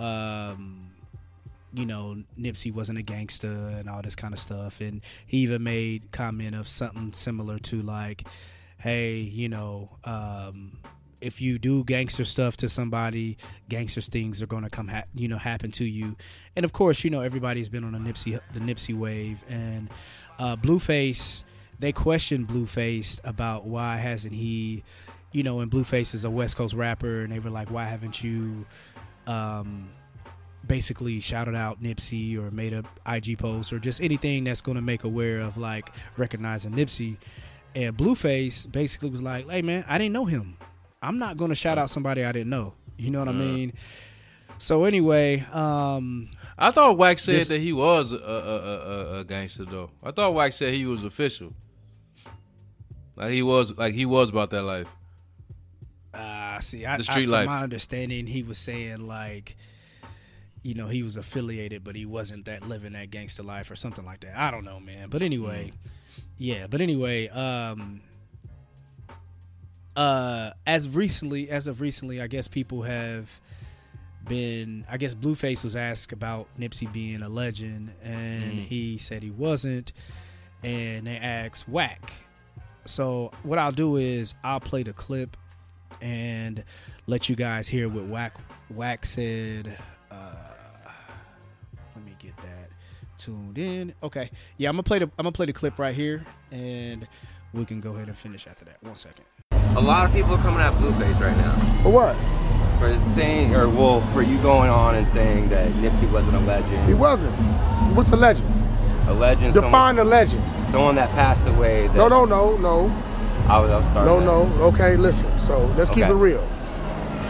um, 0.00 0.90
you 1.72 1.86
know, 1.86 2.24
Nipsey 2.36 2.72
wasn't 2.74 2.98
a 2.98 3.02
gangster 3.02 3.48
and 3.52 3.88
all 3.88 4.02
this 4.02 4.16
kind 4.16 4.34
of 4.34 4.40
stuff, 4.40 4.80
and 4.80 5.00
he 5.26 5.38
even 5.38 5.62
made 5.62 6.10
comment 6.10 6.56
of 6.56 6.66
something 6.66 7.12
similar 7.12 7.60
to 7.60 7.82
like, 7.82 8.26
hey, 8.84 9.14
you 9.14 9.48
know, 9.48 9.88
um, 10.04 10.78
if 11.22 11.40
you 11.40 11.58
do 11.58 11.82
gangster 11.84 12.26
stuff 12.26 12.54
to 12.58 12.68
somebody, 12.68 13.38
gangster 13.70 14.02
things 14.02 14.42
are 14.42 14.46
going 14.46 14.62
to 14.62 14.68
come, 14.68 14.88
ha- 14.88 15.04
you 15.14 15.26
know, 15.26 15.38
happen 15.38 15.70
to 15.70 15.86
you, 15.86 16.16
and 16.54 16.64
of 16.64 16.74
course, 16.74 17.02
you 17.02 17.08
know, 17.08 17.22
everybody's 17.22 17.70
been 17.70 17.82
on 17.82 17.92
the 17.92 17.98
Nipsey 17.98 18.38
the 18.52 18.60
Nipsey 18.60 18.94
wave, 18.94 19.42
and 19.48 19.88
uh, 20.38 20.54
Blueface. 20.56 21.44
They 21.80 21.92
questioned 21.92 22.46
Blueface 22.46 23.20
about 23.24 23.64
why 23.64 23.96
hasn't 23.96 24.34
he 24.34 24.84
you 25.32 25.42
know, 25.42 25.60
and 25.60 25.70
Blueface 25.70 26.14
is 26.14 26.24
a 26.24 26.30
West 26.30 26.56
Coast 26.56 26.74
rapper, 26.74 27.22
and 27.22 27.32
they 27.32 27.40
were 27.40 27.50
like, 27.50 27.70
"Why 27.70 27.86
haven't 27.86 28.22
you, 28.22 28.66
um, 29.26 29.90
basically 30.66 31.20
shouted 31.20 31.56
out 31.56 31.82
Nipsey 31.82 32.38
or 32.38 32.50
made 32.50 32.74
a 32.74 32.84
IG 33.06 33.38
post 33.38 33.72
or 33.72 33.78
just 33.78 34.00
anything 34.00 34.44
that's 34.44 34.60
going 34.60 34.76
to 34.76 34.82
make 34.82 35.04
aware 35.04 35.40
of 35.40 35.56
like 35.56 35.90
recognizing 36.18 36.72
Nipsey?" 36.72 37.16
And 37.74 37.96
Blueface 37.96 38.70
basically 38.70 39.10
was 39.10 39.22
like, 39.22 39.48
"Hey 39.48 39.62
man, 39.62 39.84
I 39.88 39.98
didn't 39.98 40.12
know 40.12 40.24
him. 40.26 40.56
I'm 41.02 41.18
not 41.18 41.36
going 41.36 41.48
to 41.50 41.54
shout 41.54 41.76
out 41.76 41.90
somebody 41.90 42.24
I 42.24 42.32
didn't 42.32 42.50
know. 42.50 42.74
You 42.96 43.10
know 43.10 43.18
what 43.18 43.28
I 43.28 43.32
mean?" 43.32 43.72
So 44.58 44.84
anyway, 44.84 45.40
um, 45.52 46.30
I 46.56 46.70
thought 46.70 46.96
Wax 46.96 47.24
said 47.24 47.34
This- 47.40 47.48
that 47.48 47.60
he 47.60 47.72
was 47.72 48.12
a, 48.12 48.16
a, 48.16 48.20
a, 48.20 48.58
a- 49.16 49.18
a 49.20 49.24
gangster 49.24 49.64
though. 49.64 49.90
I 50.02 50.12
thought 50.12 50.32
Wax 50.34 50.56
said 50.56 50.72
he 50.74 50.86
was 50.86 51.02
official. 51.04 51.52
Like 53.16 53.30
he 53.30 53.42
was 53.42 53.76
like 53.76 53.94
he 53.94 54.06
was 54.06 54.30
about 54.30 54.50
that 54.50 54.62
life. 54.62 54.86
Uh, 56.12 56.60
see, 56.60 56.86
I, 56.86 56.96
The 56.96 57.00
I, 57.08 57.12
street 57.12 57.24
from 57.24 57.32
life. 57.32 57.46
my 57.46 57.62
understanding, 57.62 58.26
he 58.28 58.42
was 58.44 58.58
saying 58.58 59.06
like, 59.06 59.56
you 60.62 60.74
know, 60.74 60.86
he 60.86 61.02
was 61.02 61.16
affiliated, 61.16 61.82
but 61.82 61.96
he 61.96 62.06
wasn't 62.06 62.44
that 62.44 62.68
living 62.68 62.92
that 62.92 63.10
gangster 63.10 63.42
life 63.42 63.70
or 63.70 63.76
something 63.76 64.04
like 64.04 64.20
that. 64.20 64.36
I 64.38 64.50
don't 64.52 64.64
know, 64.64 64.78
man. 64.78 65.08
But 65.10 65.22
anyway, 65.22 65.72
Mm. 65.74 65.90
Yeah. 66.38 66.66
But 66.66 66.80
anyway, 66.80 67.28
um, 67.28 68.00
uh, 69.96 70.50
as 70.66 70.88
recently 70.88 71.50
as 71.50 71.66
of 71.66 71.80
recently, 71.80 72.20
I 72.20 72.26
guess 72.26 72.48
people 72.48 72.82
have 72.82 73.40
been. 74.26 74.84
I 74.90 74.96
guess 74.96 75.14
Blueface 75.14 75.62
was 75.62 75.76
asked 75.76 76.12
about 76.12 76.48
Nipsey 76.58 76.92
being 76.92 77.22
a 77.22 77.28
legend, 77.28 77.92
and 78.02 78.42
Mm. 78.54 78.66
he 78.66 78.98
said 78.98 79.22
he 79.22 79.30
wasn't. 79.30 79.92
And 80.62 81.06
they 81.06 81.16
asked 81.18 81.68
Wack. 81.68 82.12
So 82.86 83.30
what 83.42 83.58
I'll 83.58 83.72
do 83.72 83.96
is 83.96 84.34
I'll 84.42 84.60
play 84.60 84.82
the 84.82 84.92
clip 84.94 85.36
and 86.00 86.64
let 87.06 87.28
you 87.28 87.36
guys 87.36 87.68
hear 87.68 87.88
what 87.88 88.04
Wack 88.04 88.36
Wack 88.70 89.04
said. 89.04 89.76
Tuned 93.18 93.58
in. 93.58 93.94
Okay, 94.02 94.30
yeah, 94.56 94.68
I'm 94.68 94.74
gonna 94.74 94.82
play 94.82 94.98
the 94.98 95.06
I'm 95.06 95.24
gonna 95.24 95.32
play 95.32 95.46
the 95.46 95.52
clip 95.52 95.78
right 95.78 95.94
here, 95.94 96.24
and 96.50 97.06
we 97.52 97.64
can 97.64 97.80
go 97.80 97.94
ahead 97.94 98.08
and 98.08 98.16
finish 98.16 98.46
after 98.46 98.64
that. 98.66 98.82
One 98.82 98.94
second. 98.96 99.24
A 99.76 99.80
lot 99.80 100.06
of 100.06 100.12
people 100.12 100.34
are 100.34 100.42
coming 100.42 100.60
at 100.60 100.72
Blueface 100.74 101.20
right 101.20 101.36
now 101.36 101.58
For 101.82 101.90
what? 101.90 102.16
for 102.78 103.10
saying, 103.14 103.54
or 103.54 103.68
well, 103.68 104.00
for 104.12 104.22
you 104.22 104.40
going 104.42 104.68
on 104.70 104.94
and 104.96 105.06
saying 105.06 105.48
that 105.48 105.70
Nipsey 105.74 106.10
wasn't 106.10 106.34
a 106.36 106.40
legend. 106.40 106.86
He 106.88 106.94
wasn't. 106.94 107.32
What's 107.94 108.10
a 108.10 108.16
legend? 108.16 108.48
A 109.08 109.12
legend, 109.14 109.54
Define 109.54 109.96
someone, 109.96 109.98
a 109.98 110.04
legend. 110.10 110.42
someone 110.70 110.94
that 110.96 111.10
passed 111.10 111.46
away. 111.46 111.86
That 111.88 111.96
No, 111.96 112.08
no, 112.08 112.24
no, 112.24 112.56
no, 112.56 112.86
I 113.48 113.58
was, 113.60 113.70
I'll 113.70 113.82
start. 113.82 114.06
no, 114.06 114.18
there. 114.18 114.26
no. 114.58 114.64
Okay, 114.64 114.96
listen. 114.96 115.38
So 115.38 115.66
let's 115.76 115.90
keep 115.90 116.04
it 116.04 116.12
real. 116.14 116.42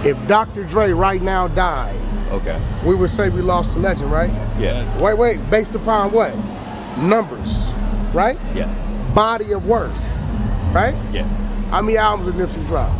If 0.04 0.16
Dr. 0.26 0.64
Dre 0.64 0.92
right 0.92 1.20
now 1.22 1.48
died, 1.48 1.98
Okay. 2.30 2.60
we 2.84 2.94
would 2.94 3.10
say 3.10 3.28
we 3.28 3.42
lost 3.42 3.76
a 3.76 3.78
legend, 3.78 4.10
right? 4.10 4.30
Yes. 4.58 4.84
Wait, 5.00 5.14
wait. 5.16 5.50
Based 5.50 5.74
upon 5.74 6.10
what? 6.12 6.34
Numbers, 6.98 7.68
right? 8.12 8.38
Yes. 8.54 8.76
Body 9.14 9.52
of 9.52 9.66
work, 9.66 9.92
right? 10.72 10.94
Yes. 11.12 11.36
How 11.70 11.82
many 11.82 11.96
albums 11.96 12.26
did 12.26 12.36
Nipsey 12.36 12.66
drop? 12.66 12.90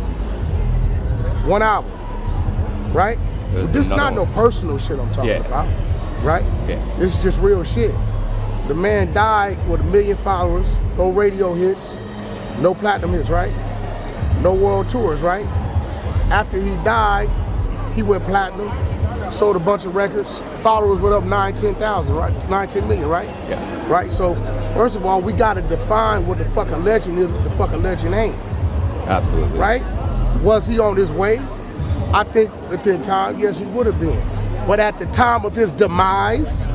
One 1.45 1.61
album, 1.61 1.91
right? 2.93 3.17
This 3.53 3.75
is 3.75 3.89
not 3.89 4.13
another 4.13 4.27
no 4.27 4.33
personal 4.33 4.77
shit 4.77 4.99
I'm 4.99 5.11
talking 5.13 5.29
Yeah. 5.31 5.45
about, 5.45 5.67
right? 6.23 6.43
Yeah. 6.67 6.83
This 6.97 7.17
is 7.17 7.23
just 7.23 7.41
real 7.41 7.63
shit. 7.63 7.93
The 8.67 8.73
man 8.73 9.13
died 9.13 9.57
with 9.69 9.81
a 9.81 9.83
million 9.83 10.17
followers, 10.17 10.79
no 10.97 11.09
radio 11.09 11.53
hits, 11.53 11.97
no 12.59 12.73
platinum 12.73 13.11
hits, 13.13 13.29
right? 13.29 13.53
No 14.41 14.53
world 14.53 14.89
tours, 14.89 15.21
right? 15.21 15.45
After 16.31 16.59
he 16.59 16.75
died, 16.83 17.29
he 17.93 18.01
went 18.03 18.25
platinum, 18.25 18.69
sold 19.33 19.55
a 19.55 19.59
bunch 19.59 19.85
of 19.85 19.95
records, 19.95 20.39
followers 20.61 20.99
went 20.99 21.13
up 21.15 21.23
9, 21.23 21.55
10,000, 21.55 22.15
right? 22.15 22.49
9, 22.49 22.67
10 22.67 22.87
million, 22.87 23.07
right? 23.09 23.27
Yeah. 23.49 23.87
Right? 23.87 24.11
So, 24.11 24.35
first 24.73 24.95
of 24.95 25.05
all, 25.05 25.21
we 25.21 25.33
gotta 25.33 25.61
define 25.61 26.25
what 26.25 26.37
the 26.37 26.45
fuck 26.51 26.69
a 26.69 26.77
legend 26.77 27.19
is, 27.19 27.27
what 27.27 27.43
the 27.43 27.49
fuck 27.51 27.71
a 27.71 27.77
legend 27.77 28.15
ain't 28.15 28.35
Absolutely. 29.07 29.57
right? 29.59 29.83
Was 30.41 30.67
he 30.67 30.79
on 30.79 30.95
his 30.95 31.11
way? 31.11 31.39
I 32.13 32.23
think 32.23 32.51
at 32.71 32.83
the 32.83 32.97
time, 32.99 33.39
yes, 33.39 33.57
he 33.57 33.65
would 33.65 33.85
have 33.85 33.99
been. 33.99 34.19
But 34.67 34.79
at 34.79 34.97
the 34.97 35.05
time 35.07 35.45
of 35.45 35.53
his 35.53 35.71
demise, 35.71 36.67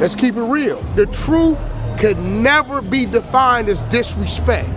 let's 0.00 0.14
keep 0.14 0.36
it 0.36 0.42
real. 0.42 0.80
The 0.96 1.06
truth 1.06 1.58
could 1.98 2.18
never 2.18 2.80
be 2.82 3.06
defined 3.06 3.68
as 3.68 3.82
disrespect. 3.82 4.68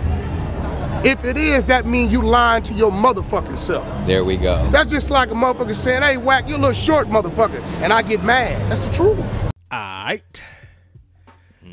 If 1.04 1.24
it 1.24 1.36
is, 1.36 1.64
that 1.66 1.86
means 1.86 2.12
you 2.12 2.22
lying 2.22 2.62
to 2.64 2.72
your 2.74 2.90
motherfucking 2.90 3.58
self. 3.58 3.86
There 4.06 4.24
we 4.24 4.36
go. 4.36 4.68
That's 4.70 4.90
just 4.90 5.10
like 5.10 5.30
a 5.30 5.34
motherfucker 5.34 5.74
saying, 5.74 6.02
hey, 6.02 6.16
whack, 6.16 6.48
you 6.48 6.56
a 6.56 6.58
little 6.58 6.72
short, 6.72 7.08
motherfucker. 7.08 7.62
And 7.82 7.92
I 7.92 8.02
get 8.02 8.22
mad. 8.24 8.70
That's 8.70 8.84
the 8.84 8.92
truth. 8.92 9.18
All 9.18 9.52
right. 9.70 10.42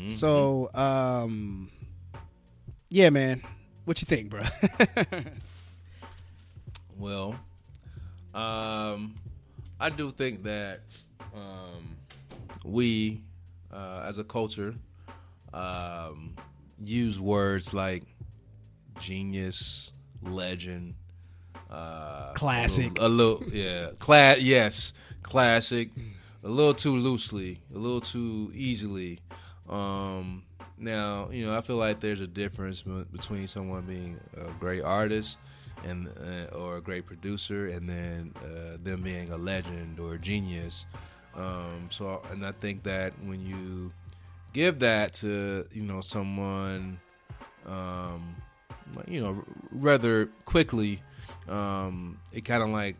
So, 0.08 0.70
um, 0.72 1.70
yeah, 2.88 3.10
man, 3.10 3.42
what 3.84 4.00
you 4.00 4.06
think, 4.06 4.30
bro? 4.30 4.42
Well, 6.98 7.38
um, 8.34 9.16
I 9.78 9.90
do 9.90 10.10
think 10.10 10.44
that 10.44 10.80
um, 11.34 11.96
we, 12.64 13.20
uh, 13.70 14.04
as 14.06 14.16
a 14.16 14.24
culture, 14.24 14.74
um, 15.52 16.34
use 16.82 17.20
words 17.20 17.74
like 17.74 18.04
genius, 19.00 19.92
legend, 20.22 20.94
uh, 21.70 22.32
Classic. 22.34 22.98
a 22.98 23.08
little, 23.08 23.42
a 23.42 23.42
little 23.42 23.54
yeah, 23.56 23.90
class, 23.98 24.38
yes, 24.40 24.92
classic, 25.22 25.90
a 26.44 26.48
little 26.48 26.74
too 26.74 26.96
loosely, 26.96 27.60
a 27.74 27.78
little 27.78 28.00
too 28.00 28.50
easily. 28.54 29.20
Um, 29.68 30.44
now, 30.78 31.28
you 31.30 31.44
know, 31.46 31.56
I 31.56 31.60
feel 31.62 31.76
like 31.76 32.00
there's 32.00 32.20
a 32.20 32.26
difference 32.26 32.84
m- 32.86 33.06
between 33.10 33.48
someone 33.48 33.82
being 33.82 34.20
a 34.36 34.50
great 34.60 34.82
artist 34.82 35.38
and 35.84 36.08
uh, 36.08 36.54
or 36.54 36.76
a 36.76 36.80
great 36.80 37.06
producer, 37.06 37.68
and 37.68 37.88
then 37.88 38.32
uh, 38.44 38.76
them 38.82 39.02
being 39.02 39.30
a 39.30 39.36
legend 39.36 39.98
or 39.98 40.14
a 40.14 40.18
genius. 40.18 40.86
Um, 41.34 41.88
so, 41.90 42.22
and 42.30 42.46
I 42.46 42.52
think 42.52 42.82
that 42.84 43.12
when 43.24 43.44
you 43.44 43.92
give 44.52 44.78
that 44.80 45.12
to 45.14 45.66
you 45.72 45.82
know 45.82 46.00
someone, 46.00 46.98
um, 47.66 48.36
you 49.08 49.20
know, 49.20 49.44
rather 49.70 50.26
quickly, 50.44 51.02
um, 51.48 52.18
it 52.32 52.44
kind 52.44 52.62
of 52.62 52.70
like 52.70 52.96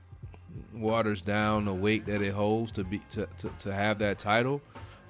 waters 0.73 1.23
down 1.23 1.65
the 1.65 1.75
weight 1.75 2.07
that 2.07 2.23
it 2.23 2.33
holds 2.33 2.73
to 2.73 2.85
be 2.85 2.99
to, 3.11 3.27
to, 3.39 3.49
to 3.59 3.75
have 3.75 3.99
that 3.99 4.19
title. 4.19 4.61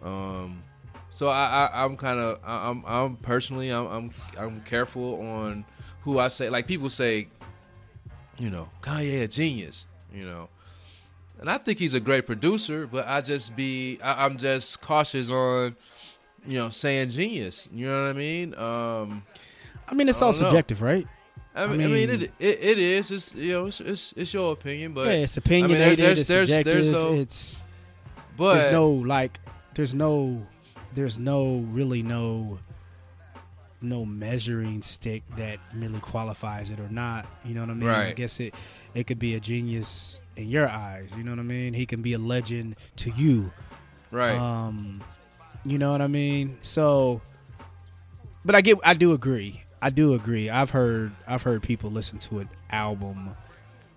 Um, 0.02 0.62
so 1.10 1.28
I, 1.28 1.68
I 1.72 1.84
I'm 1.84 1.96
kind 1.96 2.20
of 2.20 2.40
I'm 2.44 2.84
I'm 2.86 3.16
personally 3.16 3.70
I'm, 3.70 3.86
I'm 3.86 4.10
I'm 4.38 4.60
careful 4.62 5.20
on 5.20 5.64
who 6.02 6.18
I 6.18 6.28
say. 6.28 6.50
Like 6.50 6.66
people 6.66 6.90
say, 6.90 7.28
you 8.38 8.50
know, 8.50 8.68
Kanye 8.82 9.22
a 9.22 9.28
genius, 9.28 9.86
you 10.12 10.24
know, 10.24 10.48
and 11.40 11.50
I 11.50 11.58
think 11.58 11.78
he's 11.78 11.94
a 11.94 12.00
great 12.00 12.26
producer. 12.26 12.86
But 12.86 13.06
I 13.06 13.20
just 13.20 13.56
be 13.56 13.98
I, 14.02 14.24
I'm 14.24 14.36
just 14.36 14.80
cautious 14.80 15.30
on 15.30 15.76
you 16.46 16.58
know, 16.58 16.70
saying 16.70 17.10
genius. 17.10 17.68
You 17.72 17.86
know 17.86 18.04
what 18.04 18.10
I 18.10 18.12
mean? 18.12 18.54
Um, 18.54 19.22
I 19.88 19.94
mean, 19.94 20.08
it's 20.08 20.20
I 20.22 20.26
all 20.26 20.32
don't 20.32 20.40
know. 20.42 20.46
subjective, 20.48 20.82
right? 20.82 21.06
I 21.54 21.66
mean, 21.68 21.80
I 21.82 21.86
mean, 21.86 22.10
it, 22.10 22.22
it 22.22 22.32
it 22.40 22.78
is. 22.78 23.10
It's 23.10 23.34
you 23.34 23.52
know, 23.52 23.66
it's 23.66 23.80
it's, 23.80 24.12
it's 24.16 24.34
your 24.34 24.52
opinion, 24.52 24.92
but 24.92 25.06
yeah, 25.06 25.12
it's 25.24 25.38
I 25.38 25.40
mean, 25.48 25.64
opinionated. 25.64 25.98
there's- 25.98 26.18
it's 26.20 26.28
there's- 26.28 26.48
subjective. 26.48 26.74
there's 26.74 26.90
no- 26.90 27.14
it's 27.14 27.56
but 28.36 28.54
there's 28.54 28.72
no 28.72 28.90
like 28.90 29.40
there's 29.74 29.94
no 29.94 30.46
there's 30.94 31.18
no 31.18 31.64
really 31.70 32.02
no 32.02 32.58
no 33.82 34.04
measuring 34.04 34.82
stick 34.82 35.22
that 35.36 35.58
really 35.74 36.00
qualifies 36.00 36.70
it 36.70 36.80
or 36.80 36.88
not. 36.90 37.26
You 37.44 37.54
know 37.54 37.60
what 37.62 37.70
I 37.70 37.74
mean? 37.74 37.88
Right. 37.88 38.08
I 38.08 38.12
guess 38.12 38.38
it 38.40 38.54
it 38.94 39.06
could 39.06 39.18
be 39.18 39.34
a 39.34 39.40
genius 39.40 40.20
in 40.36 40.48
your 40.48 40.68
eyes. 40.68 41.10
You 41.16 41.22
know 41.24 41.30
what 41.30 41.40
I 41.40 41.44
mean? 41.44 41.72
He 41.74 41.86
can 41.86 42.02
be 42.02 42.12
a 42.14 42.18
legend 42.18 42.76
to 42.96 43.10
you. 43.12 43.50
right. 44.10 44.36
Um, 44.36 45.02
you 45.64 45.78
know 45.78 45.92
what 45.92 46.00
I 46.02 46.06
mean? 46.06 46.58
So, 46.62 47.20
but 48.44 48.54
I 48.54 48.60
get, 48.60 48.78
I 48.84 48.94
do 48.94 49.12
agree. 49.12 49.62
I 49.82 49.90
do 49.90 50.14
agree. 50.14 50.48
I've 50.50 50.70
heard, 50.70 51.12
I've 51.26 51.42
heard 51.42 51.62
people 51.62 51.90
listen 51.90 52.18
to 52.20 52.38
an 52.40 52.48
album 52.70 53.36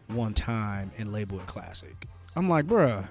one 0.07 0.33
time 0.33 0.91
and 0.97 1.11
label 1.13 1.39
it 1.39 1.47
classic. 1.47 2.07
I'm 2.35 2.49
like, 2.49 2.65
bruh, 2.65 3.07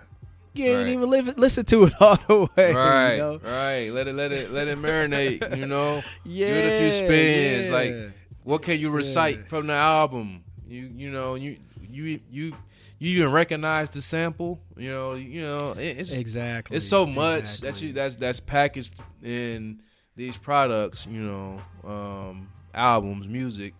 you 0.55 0.64
ain't 0.66 0.77
Right. 0.87 0.89
even 0.89 1.11
live, 1.11 1.39
listen 1.39 1.64
to 1.66 1.85
it 1.85 1.93
all 2.01 2.16
the 2.16 2.49
way. 2.57 2.73
right, 2.75 3.12
You 3.14 3.19
know? 3.19 3.41
right. 3.43 3.91
Let 3.93 4.09
it, 4.09 4.14
let 4.14 4.33
it, 4.33 4.51
let 4.53 4.69
it 4.69 4.79
marinate. 4.79 5.57
You 5.57 5.66
know, 5.66 6.03
Yeah. 6.25 6.47
give 6.49 6.57
it 6.57 6.75
a 6.75 6.79
few 6.79 6.93
spins. 6.93 7.66
yeah. 7.69 7.73
Like, 7.73 8.12
what 8.45 8.62
can 8.62 8.79
you 8.79 8.91
recite 8.91 9.39
Yeah. 9.39 9.45
from 9.47 9.66
the 9.69 9.75
album? 9.75 10.45
You, 10.69 10.91
you 10.95 11.11
know, 11.11 11.35
you, 11.37 11.57
you, 11.91 12.21
you, 12.31 12.55
you 12.99 13.21
even 13.21 13.33
recognize 13.33 13.91
the 13.91 14.03
sample. 14.03 14.61
You 14.77 14.91
know, 14.91 15.14
you 15.14 15.41
know, 15.43 15.75
it's 15.79 16.11
exactly. 16.11 16.77
it's 16.77 16.87
so 16.89 17.07
much 17.07 17.61
that 17.61 17.81
you 17.81 17.93
that's 17.93 18.16
that's 18.16 18.41
packaged 18.41 19.03
in 19.23 19.81
these 20.16 20.37
products. 20.37 21.07
You 21.07 21.21
know, 21.23 21.61
um, 21.89 22.49
albums, 22.79 23.26
music. 23.29 23.74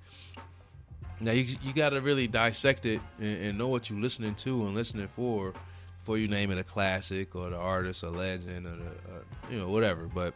Now 1.21 1.33
you 1.33 1.57
you 1.63 1.73
got 1.73 1.91
to 1.91 2.01
really 2.01 2.29
dissect 2.29 2.87
it 2.87 3.01
and, 3.19 3.43
and 3.45 3.59
know 3.59 3.69
what 3.69 3.89
you're 3.91 3.99
listening 4.01 4.35
to 4.37 4.67
and 4.67 4.75
listening 4.75 5.09
for, 5.17 5.53
before 6.01 6.19
you 6.19 6.29
name 6.29 6.51
it 6.51 6.59
a 6.59 6.65
classic 6.65 7.35
or 7.35 7.51
the 7.51 7.57
artist, 7.57 8.03
a 8.03 8.11
legend, 8.11 8.67
or 8.67 8.77
the, 8.77 8.85
uh, 8.85 9.51
you 9.51 9.59
know 9.59 9.69
whatever. 9.69 10.07
But 10.07 10.35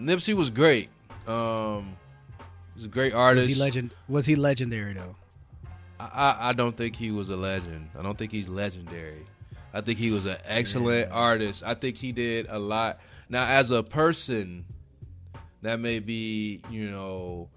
Nipsey 0.00 0.34
was 0.34 0.50
great. 0.50 0.88
Um, 1.26 1.96
he's 2.74 2.84
a 2.86 2.88
great 2.88 3.12
Was 3.12 3.20
artist. 3.20 3.48
he 3.48 3.54
legend? 3.54 3.92
Was 4.08 4.26
he 4.26 4.36
legendary 4.36 4.94
though? 4.94 5.16
I, 6.00 6.04
I 6.06 6.48
I 6.48 6.52
don't 6.52 6.76
think 6.76 6.96
he 6.96 7.10
was 7.10 7.28
a 7.30 7.36
legend. 7.36 7.90
I 7.98 8.02
don't 8.02 8.18
think 8.18 8.32
he's 8.32 8.48
legendary. 8.48 9.26
I 9.72 9.80
think 9.80 9.98
he 9.98 10.10
was 10.10 10.26
an 10.26 10.38
excellent 10.44 11.12
artist. 11.12 11.62
I 11.64 11.74
think 11.74 11.96
he 11.96 12.10
did 12.12 12.46
a 12.48 12.58
lot. 12.58 12.98
Now, 13.28 13.46
as 13.46 13.70
a 13.70 13.82
person, 13.82 14.64
that 15.62 15.78
may 15.80 15.98
be 15.98 16.62
you 16.70 16.90
know 16.90 17.48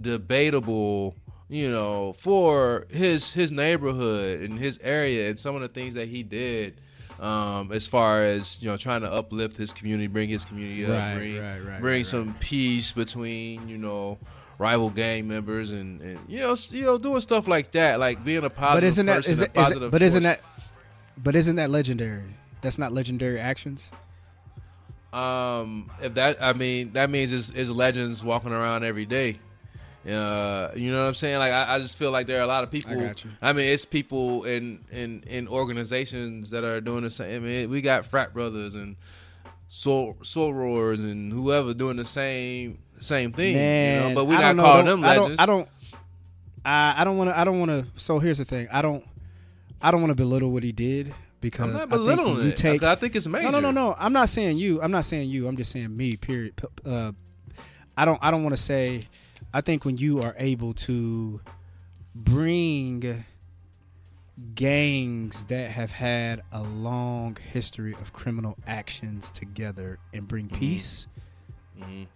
debatable. 0.00 1.14
You 1.48 1.70
know, 1.70 2.12
for 2.18 2.86
his 2.90 3.32
his 3.32 3.52
neighborhood 3.52 4.40
and 4.40 4.58
his 4.58 4.80
area 4.82 5.30
and 5.30 5.38
some 5.38 5.54
of 5.54 5.60
the 5.60 5.68
things 5.68 5.94
that 5.94 6.08
he 6.08 6.24
did, 6.24 6.80
um, 7.20 7.70
as 7.70 7.86
far 7.86 8.24
as 8.24 8.60
you 8.60 8.68
know, 8.68 8.76
trying 8.76 9.02
to 9.02 9.12
uplift 9.12 9.56
his 9.56 9.72
community, 9.72 10.08
bring 10.08 10.28
his 10.28 10.44
community 10.44 10.84
up, 10.84 10.90
Right, 10.90 11.14
bring, 11.14 11.38
right, 11.40 11.58
right, 11.60 11.80
bring 11.80 12.02
some 12.02 12.34
peace 12.40 12.90
between 12.90 13.68
you 13.68 13.78
know 13.78 14.18
rival 14.58 14.90
gang 14.90 15.28
members 15.28 15.70
and, 15.70 16.00
and 16.00 16.18
you 16.26 16.40
know 16.40 16.56
you 16.70 16.82
know 16.82 16.98
doing 16.98 17.20
stuff 17.20 17.46
like 17.46 17.70
that, 17.72 18.00
like 18.00 18.24
being 18.24 18.42
a 18.42 18.50
positive 18.50 18.80
But 18.80 18.84
isn't 18.84 19.06
that 19.06 19.16
person, 19.16 19.32
is 19.32 19.40
a 19.40 19.44
it, 19.44 19.50
is 19.50 19.54
positive 19.54 19.82
it 19.84 19.90
but 19.92 20.02
isn't 20.02 20.22
that 20.24 20.40
but 21.16 21.36
isn't 21.36 21.56
that 21.56 21.70
legendary? 21.70 22.34
That's 22.60 22.78
not 22.78 22.92
legendary 22.92 23.38
actions. 23.38 23.90
Um, 25.12 25.90
if 26.02 26.14
that, 26.14 26.42
I 26.42 26.52
mean, 26.52 26.92
that 26.92 27.08
means 27.08 27.32
it's, 27.32 27.50
it's 27.50 27.70
legends 27.70 28.22
walking 28.22 28.52
around 28.52 28.84
every 28.84 29.06
day. 29.06 29.38
Uh, 30.06 30.70
you 30.76 30.92
know 30.92 31.02
what 31.02 31.08
I'm 31.08 31.14
saying? 31.14 31.38
Like, 31.38 31.52
I, 31.52 31.74
I 31.74 31.78
just 31.78 31.98
feel 31.98 32.10
like 32.10 32.26
there 32.26 32.38
are 32.38 32.44
a 32.44 32.46
lot 32.46 32.62
of 32.62 32.70
people. 32.70 32.94
got 32.98 33.24
you. 33.24 33.30
I 33.42 33.52
mean, 33.52 33.66
it's 33.66 33.84
people 33.84 34.44
in 34.44 34.84
in 34.90 35.24
in 35.26 35.48
organizations 35.48 36.50
that 36.50 36.62
are 36.64 36.80
doing 36.80 37.02
the 37.02 37.10
same. 37.10 37.42
I 37.42 37.46
mean, 37.46 37.70
we 37.70 37.80
got 37.80 38.06
frat 38.06 38.32
brothers 38.32 38.74
and 38.74 38.96
sor- 39.68 40.14
sorors 40.22 41.00
and 41.00 41.32
whoever 41.32 41.74
doing 41.74 41.96
the 41.96 42.04
same 42.04 42.78
same 43.00 43.32
thing. 43.32 43.56
Man, 43.56 44.02
you 44.02 44.08
know? 44.10 44.14
but 44.14 44.24
we're 44.26 44.38
not 44.38 44.56
know, 44.56 44.62
calling 44.62 44.86
them 44.86 45.04
I 45.04 45.16
legends. 45.16 45.36
don't. 45.36 45.40
I 45.40 45.46
don't. 45.46 45.68
I, 46.64 46.94
I 47.00 47.04
don't 47.04 47.16
want 47.16 47.30
to. 47.30 47.38
I 47.38 47.44
don't 47.44 47.58
want 47.58 47.70
to. 47.70 48.00
So 48.00 48.18
here's 48.18 48.38
the 48.38 48.44
thing. 48.44 48.68
I 48.70 48.82
don't. 48.82 49.04
I 49.80 49.90
don't 49.90 50.00
want 50.00 50.10
to 50.10 50.16
belittle 50.16 50.50
what 50.52 50.62
he 50.62 50.72
did 50.72 51.14
because 51.40 51.62
I'm 51.62 51.72
not 51.72 51.76
I 51.76 51.80
think 51.82 51.90
belittling 51.90 52.36
you 52.44 52.50
it. 52.50 52.56
take. 52.56 52.82
I 52.82 52.94
think 52.94 53.14
it's 53.14 53.26
major. 53.26 53.50
No, 53.50 53.60
no, 53.60 53.70
no, 53.70 53.88
no. 53.88 53.96
I'm 53.98 54.12
not 54.12 54.28
saying 54.28 54.58
you. 54.58 54.80
I'm 54.82 54.90
not 54.90 55.04
saying 55.04 55.28
you. 55.28 55.48
I'm 55.48 55.56
just 55.56 55.72
saying 55.72 55.96
me. 55.96 56.16
Period. 56.16 56.54
Uh, 56.84 57.12
I 57.96 58.04
don't. 58.04 58.18
I 58.22 58.30
don't 58.30 58.42
want 58.42 58.56
to 58.56 58.62
say. 58.62 59.06
I 59.56 59.62
think 59.62 59.86
when 59.86 59.96
you 59.96 60.20
are 60.20 60.34
able 60.36 60.74
to 60.74 61.40
bring 62.14 63.24
gangs 64.54 65.44
that 65.44 65.70
have 65.70 65.92
had 65.92 66.42
a 66.52 66.60
long 66.62 67.38
history 67.54 67.94
of 67.94 68.12
criminal 68.12 68.58
actions 68.66 69.30
together 69.30 69.98
and 70.12 70.28
bring 70.28 70.50
peace, 70.50 71.06
Mhm. 71.80 72.06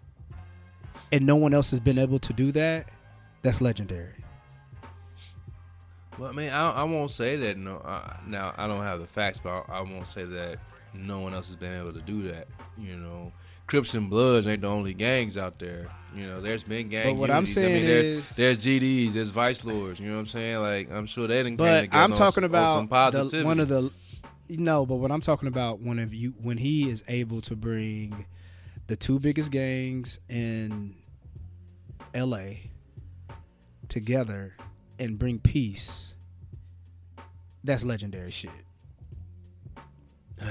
and 1.10 1.24
no 1.24 1.34
one 1.34 1.54
else 1.54 1.70
has 1.70 1.80
been 1.80 1.98
able 1.98 2.18
to 2.18 2.34
do 2.34 2.52
that, 2.52 2.90
that's 3.40 3.62
legendary. 3.62 4.22
Well, 6.18 6.28
I 6.28 6.32
mean, 6.34 6.50
I, 6.50 6.70
I 6.72 6.82
won't 6.84 7.10
say 7.10 7.36
that. 7.36 7.56
No, 7.56 7.78
uh, 7.78 8.18
now 8.26 8.52
I 8.58 8.66
don't 8.66 8.82
have 8.82 9.00
the 9.00 9.06
facts, 9.06 9.40
but 9.42 9.64
I, 9.66 9.78
I 9.78 9.80
won't 9.80 10.06
say 10.08 10.24
that 10.26 10.58
no 10.92 11.20
one 11.20 11.32
else 11.32 11.46
has 11.46 11.56
been 11.56 11.72
able 11.72 11.94
to 11.94 12.02
do 12.02 12.20
that. 12.32 12.48
You 12.76 12.96
know, 12.96 13.32
Crips 13.70 13.94
and 13.94 14.10
Bloods 14.10 14.48
ain't 14.48 14.62
the 14.62 14.66
only 14.66 14.94
gangs 14.94 15.36
out 15.36 15.60
there. 15.60 15.86
You 16.12 16.26
know, 16.26 16.40
there's 16.40 16.64
been 16.64 16.88
gang. 16.88 17.14
But 17.14 17.20
what 17.20 17.30
I'm 17.30 17.46
saying 17.46 17.70
I 17.70 17.80
mean, 17.80 17.84
is- 17.88 18.34
there's 18.34 18.64
GDs, 18.64 19.12
there's 19.12 19.30
Vice 19.30 19.64
Lords. 19.64 20.00
You 20.00 20.08
know 20.08 20.14
what 20.14 20.20
I'm 20.22 20.26
saying? 20.26 20.58
Like, 20.58 20.90
I'm 20.90 21.06
sure 21.06 21.28
they 21.28 21.40
didn't. 21.40 21.56
But 21.56 21.88
I'm 21.92 22.12
talking 22.12 22.42
about 22.42 22.90
some 22.90 23.28
the, 23.28 23.44
one 23.44 23.60
of 23.60 23.68
the 23.68 23.92
no, 24.48 24.84
but 24.84 24.96
what 24.96 25.12
I'm 25.12 25.20
talking 25.20 25.46
about 25.46 25.80
when 25.80 26.00
of 26.00 26.12
you 26.12 26.34
when 26.42 26.58
he 26.58 26.90
is 26.90 27.04
able 27.06 27.40
to 27.42 27.54
bring 27.54 28.26
the 28.88 28.96
two 28.96 29.20
biggest 29.20 29.52
gangs 29.52 30.18
in 30.28 30.96
L.A. 32.12 32.72
together 33.88 34.56
and 34.98 35.16
bring 35.16 35.38
peace. 35.38 36.16
That's 37.62 37.84
legendary 37.84 38.32
shit. 38.32 38.50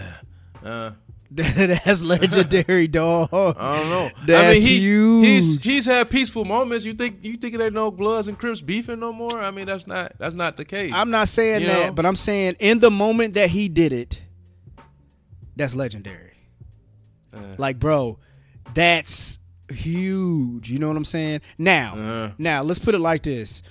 Uh, 0.62 0.92
That's 1.32 2.02
legendary, 2.02 2.88
dog. 2.90 3.30
I 3.32 3.78
don't 3.78 3.90
know. 3.90 4.06
I 4.06 4.26
That's 4.26 4.58
mean, 4.60 4.68
he's, 4.68 4.84
huge. 4.84 5.26
He's 5.26 5.64
he's 5.64 5.86
had 5.86 6.10
peaceful 6.10 6.44
moments. 6.44 6.86
You 6.86 6.94
think 6.94 7.20
you 7.24 7.38
think 7.38 7.56
there 7.58 7.70
no 7.70 7.92
Bloods 7.92 8.28
and 8.28 8.38
Crips 8.38 8.62
beefing 8.62 9.00
no 9.00 9.14
more? 9.14 9.40
I 9.40 9.52
mean, 9.52 9.68
that's 9.68 9.86
not 9.86 10.14
that's 10.18 10.34
not 10.34 10.58
the 10.58 10.66
case. 10.66 10.92
I'm 10.94 11.12
not 11.12 11.28
saying 11.28 11.62
You 11.62 11.68
that, 11.68 11.86
know? 11.88 11.92
but 11.94 12.06
I'm 12.08 12.16
saying 12.16 12.56
in 12.60 12.80
the 12.80 12.90
moment 12.90 13.36
that 13.36 13.52
he 13.52 13.70
did 13.70 13.94
it, 13.94 14.22
that's 15.56 15.76
legendary. 15.76 16.34
Uh. 17.32 17.42
Like, 17.60 17.78
bro, 17.78 18.18
that's 18.74 19.38
huge. 19.72 20.72
You 20.72 20.80
know 20.80 20.88
what 20.88 20.98
I'm 20.98 21.06
saying? 21.06 21.42
Now, 21.60 21.94
Uh-huh. 21.94 22.30
now 22.40 22.64
let's 22.64 22.80
put 22.80 22.96
it 22.96 23.00
like 23.00 23.22
this: 23.22 23.62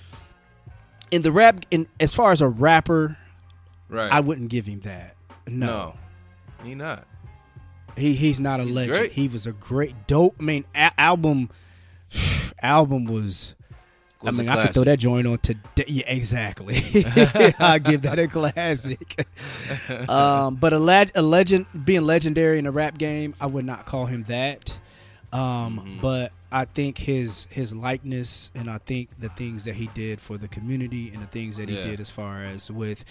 in 1.11 1.23
the 1.23 1.31
rap, 1.33 1.65
in 1.71 1.87
as 1.99 2.13
far 2.13 2.31
as 2.31 2.39
a 2.39 2.47
rapper, 2.47 3.17
right. 3.89 4.09
I 4.09 4.21
wouldn't 4.21 4.49
give 4.49 4.65
him 4.65 4.79
that. 4.81 5.17
No, 5.45 5.65
no, 5.65 5.93
he 6.63 6.73
not. 6.75 7.05
He 7.97 8.13
he's 8.13 8.39
not 8.39 8.59
a 8.59 8.63
He's 8.63 8.75
legend. 8.75 8.97
great. 8.97 9.11
He 9.13 9.27
was 9.27 9.45
a 9.45 9.51
great 9.51 10.07
dope. 10.07 10.35
I 10.39 10.43
mean, 10.43 10.65
a- 10.75 10.99
album, 10.99 11.49
album 12.61 13.05
was. 13.05 13.55
Was 14.21 14.35
I 14.35 14.37
mean, 14.37 14.49
I 14.49 14.65
could 14.65 14.73
throw 14.73 14.83
that 14.83 14.99
joint 14.99 15.25
on 15.27 15.37
today. 15.37 15.85
Yeah, 15.87 16.03
exactly. 16.07 16.75
I 17.57 17.79
give 17.79 18.01
that 18.01 18.19
a 18.19 18.27
classic. 18.27 19.25
um, 20.09 20.55
but 20.55 20.73
a, 20.73 20.77
leg- 20.79 21.11
a 21.15 21.21
legend, 21.21 21.67
being 21.85 22.01
legendary 22.01 22.59
in 22.59 22.65
a 22.65 22.71
rap 22.71 22.97
game, 22.97 23.33
I 23.39 23.45
would 23.45 23.63
not 23.63 23.85
call 23.85 24.07
him 24.07 24.23
that. 24.23 24.77
Um, 25.31 25.79
Mm-hmm. 25.79 26.01
But 26.01 26.31
I 26.51 26.65
think 26.65 26.97
his 26.97 27.45
his 27.51 27.75
likeness, 27.75 28.49
and 28.55 28.69
I 28.69 28.79
think 28.79 29.09
the 29.19 29.29
things 29.29 29.65
that 29.65 29.75
he 29.75 29.87
did 29.87 30.19
for 30.19 30.37
the 30.37 30.47
community, 30.47 31.11
and 31.13 31.21
the 31.21 31.27
things 31.27 31.57
that 31.57 31.69
he 31.69 31.75
Yeah. 31.75 31.83
did 31.83 31.99
as 31.99 32.09
far 32.09 32.43
as 32.43 32.71
with 32.71 33.05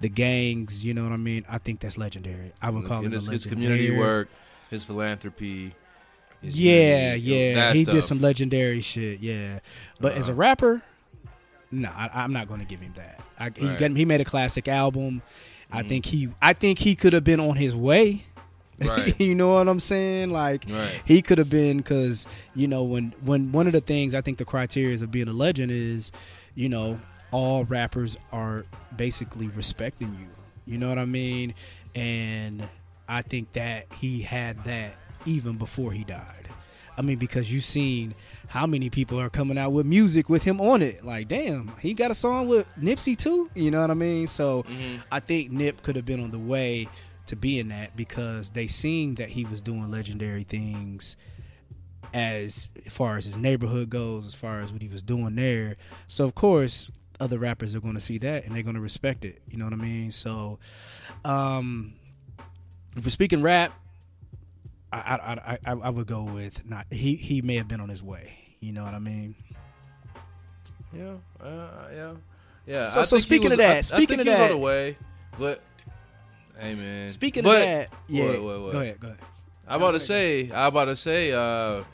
the 0.00 0.08
gangs, 0.08 0.84
you 0.84 0.94
know 0.94 1.02
what 1.02 1.12
I 1.12 1.16
mean. 1.16 1.44
I 1.48 1.58
think 1.58 1.80
that's 1.80 1.98
legendary. 1.98 2.52
I 2.62 2.70
would 2.70 2.84
call 2.84 2.98
And 2.98 3.06
him 3.08 3.12
a 3.14 3.16
his, 3.16 3.28
his 3.28 3.46
community 3.46 3.90
work, 3.90 4.28
his 4.70 4.84
philanthropy. 4.84 5.74
his 6.40 6.56
Yeah, 6.58 7.14
unity, 7.14 7.20
you 7.22 7.34
know, 7.34 7.40
yeah, 7.62 7.72
he 7.72 7.82
stuff. 7.84 7.94
did 7.94 8.02
some 8.02 8.20
legendary 8.20 8.80
shit. 8.80 9.18
Yeah, 9.20 9.58
but 10.00 10.12
as 10.14 10.28
a 10.28 10.32
Uh-huh. 10.32 10.38
rapper, 10.40 10.82
no, 11.72 11.88
I, 11.88 12.10
I'm 12.22 12.32
not 12.32 12.46
going 12.46 12.60
to 12.60 12.66
give 12.66 12.80
him 12.80 12.92
that. 12.96 13.20
I, 13.38 13.50
he, 13.56 13.66
Right. 13.66 13.78
got, 13.78 13.90
he 13.96 14.04
made 14.04 14.20
a 14.20 14.24
classic 14.24 14.68
album. 14.68 15.22
I 15.72 15.82
Mhm. 15.82 15.88
think 15.88 16.06
he, 16.06 16.28
I 16.40 16.52
think 16.52 16.78
he 16.80 16.94
could 16.94 17.12
have 17.14 17.24
been 17.24 17.40
on 17.40 17.56
his 17.56 17.74
way. 17.74 18.26
Right. 18.80 19.18
you 19.20 19.34
know 19.34 19.52
what 19.54 19.68
I'm 19.68 19.80
saying? 19.80 20.30
Like 20.30 20.64
Right. 20.68 21.00
he 21.04 21.22
could 21.22 21.38
have 21.38 21.50
been 21.50 21.78
because 21.78 22.26
you 22.54 22.66
know 22.68 22.82
when 22.84 23.14
when 23.24 23.52
one 23.52 23.66
of 23.66 23.72
the 23.72 23.80
things 23.80 24.14
I 24.14 24.20
think 24.20 24.38
the 24.38 24.44
criteria 24.44 24.94
of 24.94 25.10
being 25.10 25.28
a 25.28 25.32
legend 25.32 25.70
is, 25.72 26.10
you 26.54 26.68
know, 26.68 26.98
all 27.30 27.64
rappers 27.64 28.16
are 28.32 28.64
basically 28.96 29.48
respecting 29.48 30.16
you. 30.18 30.26
You 30.72 30.78
know 30.78 30.88
what 30.88 30.98
I 30.98 31.04
mean? 31.04 31.54
And 31.94 32.68
I 33.08 33.22
think 33.22 33.52
that 33.52 33.86
he 33.98 34.22
had 34.22 34.64
that 34.64 34.94
even 35.26 35.56
before 35.58 35.92
he 35.92 36.04
died. 36.04 36.48
I 36.96 37.02
mean, 37.02 37.18
because 37.18 37.52
you've 37.52 37.64
seen 37.64 38.14
how 38.46 38.66
many 38.66 38.88
people 38.88 39.18
are 39.20 39.28
coming 39.28 39.58
out 39.58 39.72
with 39.72 39.84
music 39.84 40.28
with 40.28 40.44
him 40.44 40.60
on 40.60 40.80
it. 40.80 41.04
Like, 41.04 41.26
damn, 41.26 41.72
he 41.80 41.92
got 41.92 42.12
a 42.12 42.14
song 42.14 42.46
with 42.46 42.66
Nipsey 42.80 43.16
too. 43.16 43.50
You 43.54 43.72
know 43.72 43.80
what 43.80 43.90
I 43.90 43.94
mean? 43.94 44.26
So 44.28 44.62
Mm-hmm. 44.62 44.96
I 45.10 45.18
think 45.20 45.50
Nip 45.50 45.82
could 45.82 45.96
have 45.96 46.06
been 46.06 46.22
on 46.22 46.30
the 46.30 46.38
way 46.38 46.88
to 47.26 47.36
be 47.36 47.58
in 47.58 47.68
that 47.68 47.96
because 47.96 48.50
they 48.50 48.66
seen 48.66 49.14
that 49.16 49.30
he 49.30 49.44
was 49.44 49.60
doing 49.60 49.90
legendary 49.90 50.42
things 50.44 51.16
as 52.12 52.70
far 52.88 53.16
as 53.16 53.24
his 53.24 53.36
neighborhood 53.36 53.90
goes, 53.90 54.26
as 54.26 54.34
far 54.34 54.60
as 54.60 54.72
what 54.72 54.82
he 54.82 54.88
was 54.88 55.02
doing 55.02 55.34
there. 55.34 55.76
So 56.06 56.24
of 56.24 56.34
course, 56.34 56.90
other 57.20 57.38
rappers 57.38 57.74
are 57.74 57.80
going 57.80 57.94
to 57.94 58.00
see 58.00 58.18
that 58.18 58.44
and 58.44 58.54
they're 58.54 58.62
going 58.62 58.74
to 58.76 58.80
respect 58.80 59.24
it. 59.24 59.40
You 59.50 59.58
know 59.58 59.64
what 59.64 59.72
I 59.72 59.76
mean? 59.76 60.10
So, 60.12 60.58
um, 61.24 61.94
if 62.96 63.04
we're 63.04 63.10
speaking 63.10 63.42
rap, 63.42 63.72
I 64.92 64.98
I, 64.98 65.32
I 65.32 65.58
I 65.66 65.72
I 65.72 65.90
would 65.90 66.06
go 66.06 66.22
with 66.22 66.64
not 66.68 66.86
he 66.92 67.16
he 67.16 67.42
may 67.42 67.56
have 67.56 67.66
been 67.68 67.80
on 67.80 67.88
his 67.88 68.02
way. 68.02 68.38
You 68.60 68.72
know 68.72 68.84
what 68.84 68.94
I 68.94 68.98
mean? 69.00 69.34
Yeah, 70.96 71.14
uh, 71.42 71.68
yeah, 71.92 72.12
yeah. 72.66 72.88
So- 72.90 73.00
I 73.00 73.04
so 73.04 73.18
speaking 73.18 73.46
was- 73.50 73.52
of 73.54 73.58
that, 73.58 73.74
I, 73.74 73.78
I 73.78 73.80
speaking 73.80 74.18
think 74.18 74.20
of 74.20 74.26
he 74.26 74.30
was 74.30 74.38
that- 74.38 74.44
on 74.44 74.50
the 74.50 74.64
way, 74.64 74.96
but 75.38 75.60
hey, 76.58 76.74
man. 76.74 77.08
Speaking 77.10 77.42
but, 77.42 77.56
of 77.56 77.60
that, 77.60 77.92
yeah. 78.08 78.24
What, 78.24 78.42
what, 78.42 78.60
what? 78.62 78.72
Go 78.72 78.80
ahead, 78.80 79.00
go 79.00 79.08
ahead. 79.08 79.20
I 79.66 79.76
about 79.76 79.92
to 79.92 80.00
say, 80.00 80.50
I 80.50 80.66
about 80.66 80.86
to 80.86 80.96
say, 80.96 81.32
uh, 81.32 81.84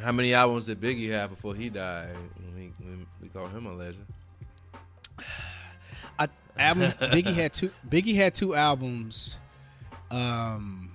how 0.00 0.12
many 0.12 0.34
albums 0.34 0.66
did 0.66 0.80
Biggie 0.80 1.10
have 1.10 1.30
before 1.30 1.54
he 1.54 1.68
died? 1.68 2.16
We, 2.56 2.72
we, 2.80 3.06
we 3.22 3.28
call 3.28 3.46
him 3.48 3.66
a 3.66 3.72
legend. 3.72 4.06
I, 6.18 6.28
album 6.58 6.90
Biggie 6.92 7.34
had 7.34 7.52
two 7.52 7.70
Biggie 7.88 8.14
had 8.14 8.34
two 8.34 8.54
albums 8.54 9.38
um 10.10 10.90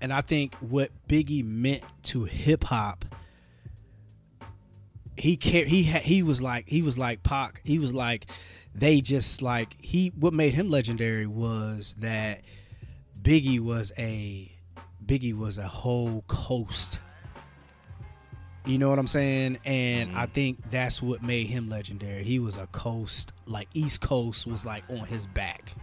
and 0.00 0.12
I 0.12 0.20
think 0.20 0.54
what 0.56 0.90
Biggie 1.08 1.44
meant 1.44 1.82
to 2.04 2.24
hip 2.24 2.64
hop 2.64 3.04
he 5.16 5.36
care 5.36 5.64
he 5.64 5.84
had 5.84 6.02
he 6.02 6.22
was 6.22 6.40
like 6.40 6.68
he 6.68 6.82
was 6.82 6.98
like 6.98 7.22
Pac 7.22 7.60
he 7.64 7.78
was 7.78 7.92
like 7.92 8.26
they 8.74 9.00
just 9.00 9.42
like 9.42 9.74
he 9.80 10.12
what 10.18 10.32
made 10.32 10.54
him 10.54 10.68
legendary 10.68 11.26
was 11.26 11.94
that 11.98 12.40
Biggie 13.20 13.60
was 13.60 13.92
a 13.98 14.50
Biggie 15.04 15.36
was 15.36 15.58
a 15.58 15.66
whole 15.66 16.24
coast 16.26 16.98
you 18.64 18.78
know 18.78 18.88
what 18.88 18.98
I'm 18.98 19.08
saying? 19.08 19.58
And 19.64 20.10
mm-hmm. 20.10 20.18
I 20.18 20.26
think 20.26 20.70
that's 20.70 21.02
what 21.02 21.22
made 21.22 21.48
him 21.48 21.68
legendary. 21.68 22.22
He 22.22 22.38
was 22.38 22.58
a 22.58 22.66
coast, 22.68 23.32
like 23.46 23.68
East 23.74 24.00
Coast 24.00 24.46
was 24.46 24.64
like 24.64 24.84
on 24.88 25.00
his 25.00 25.26
back. 25.26 25.74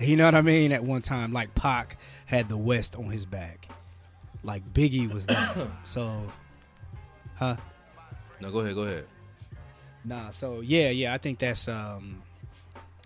You 0.00 0.16
know 0.16 0.24
what 0.24 0.34
I 0.34 0.40
mean? 0.40 0.72
At 0.72 0.82
one 0.82 1.00
time, 1.00 1.32
like 1.32 1.54
Pac 1.54 1.96
had 2.26 2.48
the 2.48 2.56
West 2.56 2.96
on 2.96 3.04
his 3.10 3.24
back. 3.24 3.68
Like 4.42 4.74
Biggie 4.74 5.12
was 5.12 5.26
that. 5.26 5.68
so, 5.84 6.26
huh? 7.36 7.56
No, 8.40 8.50
go 8.50 8.60
ahead, 8.60 8.74
go 8.74 8.82
ahead. 8.82 9.06
Nah. 10.04 10.30
So 10.30 10.60
yeah, 10.60 10.90
yeah. 10.90 11.14
I 11.14 11.18
think 11.18 11.38
that's 11.38 11.68
um, 11.68 12.22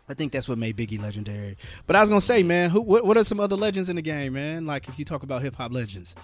I 0.08 0.14
think 0.14 0.32
that's 0.32 0.48
what 0.48 0.58
made 0.58 0.76
Biggie 0.76 1.00
legendary. 1.00 1.56
But 1.86 1.96
I 1.96 2.00
was 2.00 2.08
gonna 2.08 2.20
say, 2.20 2.42
man, 2.42 2.70
who 2.70 2.80
what, 2.80 3.04
what 3.04 3.16
are 3.16 3.24
some 3.24 3.40
other 3.40 3.56
legends 3.56 3.88
in 3.88 3.96
the 3.96 4.02
game, 4.02 4.34
man? 4.34 4.66
Like 4.66 4.88
if 4.88 4.98
you 4.98 5.04
talk 5.04 5.22
about 5.22 5.42
hip 5.42 5.54
hop 5.56 5.72
legends. 5.72 6.14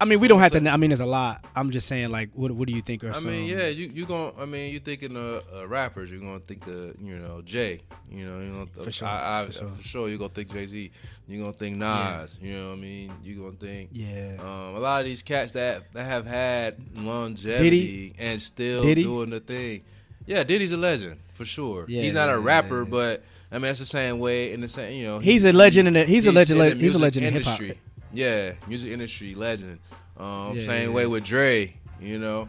I 0.00 0.06
mean, 0.06 0.18
we 0.18 0.26
don't 0.26 0.40
have 0.40 0.50
to. 0.52 0.68
I 0.68 0.76
mean, 0.76 0.90
there's 0.90 1.00
a 1.00 1.06
lot. 1.06 1.44
I'm 1.54 1.70
just 1.70 1.86
saying, 1.86 2.10
like, 2.10 2.30
what 2.34 2.50
what 2.50 2.66
do 2.68 2.74
you 2.74 2.82
think 2.82 3.04
are 3.04 3.10
I 3.10 3.14
some? 3.14 3.26
mean, 3.26 3.46
yeah, 3.46 3.68
you 3.68 3.90
you 3.94 4.06
going 4.06 4.32
I 4.38 4.44
mean, 4.44 4.72
you 4.72 4.80
thinking 4.80 5.16
of 5.16 5.44
uh, 5.54 5.68
rappers, 5.68 6.10
you're 6.10 6.20
gonna 6.20 6.40
think 6.40 6.66
of 6.66 7.00
you 7.00 7.16
know 7.16 7.42
Jay, 7.42 7.80
you 8.10 8.26
know, 8.26 8.40
you 8.40 8.46
know, 8.50 8.66
For 8.82 8.90
sure, 8.90 9.06
I, 9.06 9.42
I, 9.42 9.46
for 9.46 9.52
sure. 9.52 9.70
for 9.76 9.82
sure, 9.82 10.08
you're 10.08 10.18
gonna 10.18 10.30
think 10.30 10.52
Jay 10.52 10.66
Z, 10.66 10.90
you're 11.28 11.40
gonna 11.40 11.52
think 11.56 11.76
Nas, 11.76 11.86
Yeah. 11.86 12.26
you 12.48 12.56
know 12.58 12.68
what 12.70 12.78
I 12.78 12.80
mean, 12.80 13.12
You're 13.22 13.44
gonna 13.44 13.56
think 13.56 13.90
Yeah. 13.92 14.36
um, 14.40 14.74
a 14.74 14.80
lot 14.80 15.00
of 15.00 15.06
these 15.06 15.22
cats 15.22 15.52
that 15.52 15.92
that 15.92 16.04
have 16.04 16.26
had 16.26 16.76
longevity 16.96 18.14
and 18.18 18.40
still 18.40 18.82
Diddy? 18.82 19.02
doing 19.04 19.30
the 19.30 19.40
thing. 19.40 19.82
Yeah, 20.26 20.42
Diddy's 20.44 20.72
a 20.72 20.76
legend 20.76 21.18
for 21.34 21.44
sure. 21.44 21.84
Yeah, 21.88 22.02
he's 22.02 22.14
not 22.14 22.30
a 22.30 22.38
rapper, 22.38 22.82
yeah. 22.82 22.88
but 22.90 23.24
I 23.50 23.56
mean 23.56 23.62
that's 23.62 23.78
the 23.78 23.86
same 23.86 24.18
way 24.18 24.52
in 24.52 24.60
the 24.60 24.68
same 24.68 24.94
you 24.94 25.06
know. 25.06 25.18
He's 25.20 25.44
a 25.44 25.52
legend 25.52 25.88
in 25.88 25.94
the- 25.94 26.04
he's 26.04 26.26
a 26.26 26.32
legend- 26.32 26.60
in 26.60 26.78
the 26.78 26.82
he's 26.84 26.94
a 26.94 26.98
legend 26.98 27.26
in 27.26 27.32
hip-hop. 27.34 27.60
industry. 27.60 27.80
Yeah, 28.14 28.52
music 28.68 28.92
industry 28.92 29.34
legend. 29.34 29.80
Um, 30.16 30.56
Yeah, 30.56 30.66
same 30.66 30.88
yeah. 30.90 30.94
way 30.94 31.06
with 31.06 31.24
Dre. 31.24 31.74
You 32.00 32.18
know, 32.18 32.48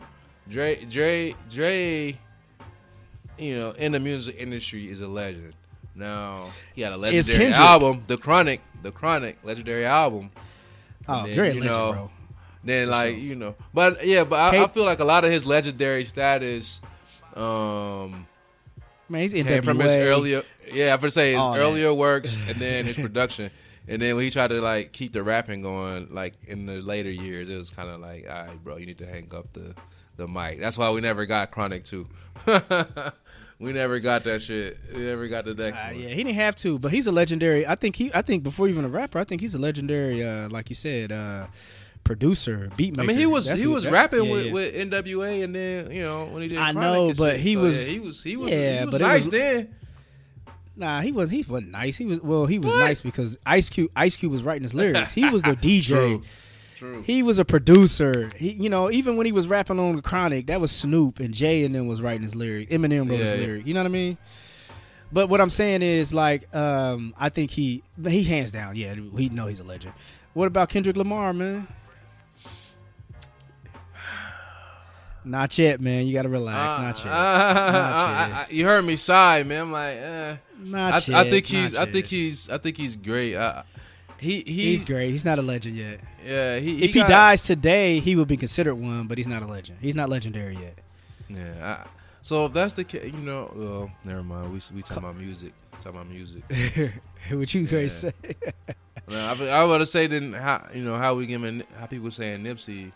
Dre, 0.50 0.86
Dre, 0.86 1.36
Dre. 1.50 2.18
You 3.38 3.58
know, 3.60 3.72
in 3.72 3.92
the 3.92 4.00
music 4.00 4.36
industry 4.40 4.90
is 4.90 5.02
a 5.02 5.08
legend. 5.08 5.54
Now 5.96 6.48
he 6.74 6.82
had 6.82 6.94
a 6.94 6.98
legendary 6.98 7.52
album, 7.54 8.04
The 8.08 8.18
Chronic, 8.18 8.62
The 8.84 8.92
Chronic, 8.92 9.38
legendary 9.44 9.86
album. 9.86 10.32
Oh, 11.08 11.26
then, 11.26 11.36
very 11.36 11.48
you 11.50 11.62
legend, 11.62 11.72
know, 11.78 11.92
bro. 11.94 12.12
Then 12.64 12.90
like 12.90 13.12
sure. 13.12 13.20
you 13.20 13.36
know, 13.36 13.56
but 13.74 14.06
yeah, 14.06 14.24
but 14.24 14.40
I, 14.56 14.64
I 14.64 14.68
feel 14.68 14.86
like 14.86 15.00
a 15.00 15.06
lot 15.06 15.24
of 15.26 15.32
his 15.32 15.46
legendary 15.46 16.04
status 16.06 16.82
um 17.36 18.26
Man, 19.08 19.22
he's 19.22 19.34
came 19.34 19.46
NWA. 19.46 19.64
from 19.64 19.80
his 19.80 19.96
earlier 19.96 20.44
yeah, 20.72 20.94
I'm 20.94 21.00
gonna 21.00 21.12
say 21.12 21.34
his 21.34 21.40
that. 21.44 21.58
earlier 21.58 21.94
works 21.94 22.36
and 22.48 22.60
then 22.60 22.86
his 22.86 22.98
production. 23.06 23.52
And 23.88 24.02
then 24.02 24.16
when 24.16 24.24
he 24.26 24.32
tried 24.32 24.48
to 24.50 24.62
like 24.62 24.92
keep 24.94 25.14
the 25.14 25.22
rapping 25.24 25.62
going, 25.62 26.08
like 26.12 26.34
in 26.48 26.66
the 26.66 26.82
later 26.82 27.10
years, 27.12 27.50
it 27.50 27.58
was 27.58 27.70
kind 27.70 27.90
of 27.90 28.00
like, 28.02 28.26
all 28.30 28.46
right, 28.46 28.64
bro, 28.64 28.78
you 28.78 28.86
need 28.86 28.98
to 29.00 29.06
hang 29.08 29.32
up 29.36 29.54
the 29.54 29.76
the 30.18 30.28
mic. 30.28 30.60
That's 30.60 30.78
why 30.78 30.90
we 30.92 31.02
never 31.02 31.26
got 31.26 31.52
Chronic 31.52 31.84
Two. 31.84 32.08
we 33.60 33.72
never 33.74 34.00
got 34.00 34.24
that 34.24 34.42
shit. 34.42 34.78
We 34.94 35.02
never 35.02 35.28
got 35.28 35.46
the 35.46 35.54
next 35.54 35.78
Uh, 35.78 35.92
yeah, 35.94 36.10
he 36.10 36.24
didn't 36.24 36.36
have 36.36 36.56
to, 36.58 36.80
but 36.80 36.92
he's 36.92 37.08
a 37.08 37.12
legendary. 37.12 37.66
I 37.68 37.76
think 37.76 37.96
he. 37.96 38.12
I 38.14 38.22
think 38.22 38.44
before 38.44 38.68
even 38.68 38.86
a 38.86 38.90
rapper, 38.90 39.20
I 39.20 39.24
think 39.24 39.42
he's 39.42 39.56
a 39.56 39.60
legendary. 39.60 40.24
Uh, 40.24 40.50
like 40.50 40.70
you 40.70 40.76
said, 40.76 41.12
uh, 41.12 41.48
producer, 42.04 42.70
beat 42.78 43.00
I 43.00 43.04
mean, 43.04 43.18
he 43.18 43.26
was 43.26 43.46
That's 43.46 43.60
he 43.60 43.68
was 43.68 43.84
that- 43.84 43.94
rapping 43.94 44.26
yeah, 44.26 44.32
with, 44.32 44.46
yeah. 44.48 44.52
with 44.54 44.76
NWA, 44.76 45.44
and 45.44 45.56
then 45.56 45.92
you 45.92 46.04
know 46.04 46.26
when 46.26 46.42
he 46.42 46.48
did. 46.50 46.58
I 46.58 46.72
know, 46.72 47.14
but 47.18 47.34
shit. 47.34 47.42
he 47.42 47.54
So, 47.56 47.62
was- 47.62 47.78
yeah, 47.78 47.84
he 47.92 48.00
was 48.00 48.24
he 48.24 48.38
was 48.38 48.52
yeah, 48.52 48.80
he 48.80 48.86
was 48.86 48.92
but 48.92 49.02
nice 49.02 49.26
was- 49.26 49.32
then. 49.32 49.76
Nah, 50.78 51.02
he 51.02 51.12
was. 51.12 51.30
He 51.32 51.44
wasn't 51.48 51.72
nice. 51.72 51.98
He 51.98 52.06
was. 52.06 52.20
Well, 52.22 52.46
he 52.46 52.60
was 52.60 52.74
What? 52.74 52.80
nice 52.80 53.02
because 53.02 53.38
Ice 53.46 53.70
Cube. 53.70 53.92
Ice 53.96 54.16
Cube 54.16 54.32
was 54.32 54.44
writing 54.44 54.64
his 54.64 54.74
lyrics. 54.74 55.14
He 55.14 55.26
was 55.30 55.42
the 55.42 55.56
DJ. 55.56 55.86
True. 55.88 56.22
True. 56.76 57.02
He 57.04 57.24
was 57.24 57.40
a 57.40 57.46
producer. 57.46 58.32
He, 58.36 58.52
you 58.52 58.70
know, 58.70 58.92
even 58.92 59.16
when 59.16 59.26
he 59.26 59.32
was 59.32 59.48
rapping 59.48 59.80
on 59.80 59.96
the 59.96 60.02
Chronic, 60.02 60.48
that 60.48 60.60
was 60.60 60.72
Snoop 60.74 61.22
and 61.22 61.34
Jay, 61.34 61.64
and 61.64 61.74
then 61.74 61.88
was 61.88 62.02
writing 62.02 62.24
his 62.24 62.36
lyric. 62.36 62.70
Eminem 62.70 63.10
wrote 63.10 63.18
Yeah, 63.20 63.26
his 63.26 63.34
yeah. 63.40 63.48
lyric. 63.48 63.68
You 63.68 63.74
know 63.74 63.80
what 63.80 63.86
I 63.86 63.90
mean? 63.90 64.18
But 65.14 65.30
what 65.30 65.40
I'm 65.40 65.50
saying 65.50 65.82
is, 65.84 66.14
like, 66.14 66.54
um, 66.54 67.14
I 67.18 67.30
think 67.30 67.52
he 67.52 67.82
he 68.06 68.24
hands 68.26 68.52
down. 68.52 68.76
Yeah, 68.76 68.96
we 69.14 69.30
know 69.30 69.48
he's 69.48 69.62
a 69.62 69.64
legend. 69.64 69.94
What 70.34 70.48
about 70.48 70.68
Kendrick 70.68 70.98
Lamar, 70.98 71.32
man? 71.32 71.68
Not 75.26 75.58
yet, 75.58 75.82
man. 75.82 76.06
You 76.06 76.14
got 76.14 76.24
to 76.24 76.30
relax. 76.30 76.76
Uh, 76.76 76.82
Not 76.82 76.98
yet. 77.00 77.08
uh, 77.14 77.54
Not 77.54 77.74
I- 77.74 78.32
I- 78.42 78.48
you 78.50 78.66
heard 78.66 78.86
me 78.86 78.96
sigh, 78.96 79.44
man. 79.44 79.62
I'm 79.64 79.72
like, 79.72 79.98
eh. 79.98 80.36
Not 80.60 80.94
I, 80.94 80.98
yet. 81.12 81.28
I 81.28 81.30
think 81.30 81.46
he's. 81.48 81.74
Not 81.74 81.82
I 81.88 81.92
think 81.92 82.06
yet. 82.06 82.18
he's. 82.18 82.50
I 82.50 82.58
think 82.60 82.78
he's 82.78 82.96
great. 82.96 83.36
Uh, 83.36 83.64
he 84.20 84.42
he. 84.46 84.54
he's 84.72 84.84
great. 84.84 85.10
He's 85.12 85.26
not 85.26 85.40
a 85.40 85.42
legend 85.42 85.76
yet. 85.76 86.00
Yeah. 86.26 86.58
He, 86.60 86.84
If 86.84 86.94
he 86.94 87.00
got- 87.00 87.10
dies 87.10 87.44
today, 87.44 88.00
he 88.00 88.16
would 88.16 88.28
be 88.28 88.38
considered 88.38 88.76
one, 88.76 89.08
but 89.08 89.18
he's 89.18 89.28
not 89.28 89.42
a 89.44 89.48
legend. 89.48 89.80
He's 89.82 89.96
not 89.96 90.10
legendary 90.10 90.56
yet. 90.58 90.78
Yeah. 91.30 91.84
I, 91.84 91.88
so 92.22 92.46
if 92.46 92.54
that's 92.54 92.74
the 92.76 92.84
case, 92.84 93.06
you 93.14 93.20
know, 93.20 93.52
well, 93.56 93.92
never 94.04 94.24
mind. 94.24 94.52
We 94.54 94.60
we 94.76 94.82
talking 94.82 94.98
about 95.04 95.18
music. 95.18 95.54
Talking 95.74 95.90
about 95.92 96.08
music. 96.10 96.44
what 97.32 97.54
you 97.54 97.66
guys 97.68 98.00
say? 98.00 98.14
Now, 99.08 99.34
I, 99.34 99.48
I 99.50 99.64
would 99.64 99.88
say 99.88 100.08
then 100.08 100.34
how 100.34 100.68
you 100.74 100.84
know 100.84 100.98
how 100.98 101.14
we 101.16 101.26
giving 101.28 101.64
how 101.78 101.86
people 101.86 102.10
saying 102.12 102.42
Nipsey 102.44 102.92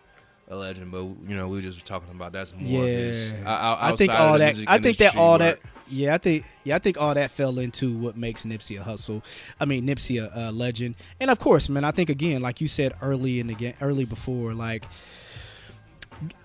a 0.49 0.55
legend, 0.55 0.91
but 0.91 1.03
you 1.03 1.35
know 1.35 1.47
we 1.47 1.57
were 1.57 1.61
just 1.61 1.85
talking 1.85 2.09
about 2.13 2.31
that's 2.31 2.53
more 2.57 2.81
of 2.83 2.87
his. 2.87 3.31
Yeah. 3.31 3.39
o- 3.47 3.77
I 3.79 3.95
think 3.95 4.13
all 4.13 4.37
that. 4.39 4.57
I 4.67 4.79
think 4.79 4.97
that 4.97 5.15
all 5.15 5.33
work. 5.33 5.39
that. 5.39 5.59
Yeah, 5.91 6.15
I 6.15 6.17
think. 6.17 6.45
Yeah, 6.63 6.75
I 6.75 6.79
think 6.79 6.97
all 6.99 7.13
that 7.13 7.31
fell 7.31 7.59
into 7.59 7.95
what 7.97 8.17
makes 8.17 8.43
Nipsey 8.43 8.79
a 8.79 8.83
hustle. 8.83 9.23
I 9.59 9.65
mean, 9.65 9.85
Nipsey 9.87 10.21
a, 10.23 10.49
a 10.49 10.51
legend, 10.51 10.95
and 11.19 11.29
of 11.31 11.39
course, 11.39 11.69
man. 11.69 11.83
I 11.83 11.91
think 11.91 12.09
again, 12.09 12.41
like 12.41 12.61
you 12.61 12.67
said 12.67 12.93
early 13.01 13.39
in 13.39 13.47
the 13.47 13.53
game, 13.55 13.75
early 13.81 14.05
before, 14.05 14.53
like, 14.53 14.85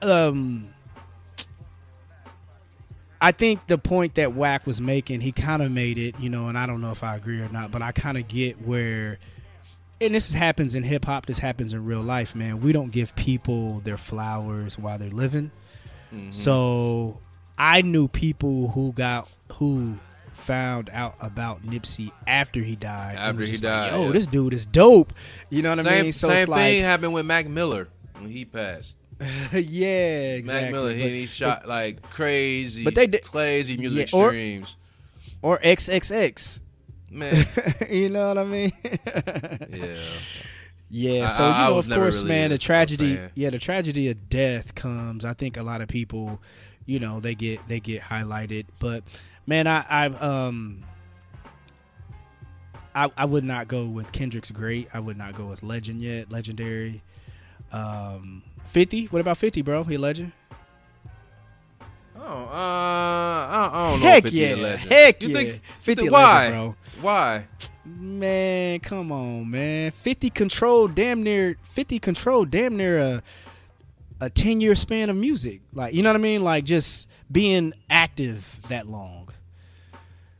um, 0.03 0.69
I 3.21 3.33
think 3.33 3.67
the 3.69 3.79
point 3.79 4.17
that 4.17 4.35
Wack 4.35 4.67
was 4.67 4.81
making, 4.81 5.23
he 5.23 5.33
kind 5.33 5.63
of 5.63 5.71
made 5.71 5.97
it, 5.99 6.19
you 6.21 6.29
know, 6.29 6.49
and 6.49 6.59
I 6.59 6.67
don't 6.67 6.81
know 6.83 6.91
if 6.91 7.03
I 7.03 7.17
agree 7.17 7.41
or 7.41 7.49
not, 7.49 7.71
but 7.71 7.81
I 7.81 7.93
kind 7.93 8.19
of 8.19 8.29
get 8.29 8.61
where, 8.61 9.19
and 10.05 10.15
this 10.15 10.33
happens 10.33 10.75
in 10.75 10.83
hip 10.85 11.05
hop, 11.05 11.27
this 11.27 11.39
happens 11.39 11.73
in 11.73 11.85
real 11.85 12.03
life, 12.03 12.35
man. 12.35 12.61
We 12.61 12.73
don't 12.73 12.91
give 12.91 13.15
people 13.17 13.81
their 13.81 13.97
flowers 13.97 14.79
while 14.79 14.99
they're 14.99 15.11
living. 15.11 15.51
Mm-hmm. 16.15 16.31
So 16.31 17.19
I 17.59 17.83
knew 17.83 18.09
people 18.09 18.69
who 18.69 18.93
got 18.93 19.29
who 19.55 19.99
found 20.33 20.91
out 20.93 21.15
about 21.21 21.65
Nipsey 21.65 22.11
after 22.27 22.61
he 22.61 22.77
died. 22.77 23.17
After 23.17 23.45
he 23.45 23.53
just 23.53 23.65
like, 23.65 23.91
died, 23.91 23.93
Yo, 23.93 24.07
yeah. 24.07 24.13
this 24.13 24.27
dude 24.27 24.53
is 24.55 24.67
dope. 24.67 25.13
You 25.51 25.63
know 25.63 25.71
what 25.75 25.87
I 25.87 26.03
mean? 26.03 26.13
So 26.13 26.29
same 26.29 26.39
it's 26.39 26.49
like, 26.49 26.61
thing 26.61 26.83
happened 26.83 27.15
with 27.15 27.25
Mac 27.27 27.47
Miller 27.47 27.89
when 28.19 28.31
he 28.31 28.45
passed. 28.45 28.97
yeah, 29.53 30.35
exactly. 30.35 30.63
Mac 30.65 30.73
Miller, 30.73 30.93
he, 30.93 31.03
But- 31.03 31.11
he 31.13 31.27
shot 31.27 31.69
like 31.69 32.03
crazy, 32.11 32.83
But 32.85 32.95
they 32.95 33.07
did- 33.07 33.23
crazy 33.25 33.77
music 33.77 34.13
Yeah, 34.13 34.19
or- 34.19 34.29
streams. 34.31 34.77
or 35.41 35.59
XXX. 35.61 36.61
Man, 37.15 37.47
you 37.91 38.11
know 38.11 38.27
what 38.29 38.39
I 38.39 38.45
mean? 38.45 38.73
yeah. 39.71 39.97
Yeah, 40.91 41.27
so 41.29 41.45
I- 41.45 41.65
you 41.69 41.71
know, 41.75 41.79
of 41.79 41.89
course, 41.89 42.19
really 42.23 42.29
man, 42.29 42.47
a- 42.51 42.55
the 42.55 42.59
tragedy. 42.59 43.19
Yeah, 43.35 43.51
the 43.51 43.59
tragedy 43.59 44.11
of 44.11 44.29
death 44.29 44.75
comes. 44.75 45.25
I 45.25 45.33
think 45.33 45.57
a 45.57 45.63
lot 45.63 45.81
of 45.81 45.89
people, 45.89 46.41
you 46.87 46.99
know, 46.99 47.21
they 47.21 47.35
get 47.35 47.67
they 47.69 47.81
get 47.81 48.03
highlighted. 48.03 48.67
But 48.79 49.03
man, 49.47 49.67
I 49.67 49.85
I 49.89 50.07
um. 50.07 50.85
I, 52.97 53.11
I 53.17 53.25
would 53.25 53.43
not 53.43 53.67
go 53.67 53.87
with 53.87 54.13
Kendrick's 54.13 54.53
great. 54.53 54.89
I 54.95 55.01
would 55.01 55.17
not 55.19 55.35
go 55.35 55.47
with 55.47 55.65
legend 55.65 56.01
yet, 56.01 56.31
legendary. 56.31 57.03
Um, 57.73 58.43
fifty. 58.67 59.07
What 59.07 59.19
about 59.21 59.37
fifty, 59.39 59.63
bro? 59.63 59.83
He 59.83 59.97
legend. 59.97 60.31
Oh, 62.27 62.45
uh, 62.45 62.49
I, 62.53 63.71
I 63.73 63.91
don't 63.91 64.01
know. 64.01 64.07
Heck 64.07 64.19
if 64.19 64.33
50 64.33 64.37
yeah, 64.39 64.55
a 64.55 64.57
legend. 64.57 64.93
heck 64.93 65.23
you 65.23 65.29
yeah. 65.29 65.35
Think, 65.35 65.61
50 65.81 66.09
why? 66.09 66.35
legend, 66.39 66.55
bro. 66.55 66.77
Why? 67.03 67.47
Man, 67.85 68.81
come 68.81 69.13
on, 69.13 69.51
man. 69.51 69.91
50 69.91 70.31
control 70.31 70.89
damn 70.89 71.23
near 71.23 71.57
50 71.73 71.99
control 71.99 72.45
damn 72.47 72.77
near 72.77 72.99
a 72.99 73.23
a 74.21 74.31
10 74.31 74.61
year 74.63 74.75
span 74.75 75.11
of 75.11 75.17
music. 75.17 75.61
Like, 75.75 75.93
you 75.93 76.03
know 76.03 76.09
what 76.09 76.17
I 76.17 76.21
mean? 76.21 76.43
Like 76.43 76.65
just 76.65 77.09
being 77.31 77.75
active 77.91 78.59
that 78.69 78.87
long. 78.89 79.29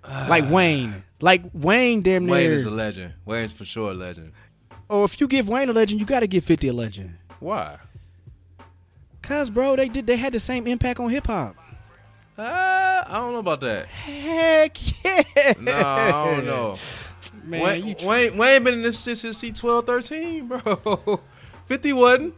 like 0.05 0.49
Wayne. 0.49 1.03
Like 1.21 1.43
Wayne 1.53 2.01
damn 2.01 2.25
near 2.25 2.35
Wayne 2.35 2.51
is 2.51 2.65
a 2.65 2.71
legend. 2.71 3.13
Wayne's 3.27 3.53
for 3.53 3.65
sure 3.67 3.91
a 3.91 3.95
legend. 3.95 4.33
or 4.89 5.05
if 5.05 5.21
you 5.21 5.29
give 5.29 5.49
Wayne 5.49 5.69
a 5.69 5.73
legend, 5.73 6.01
you 6.01 6.07
got 6.07 6.21
to 6.21 6.27
give 6.27 6.45
50 6.45 6.69
a 6.69 6.73
legend. 6.73 7.17
Why? 7.41 7.77
Cuz 9.21 9.51
bro, 9.51 9.77
they 9.77 9.89
did 9.89 10.07
they 10.07 10.17
had 10.17 10.33
the 10.33 10.41
same 10.41 10.67
impact 10.67 10.99
on 11.01 11.11
hip 11.11 11.27
hop. 11.27 11.57
Uh, 12.37 12.43
I 13.07 13.13
don't 13.15 13.33
know 13.33 13.39
about 13.39 13.61
that. 13.61 13.87
Heck 13.87 15.05
yeah. 15.05 15.55
No, 15.61 15.73
I 15.73 16.11
don't 16.35 16.47
know. 16.47 16.77
Man, 17.45 17.63
Wayne, 17.63 17.87
you 17.87 17.95
tr- 17.95 18.07
Wayne, 18.07 18.37
Wayne 18.37 18.65
been 18.65 18.75
in 18.75 18.83
this 18.83 19.03
shit 19.03 19.19
since 19.19 19.41
he 19.41 19.53
12, 19.53 19.85
13, 19.87 20.49
bro. 20.49 21.21
50 21.67 21.93
wasn't. 21.93 22.35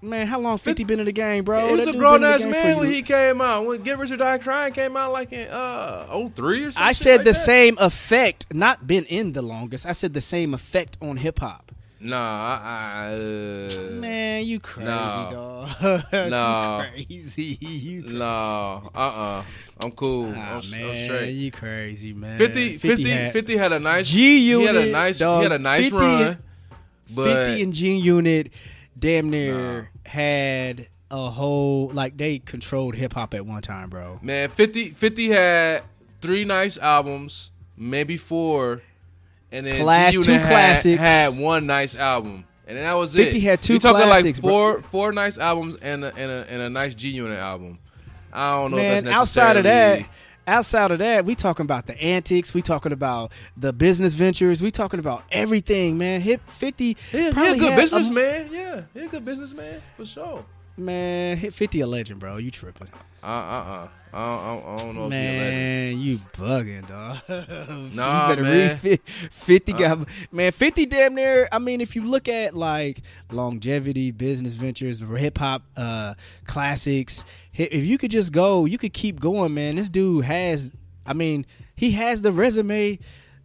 man, 0.00 0.26
how 0.28 0.38
long 0.38 0.56
50 0.56 0.84
been 0.84 1.00
in 1.00 1.06
the 1.06 1.12
game, 1.12 1.42
bro? 1.44 1.66
he 1.66 1.74
was 1.74 1.86
That 1.86 1.94
a 1.96 1.98
grown 1.98 2.20
been 2.20 2.30
in 2.32 2.40
the 2.40 2.46
ass 2.46 2.52
man 2.52 2.78
when 2.78 2.92
he 2.92 3.02
came 3.02 3.40
out. 3.40 3.66
When 3.66 3.82
Get 3.82 3.98
Rich 3.98 4.12
or 4.12 4.16
Die 4.16 4.38
Trying 4.38 4.72
came 4.72 4.96
out 4.96 5.12
like 5.12 5.32
in 5.32 5.48
uh 5.48 6.06
03 6.34 6.64
or 6.64 6.70
something. 6.70 6.82
I 6.88 6.92
said 6.92 7.24
the 7.24 7.34
same 7.34 7.76
effect, 7.80 8.46
not 8.54 8.86
been 8.86 9.04
in 9.06 9.32
the 9.32 9.42
longest. 9.42 9.84
I 9.84 9.92
said 9.92 10.14
the 10.14 10.20
same 10.20 10.54
effect 10.54 10.96
on 11.02 11.16
hip 11.16 11.40
hop. 11.40 11.72
Nah, 12.04 12.18
I, 12.18 12.60
I, 12.62 13.14
uh, 13.14 13.90
Man, 13.92 14.44
you 14.44 14.60
crazy, 14.60 14.90
no. 14.90 15.66
dog. 15.80 16.04
No. 16.12 16.84
you 16.94 17.22
crazy. 17.22 17.42
You 17.62 18.02
crazy. 18.02 18.18
no, 18.18 18.90
uh, 18.94 18.98
uh 18.98 19.42
I'm 19.82 19.90
cool. 19.92 20.26
Nah, 20.26 20.56
I'm, 20.56 20.62
I'm 20.62 20.70
man, 20.70 21.06
straight. 21.06 21.30
you 21.30 21.50
crazy, 21.50 22.12
man. 22.12 22.36
50, 22.36 22.76
50, 22.76 23.04
50 23.30 23.52
had, 23.56 23.62
had, 23.62 23.72
a 23.72 23.80
nice 23.80 24.10
G 24.10 24.38
He 24.38 24.64
had 24.66 24.76
a 24.76 24.92
nice 24.92 25.18
dog. 25.18 25.38
he 25.38 25.42
had 25.44 25.52
a 25.52 25.58
nice 25.58 25.84
50 25.84 25.96
run. 25.96 26.38
But 27.14 27.46
50 27.46 27.62
and 27.62 27.72
G 27.72 27.96
Unit 27.96 28.52
damn 28.98 29.30
near 29.30 29.88
had 30.04 30.88
a 31.10 31.30
whole 31.30 31.88
like 31.88 32.18
they 32.18 32.38
controlled 32.38 32.96
hip 32.96 33.14
hop 33.14 33.32
at 33.32 33.46
one 33.46 33.62
time, 33.62 33.88
bro. 33.88 34.18
man, 34.20 34.50
50, 34.50 34.90
50 34.90 35.28
had 35.28 35.84
three 36.20 36.44
nice 36.44 36.76
albums, 36.76 37.50
maybe 37.78 38.18
four, 38.18 38.82
and 39.54 39.66
then 39.66 39.80
Class- 39.82 40.12
G-Unit 40.12 40.26
two 40.26 40.32
had, 40.32 40.46
classics. 40.48 41.00
had 41.00 41.38
one 41.38 41.66
nice 41.66 41.94
album, 41.96 42.44
and 42.66 42.76
then 42.76 42.84
that 42.84 42.94
was 42.94 43.14
50 43.14 43.36
it. 43.38 43.42
had 43.42 43.62
two 43.62 43.74
You 43.74 43.78
talking 43.78 44.02
classics, 44.02 44.38
like 44.38 44.42
bro. 44.42 44.50
four 44.50 44.82
four 44.90 45.12
nice 45.12 45.38
albums 45.38 45.76
and 45.82 46.04
a, 46.04 46.08
and 46.14 46.30
a 46.30 46.46
and 46.50 46.62
a 46.62 46.70
nice 46.70 46.94
G 46.94 47.08
Unit 47.08 47.38
album. 47.38 47.78
I 48.32 48.56
don't 48.56 48.72
know. 48.72 48.76
Man, 48.78 48.96
if 48.98 49.04
that's 49.04 49.16
outside 49.16 49.56
of 49.56 49.62
that, 49.64 50.06
outside 50.46 50.90
of 50.90 50.98
that, 50.98 51.24
we 51.24 51.34
talking 51.36 51.64
about 51.64 51.86
the 51.86 51.96
antics, 52.02 52.52
we 52.52 52.62
talking 52.62 52.90
about 52.92 53.30
the 53.56 53.72
business 53.72 54.14
ventures, 54.14 54.60
we 54.60 54.70
talking 54.72 54.98
about 55.00 55.22
everything, 55.30 55.96
man. 55.98 56.20
Hip 56.20 56.40
50 56.48 56.96
He, 57.12 57.18
he 57.18 57.26
a 57.28 57.32
good 57.56 57.76
businessman. 57.76 58.48
yeah, 58.52 58.82
he 58.92 59.00
a 59.04 59.08
good 59.08 59.24
businessman 59.24 59.80
for 59.96 60.04
sure. 60.04 60.44
Man, 60.76 61.36
hit 61.36 61.54
50 61.54 61.80
a 61.82 61.86
legend, 61.86 62.18
bro. 62.18 62.36
You 62.38 62.50
tripping. 62.50 62.88
Uh 63.22 63.26
uh 63.26 63.30
uh. 63.30 63.88
I 64.16 64.54
don't, 64.54 64.64
I 64.80 64.84
don't 64.84 64.94
know. 64.94 65.08
Man, 65.08 65.98
you 65.98 66.18
bugging, 66.34 66.86
dog. 66.88 67.18
Nah, 67.94 68.22
you 68.22 68.28
better 68.36 68.42
man. 68.42 68.78
read 68.82 69.00
fi- 69.00 69.28
50 69.30 69.72
Uh. 69.72 69.76
got 69.76 70.08
man, 70.30 70.52
50 70.52 70.86
damn 70.86 71.14
near. 71.16 71.48
I 71.50 71.58
mean, 71.58 71.80
if 71.80 71.96
you 71.96 72.04
look 72.04 72.28
at 72.28 72.54
like 72.56 73.02
longevity, 73.32 74.10
business 74.12 74.54
ventures, 74.54 75.00
hip 75.00 75.38
hop 75.38 75.62
uh 75.76 76.14
classics, 76.46 77.24
if 77.54 77.84
you 77.84 77.98
could 77.98 78.10
just 78.10 78.32
go, 78.32 78.64
you 78.66 78.78
could 78.78 78.92
keep 78.92 79.18
going, 79.20 79.52
man. 79.54 79.76
This 79.76 79.88
dude 79.88 80.24
has 80.26 80.70
I 81.06 81.12
mean, 81.12 81.44
he 81.74 81.90
has 81.92 82.22
the 82.22 82.30
resume 82.32 82.98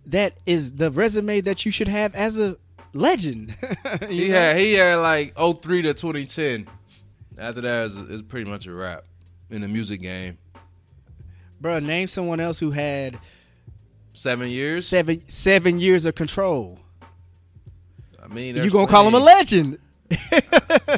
that 0.05 0.37
is 0.45 0.73
the 0.73 0.91
resume 0.91 1.41
that 1.41 1.65
you 1.65 1.71
should 1.71 1.87
have 1.87 2.13
as 2.15 2.37
a 2.39 2.57
legend. 2.93 3.55
He 4.07 4.29
know? 4.29 4.35
had 4.35 4.57
he 4.57 4.73
had 4.73 4.95
like 4.97 5.35
03 5.35 5.81
to 5.83 5.93
2010. 5.93 6.67
After 7.37 7.61
that 7.61 7.85
is 7.85 7.95
is 7.97 8.21
pretty 8.21 8.49
much 8.49 8.67
a 8.67 8.73
wrap 8.73 9.03
in 9.49 9.61
the 9.61 9.67
music 9.67 10.01
game. 10.01 10.37
Bro, 11.61 11.79
name 11.79 12.07
someone 12.07 12.39
else 12.39 12.59
who 12.59 12.71
had 12.71 13.19
Seven 14.13 14.49
years. 14.49 14.87
seven 14.87 15.21
seven 15.27 15.79
years 15.79 16.05
of 16.05 16.15
control. 16.15 16.79
I 18.23 18.27
mean, 18.27 18.55
You 18.57 18.69
gonna 18.69 18.87
call 18.87 19.07
him 19.07 19.13
a 19.13 19.19
legend? 19.19 19.77
I 20.11 20.15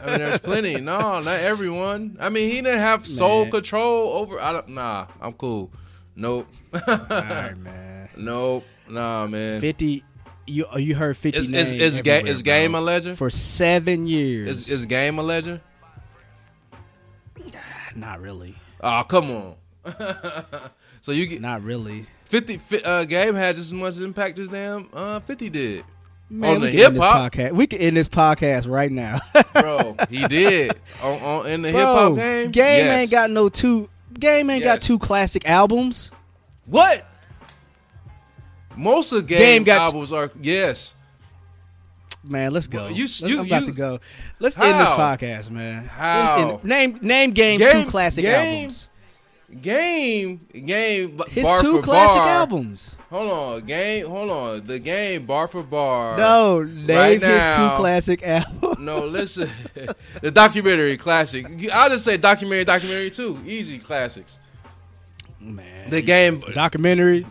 mean, 0.05 0.17
there's 0.17 0.39
plenty. 0.39 0.79
No, 0.81 1.19
not 1.19 1.27
everyone. 1.41 2.17
I 2.19 2.29
mean, 2.29 2.49
he 2.49 2.55
didn't 2.61 2.79
have 2.79 3.05
sole 3.05 3.43
Man. 3.43 3.51
control 3.51 4.09
over. 4.13 4.39
I 4.39 4.53
don't. 4.53 4.69
Nah, 4.69 5.07
I'm 5.21 5.33
cool. 5.33 5.71
Nope. 6.15 6.47
All 6.73 6.79
right, 7.09 7.57
man. 7.57 8.09
nope. 8.17 8.63
Nah, 8.89 9.27
man. 9.27 9.61
Fifty. 9.61 10.03
You 10.47 10.65
oh, 10.71 10.77
you 10.77 10.95
heard 10.95 11.15
fifty 11.17 11.39
Is 11.39 11.49
is 11.49 11.73
is, 11.73 12.01
ga- 12.01 12.23
is 12.25 12.41
game 12.41 12.73
a 12.75 12.81
legend? 12.81 13.17
for 13.17 13.29
seven 13.29 14.07
years? 14.07 14.49
Is 14.49 14.69
is 14.69 14.85
game 14.85 15.19
a 15.19 15.23
legend? 15.23 15.61
not 17.95 18.21
really, 18.21 18.55
Oh, 18.81 19.03
come 19.07 19.29
on. 19.31 19.55
so 21.01 21.11
you 21.11 21.25
get 21.27 21.41
not 21.41 21.63
really. 21.63 22.05
50. 22.25 22.61
Uh, 22.83 23.03
game 23.05 23.35
had 23.35 23.55
just 23.55 23.67
as 23.67 23.73
much 23.73 23.97
impact 23.99 24.39
as 24.39 24.49
damn 24.49 24.87
uh 24.93 25.19
50 25.21 25.49
did. 25.49 25.85
Man, 26.29 26.55
On 26.55 26.61
the 26.61 26.71
this 26.71 26.81
hip-hop? 26.87 27.33
podcast. 27.33 27.51
We 27.51 27.67
can 27.67 27.79
end 27.79 27.97
this 27.97 28.07
podcast 28.07 28.69
right 28.69 28.89
now, 28.91 29.19
Bro, 29.53 29.97
he 30.09 30.25
did 30.29 30.71
on, 31.03 31.21
on 31.21 31.45
in 31.47 31.61
the 31.61 31.69
hip 31.71 31.81
hop 31.81 32.15
game. 32.15 32.51
Game 32.51 32.85
yes. 32.85 33.01
ain't 33.01 33.11
got 33.11 33.29
no 33.31 33.49
two. 33.49 33.89
Game 34.17 34.49
ain't 34.49 34.63
got 34.63 34.81
two 34.81 34.97
classic 34.97 35.45
albums. 35.47 36.09
what? 36.65 37.05
Most 38.77 39.11
of 39.11 39.27
game, 39.27 39.39
Game 39.39 39.63
got- 39.65 39.81
albums 39.87 40.11
are 40.13 40.31
yes. 40.41 40.93
Man, 42.23 42.53
let's 42.53 42.67
go. 42.67 42.87
You- 42.87 43.03
Let's- 43.03 43.21
you- 43.21 43.39
I'm 43.39 43.45
about 43.47 43.61
you- 43.63 43.67
to 43.67 43.73
go. 43.73 43.99
Let's 44.39 44.57
end 44.57 44.79
this 44.79 44.89
podcast, 44.89 45.49
man. 45.49 45.85
How? 45.85 46.37
End- 46.37 46.63
name 46.63 46.99
name 47.01 47.31
game's 47.31 47.63
Game- 47.63 47.83
two 47.85 47.89
classic 47.89 48.23
Game- 48.23 48.55
albums. 48.57 48.87
Game, 49.61 50.39
game, 50.53 51.21
His 51.29 51.43
bar 51.45 51.59
two 51.59 51.81
classic 51.81 52.15
bar. 52.17 52.27
albums. 52.29 52.95
Hold 53.09 53.29
on, 53.31 53.65
game. 53.65 54.05
Hold 54.07 54.29
on, 54.29 54.65
the 54.65 54.79
game 54.79 55.25
bar 55.25 55.47
for 55.49 55.61
bar. 55.61 56.17
No, 56.17 56.63
name 56.63 56.87
Right 56.97 57.21
his 57.21 57.45
two 57.55 57.69
classic 57.75 58.23
albums. 58.25 58.79
no. 58.79 59.05
Listen, 59.05 59.49
the 60.21 60.31
documentary 60.31 60.95
classic. 60.97 61.45
I'll 61.73 61.89
just 61.89 62.05
say 62.05 62.15
documentary, 62.17 62.63
documentary 62.63 63.11
too. 63.11 63.39
Easy 63.45 63.77
classics. 63.77 64.39
Man, 65.39 65.89
The 65.89 66.01
game 66.01 66.43
documentary. 66.53 67.25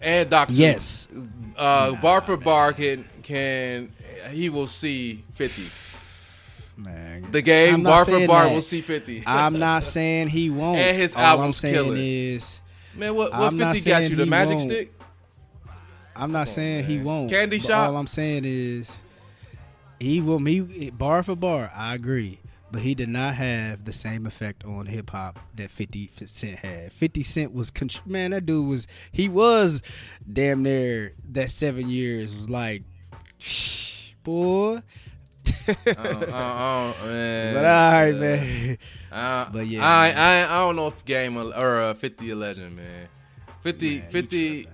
and 0.00 0.30
doc. 0.30 0.48
two. 0.48 0.54
Yes, 0.54 1.08
Uh, 1.56 1.96
bar 1.96 2.20
for 2.20 2.36
bar 2.36 2.72
can 2.72 3.04
can 3.24 3.90
he 4.30 4.48
will 4.48 4.68
see 4.68 5.24
fifty. 5.34 5.64
Man. 6.76 7.30
The 7.30 7.42
game 7.42 7.82
bar 7.82 8.04
for 8.04 8.26
bar 8.26 8.44
that. 8.44 8.54
will 8.54 8.60
see 8.60 8.80
fifty. 8.80 9.22
I'm 9.26 9.58
not 9.58 9.84
saying 9.84 10.28
he 10.28 10.50
won't. 10.50 10.78
And 10.78 10.96
his 10.96 11.14
All 11.14 11.20
I'm 11.20 11.26
album's 11.38 11.58
saying 11.58 11.74
killer. 11.74 11.96
is, 11.96 12.60
Man, 12.94 13.14
what 13.14 13.32
what 13.32 13.52
fifty 13.54 13.90
got 13.90 14.08
you? 14.08 14.16
The 14.16 14.26
magic 14.26 14.56
won't. 14.56 14.70
stick. 14.70 14.92
I'm 16.16 16.30
not 16.32 16.48
saying 16.48 16.84
he 16.84 16.98
won't. 17.00 17.30
Candy 17.30 17.58
shop? 17.58 17.88
All 17.88 17.96
I'm 17.96 18.06
saying 18.06 18.44
is, 18.46 18.90
he 19.98 20.20
will. 20.20 20.38
Me 20.38 20.90
bar 20.90 21.22
for 21.24 21.34
bar. 21.34 21.72
I 21.74 21.94
agree, 21.94 22.38
but 22.70 22.82
he 22.82 22.94
did 22.94 23.08
not 23.08 23.34
have 23.34 23.84
the 23.84 23.92
same 23.92 24.24
effect 24.26 24.64
on 24.64 24.86
hip 24.86 25.10
hop 25.10 25.40
that 25.56 25.70
50 25.72 26.10
Cent 26.26 26.58
had. 26.60 26.92
50 26.92 27.22
Cent 27.24 27.52
was 27.52 27.72
man. 28.06 28.30
That 28.30 28.46
dude 28.46 28.68
was. 28.68 28.86
He 29.10 29.28
was 29.28 29.82
damn 30.32 30.62
near 30.62 31.14
that 31.30 31.50
seven 31.50 31.88
years 31.88 32.34
was 32.34 32.48
like, 32.48 32.82
boy. 34.22 34.82
I 35.46 35.74
don't- 35.84 35.88
I 35.88 35.92
don't- 35.94 36.32
I 36.32 36.94
don't- 36.98 37.06
man. 37.08 37.54
But 37.54 37.64
all 37.64 37.92
right, 37.92 38.14
Uh, 38.14 38.18
man. 38.18 38.78
Uh, 39.12 39.44
But 39.52 39.66
yeah, 39.66 39.86
I, 39.86 40.08
man. 40.08 40.18
I 40.18 40.44
I 40.54 40.58
don't 40.64 40.76
know 40.76 40.86
if 40.88 41.04
game 41.04 41.36
or 41.38 41.80
uh, 41.82 41.94
50 41.94 42.30
a 42.30 42.36
legend, 42.36 42.76
man. 42.76 43.08
50, 43.62 43.98
Man, 44.00 44.10
50, 44.10 44.68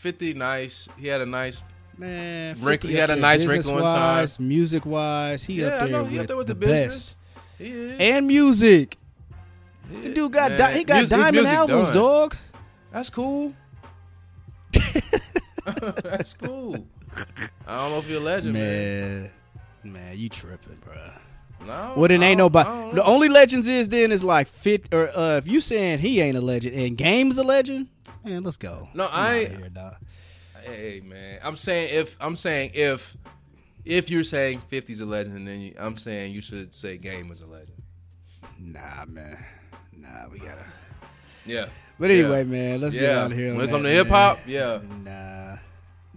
50 0.00 0.34
nice. 0.34 0.88
He 0.98 1.06
had 1.08 1.20
a 1.20 1.26
nice. 1.26 1.64
Man, 1.98 2.56
Wrinkle- 2.60 2.90
he 2.90 2.96
had 2.96 3.08
a 3.10 3.16
nice 3.16 3.44
wrinkle 3.44 3.78
in 3.78 3.82
time. 3.82 4.28
Music-wise, 4.38 5.44
he 5.44 5.54
Yeah, 5.62 5.68
up 5.68 5.82
I 5.82 5.88
there, 5.88 6.04
he 6.04 6.18
up 6.20 6.26
there 6.26 6.36
with 6.36 6.46
the, 6.46 6.54
the 6.54 6.66
best. 6.66 7.16
And 7.58 8.26
music. 8.26 8.98
He 9.90 10.00
The 10.08 10.14
dude 10.14 10.32
got 10.32 10.58
di- 10.58 10.72
he 10.78 10.84
got 10.84 10.94
mus- 10.94 11.00
his 11.02 11.08
diamond 11.08 11.46
albums, 11.46 11.86
done. 11.88 11.94
dog. 11.96 12.36
That's 12.92 13.08
cool. 13.08 13.54
That's 16.02 16.34
cool. 16.34 16.86
I 17.66 17.78
don't 17.78 17.90
know 17.92 17.98
if 17.98 18.08
you're 18.08 18.20
a 18.20 18.24
legend, 18.24 18.52
man. 18.52 19.22
Man, 19.22 19.30
Man, 19.92 20.16
you 20.18 20.28
tripping, 20.28 20.76
bro. 20.84 20.94
No. 21.66 21.94
Well, 21.96 22.08
then 22.08 22.22
ain't 22.22 22.38
nobody. 22.38 22.94
The 22.94 23.04
only 23.04 23.28
legends 23.28 23.66
is 23.66 23.88
then 23.88 24.12
is 24.12 24.22
like 24.22 24.46
fit 24.48 24.92
or 24.92 25.08
uh, 25.16 25.36
if 25.38 25.48
you 25.48 25.60
saying 25.60 26.00
he 26.00 26.20
ain't 26.20 26.36
a 26.36 26.40
legend 26.40 26.74
and 26.76 26.96
Game's 26.98 27.38
a 27.38 27.44
legend, 27.44 27.88
man, 28.24 28.42
let's 28.44 28.56
go. 28.58 28.88
No, 28.94 29.06
I 29.06 29.34
ain't- 29.38 29.56
Here, 29.56 29.68
dog. 29.70 29.94
Hey 30.64 31.00
man, 31.04 31.38
I'm 31.44 31.56
saying 31.56 31.90
if 31.94 32.16
I'm 32.20 32.34
saying 32.36 32.72
if 32.74 33.16
if 33.84 34.10
you're 34.10 34.24
saying 34.24 34.62
50's 34.70 34.98
a 35.00 35.06
legend, 35.06 35.46
then 35.46 35.60
you, 35.60 35.74
I'm 35.78 35.96
saying 35.96 36.32
you 36.34 36.40
should 36.40 36.74
say 36.74 36.98
Game 36.98 37.30
is 37.30 37.40
a 37.40 37.46
legend. 37.46 37.82
Nah, 38.58 39.04
man. 39.06 39.38
Nah, 39.96 40.26
we 40.30 40.38
gotta. 40.40 40.64
Yeah. 41.46 41.66
But 41.98 42.10
anyway, 42.10 42.42
man, 42.44 42.80
let's 42.80 42.94
get 42.94 43.04
Yeah. 43.04 43.22
out 43.24 43.32
of 43.32 43.38
here. 43.38 43.52
When 43.54 43.62
it 43.62 43.66
that, 43.68 43.72
come 43.72 43.82
to 43.84 43.88
hip 43.88 44.08
hop, 44.08 44.40
yeah. 44.46 44.80
Nah. 45.04 45.56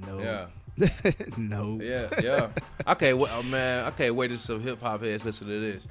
No. 0.06 0.20
Yeah. 0.20 0.46
no. 1.38 1.80
Yeah, 1.82 2.08
yeah. 2.22 2.50
Okay, 2.88 3.14
well, 3.14 3.30
oh, 3.34 3.44
man, 3.44 3.86
I 3.86 3.92
can't 3.92 4.16
wait 4.16 4.30
till 4.30 4.38
some 4.38 4.62
hip 4.62 4.82
hop 4.82 5.04
heads 5.04 5.26
listen 5.26 5.48
to 5.48 5.60
this. 5.60 5.88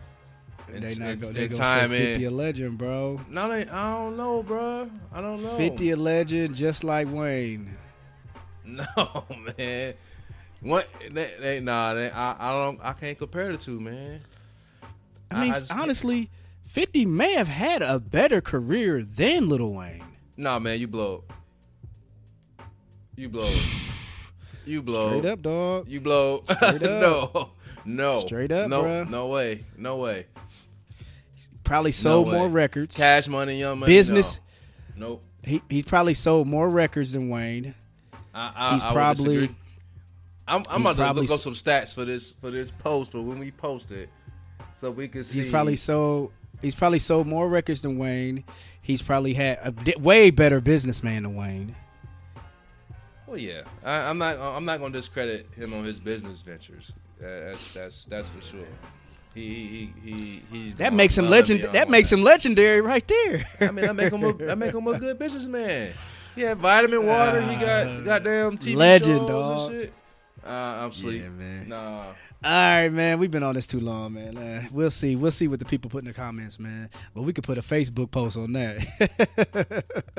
And, 0.73 0.85
They 0.85 0.95
not 0.97 1.19
go, 1.21 1.33
they 1.33 1.45
and 1.45 1.53
gonna 1.53 1.65
time 1.65 1.91
say 1.91 2.07
50 2.13 2.25
in. 2.27 2.33
a 2.33 2.37
legend, 2.37 2.79
bro. 2.79 3.21
No, 3.31 3.49
they, 3.49 3.67
I 3.67 3.91
don't 3.93 4.17
know, 4.19 4.43
bro. 4.43 4.91
I 5.13 5.21
don't 5.23 5.43
know. 5.43 5.57
50 5.57 5.91
a 5.93 5.97
legend, 5.97 6.55
just 6.55 6.85
like 6.85 7.09
Wayne. 7.11 7.75
No, 8.65 9.25
man. 9.57 9.95
What? 10.61 10.89
They, 11.11 11.33
they, 11.41 11.61
nah, 11.61 11.95
they, 11.95 12.11
I, 12.11 12.37
I 12.39 12.53
don't. 12.65 12.79
I 12.83 12.93
can't 12.93 13.17
compare 13.17 13.51
the 13.51 13.57
two, 13.57 13.81
man. 13.81 14.21
I 15.31 15.41
mean, 15.41 15.53
I 15.55 15.61
just- 15.61 15.73
honestly, 15.73 16.29
50 16.67 17.07
may 17.07 17.33
have 17.33 17.49
had 17.49 17.81
a 17.81 17.99
better 17.99 18.43
career 18.43 19.03
than 19.03 19.49
Lil 19.49 19.73
Wayne. 19.73 20.05
Nah, 20.37 20.59
man, 20.59 20.79
you 20.79 20.87
blow. 20.87 21.25
You 23.17 23.31
blow. 23.31 23.51
You 24.69 24.83
blow. 24.83 25.19
Straight 25.19 25.31
up, 25.33 25.43
dog. 25.43 25.89
You 25.89 26.01
blow. 26.01 26.43
Straight 26.45 26.83
up. 26.83 27.01
no, 27.35 27.51
no. 27.85 28.21
Straight 28.27 28.53
up, 28.53 28.69
no, 28.69 28.83
bruh. 28.83 29.09
No 29.09 29.27
way. 29.29 29.65
No 29.77 29.97
way. 29.97 30.27
Probably 31.65 31.93
sold 31.93 32.29
way. 32.29 32.35
more 32.35 32.49
records. 32.49 32.97
Cash 32.97 33.29
money, 33.29 33.59
young 33.59 33.79
money. 33.79 33.93
Business. 33.93 34.41
No. 34.97 35.09
Nope. 35.09 35.25
He 35.45 35.63
he 35.71 35.83
probably 35.83 36.15
sold 36.15 36.47
more 36.49 36.69
records 36.69 37.13
than 37.13 37.29
Wayne. 37.29 37.75
I, 38.35 38.53
I, 38.55 38.73
He's 38.75 38.83
I 38.83 38.87
would 38.89 38.95
probably- 38.95 39.35
disagree. 39.37 39.57
I'm, 40.51 40.63
I'm 40.71 40.81
he's 40.83 40.91
about 40.93 41.13
to 41.15 41.21
look 41.21 41.31
up 41.31 41.41
some 41.41 41.53
stats 41.53 41.93
for 41.93 42.07
this 42.07 42.33
for 42.41 42.51
this 42.51 42.71
post, 42.71 43.13
but 43.13 43.21
when 43.23 43.39
we 43.39 43.51
post 43.51 43.91
it, 43.91 44.09
so 44.77 44.91
we 44.91 45.07
can 45.09 45.23
see. 45.25 45.43
He's 45.43 45.51
probably 45.51 45.77
sold. 45.77 46.33
He's 46.63 46.75
probably 46.75 46.99
sold 47.01 47.27
more 47.27 47.49
records 47.49 47.83
than 47.83 47.99
Wayne. 47.99 48.45
He's 48.81 49.03
probably 49.03 49.35
had 49.35 49.59
a 49.63 49.99
way 49.99 50.31
better 50.31 50.61
businessman 50.63 51.25
than 51.25 51.35
Wayne. 51.37 51.77
Well, 53.29 53.37
yeah, 53.39 53.63
I, 53.85 54.09
I'm 54.09 54.17
not. 54.19 54.39
I'm 54.39 54.65
not 54.65 54.79
going 54.81 54.93
to 54.93 54.99
discredit 54.99 55.47
him 55.55 55.75
on 55.75 55.85
his 55.85 55.99
business 55.99 56.41
ventures. 56.41 56.93
Uh, 57.21 57.51
That's 57.51 57.75
that's 57.75 58.05
that's 58.07 58.29
for 58.29 58.41
sure. 58.41 58.61
He 59.35 59.91
he 60.03 60.11
he 60.11 60.43
he's 60.51 60.75
That 60.77 60.95
makes 60.95 61.17
him 61.19 61.29
legend. 61.29 61.63
That 61.75 61.87
on 61.87 61.91
makes 61.91 62.11
him 62.11 62.23
legendary 62.23 62.81
right 62.81 63.07
there. 63.07 63.45
I 63.61 63.71
mean, 63.71 63.89
I 63.89 63.93
make 63.93 64.13
him 64.13 64.23
a 64.25 64.57
make 64.57 64.73
him 64.75 64.87
a 64.87 64.99
good 64.99 65.19
businessman. 65.19 65.93
He 66.35 66.43
had 66.43 66.59
vitamin 66.59 67.05
water. 67.07 67.43
He 67.43 67.57
got 67.57 68.05
goddamn 68.05 68.57
TV 68.59 68.77
Legend, 68.77 69.19
shows 69.19 69.29
dog. 69.29 69.71
and 69.73 69.81
shit. 69.81 69.93
Uh, 70.47 70.49
I'm 70.51 70.93
sleep. 70.93 71.23
Yeah, 71.23 71.29
man. 71.29 71.69
Nah. 71.69 72.05
All 72.45 72.53
right, 72.53 72.89
man. 72.89 73.19
We've 73.19 73.31
been 73.33 73.43
on 73.43 73.57
this 73.57 73.67
too 73.67 73.81
long, 73.81 74.13
man. 74.15 74.37
Uh, 74.39 74.63
we'll 74.71 74.93
see. 74.93 75.17
We'll 75.17 75.33
see 75.33 75.49
what 75.49 75.59
the 75.59 75.65
people 75.65 75.91
put 75.91 75.99
in 75.99 76.05
the 76.05 76.15
comments, 76.15 76.59
man. 76.61 76.89
But 77.13 77.23
we 77.23 77.33
could 77.33 77.43
put 77.45 77.59
a 77.59 77.63
Facebook 77.63 78.11
post 78.13 78.37
on 78.37 78.53
that. 78.53 79.85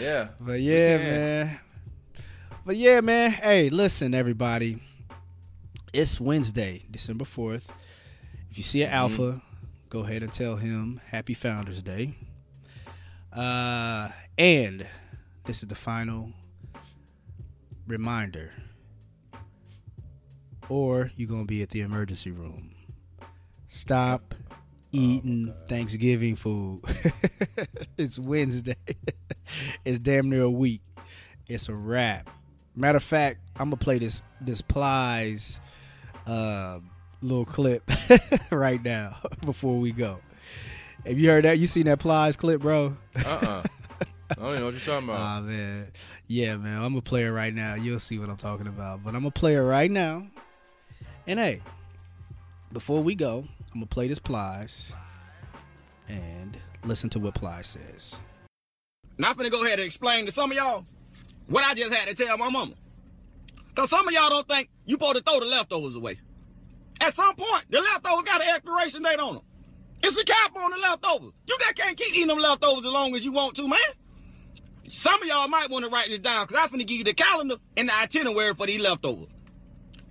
Yeah. 0.00 0.28
But 0.40 0.60
yeah, 0.60 0.98
man. 0.98 1.60
But 2.68 2.76
yeah, 2.76 3.00
man. 3.00 3.30
Hey, 3.30 3.70
listen, 3.70 4.12
everybody. 4.12 4.82
It's 5.94 6.20
Wednesday, 6.20 6.82
December 6.90 7.24
4th. 7.24 7.62
If 8.50 8.58
you 8.58 8.62
see 8.62 8.82
an 8.82 8.90
alpha, 8.90 9.40
go 9.88 10.00
ahead 10.00 10.22
and 10.22 10.30
tell 10.30 10.56
him 10.56 11.00
Happy 11.06 11.32
Founders 11.32 11.80
Day. 11.80 12.14
Uh, 13.32 14.10
and 14.36 14.86
this 15.46 15.62
is 15.62 15.68
the 15.70 15.74
final 15.74 16.34
reminder. 17.86 18.52
Or 20.68 21.10
you're 21.16 21.26
going 21.26 21.44
to 21.44 21.46
be 21.46 21.62
at 21.62 21.70
the 21.70 21.80
emergency 21.80 22.32
room. 22.32 22.74
Stop 23.66 24.34
eating 24.92 25.54
Thanksgiving 25.68 26.36
food. 26.36 26.82
it's 27.96 28.18
Wednesday. 28.18 28.76
it's 29.86 30.00
damn 30.00 30.28
near 30.28 30.42
a 30.42 30.50
week. 30.50 30.82
It's 31.46 31.70
a 31.70 31.74
wrap. 31.74 32.28
Matter 32.78 32.98
of 32.98 33.02
fact, 33.02 33.40
I'm 33.56 33.70
gonna 33.70 33.76
play 33.76 33.98
this 33.98 34.22
this 34.40 34.62
Plies 34.62 35.58
uh, 36.28 36.78
little 37.20 37.44
clip 37.44 37.82
right 38.52 38.80
now 38.80 39.16
before 39.44 39.80
we 39.80 39.90
go. 39.90 40.20
Have 41.04 41.18
you 41.18 41.28
heard 41.28 41.44
that? 41.44 41.58
You 41.58 41.66
seen 41.66 41.86
that 41.86 41.98
Plies 41.98 42.36
clip, 42.36 42.60
bro? 42.60 42.96
Uh. 43.16 43.28
uh 43.28 43.62
I 44.30 44.34
don't 44.34 44.48
even 44.50 44.60
know 44.60 44.66
what 44.66 44.74
you're 44.74 44.80
talking 44.94 45.08
about. 45.08 45.20
Ah 45.20 45.40
man, 45.40 45.88
yeah, 46.28 46.56
man. 46.56 46.80
I'm 46.80 46.94
a 46.94 47.02
player 47.02 47.32
right 47.32 47.52
now. 47.52 47.74
You'll 47.74 47.98
see 47.98 48.16
what 48.20 48.28
I'm 48.28 48.36
talking 48.36 48.68
about. 48.68 49.02
But 49.02 49.16
I'm 49.16 49.24
a 49.24 49.30
player 49.32 49.64
right 49.64 49.90
now. 49.90 50.28
And 51.26 51.40
hey, 51.40 51.62
before 52.72 53.02
we 53.02 53.16
go, 53.16 53.38
I'm 53.72 53.74
gonna 53.74 53.86
play 53.86 54.06
this 54.06 54.20
Plies 54.20 54.92
and 56.08 56.56
listen 56.84 57.10
to 57.10 57.18
what 57.18 57.34
Plies 57.34 57.66
says. 57.66 58.20
Now 59.16 59.30
I'm 59.30 59.36
gonna 59.36 59.50
go 59.50 59.64
ahead 59.64 59.80
and 59.80 59.86
explain 59.86 60.26
to 60.26 60.32
some 60.32 60.52
of 60.52 60.56
y'all 60.56 60.84
what 61.48 61.64
I 61.64 61.74
just 61.74 61.92
had 61.92 62.08
to 62.08 62.14
tell 62.14 62.36
my 62.38 62.50
mama. 62.50 62.74
Cause 63.74 63.90
some 63.90 64.06
of 64.06 64.12
y'all 64.12 64.30
don't 64.30 64.48
think 64.48 64.68
you 64.86 64.94
supposed 64.94 65.16
to 65.16 65.22
throw 65.22 65.40
the 65.40 65.46
leftovers 65.46 65.94
away. 65.94 66.18
At 67.00 67.14
some 67.14 67.34
point, 67.36 67.64
the 67.70 67.80
leftovers 67.80 68.24
got 68.24 68.42
an 68.42 68.48
expiration 68.54 69.02
date 69.02 69.20
on 69.20 69.34
them. 69.34 69.42
It's 70.02 70.16
a 70.16 70.24
cap 70.24 70.56
on 70.56 70.70
the 70.70 70.78
leftovers. 70.78 71.32
You 71.46 71.56
just 71.58 71.74
can't 71.74 71.96
keep 71.96 72.14
eating 72.14 72.28
them 72.28 72.38
leftovers 72.38 72.84
as 72.84 72.92
long 72.92 73.14
as 73.14 73.24
you 73.24 73.32
want 73.32 73.56
to, 73.56 73.68
man. 73.68 73.78
Some 74.90 75.20
of 75.22 75.28
y'all 75.28 75.48
might 75.48 75.70
want 75.70 75.84
to 75.84 75.90
write 75.90 76.08
this 76.08 76.18
down 76.20 76.46
because 76.46 76.62
I'm 76.62 76.68
finna 76.70 76.86
give 76.86 76.98
you 76.98 77.04
the 77.04 77.14
calendar 77.14 77.56
and 77.76 77.88
the 77.88 77.96
itinerary 77.96 78.54
for 78.54 78.66
these 78.66 78.80
leftovers. 78.80 79.28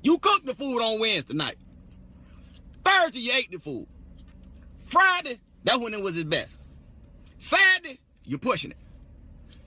You 0.02 0.18
cooked 0.20 0.46
the 0.46 0.56
food 0.56 0.80
on 0.80 1.00
Wednesday 1.00 1.34
night. 1.34 1.58
Thursday, 2.86 3.20
you 3.20 3.34
ate 3.34 3.52
the 3.52 3.60
food. 3.60 3.88
Friday, 4.86 5.40
that's 5.64 5.80
when 5.80 5.94
it 5.94 6.02
was 6.02 6.16
its 6.16 6.30
best. 6.30 6.56
Saturday, 7.40 8.00
you're 8.24 8.40
pushing 8.40 8.72
it. 8.72 8.78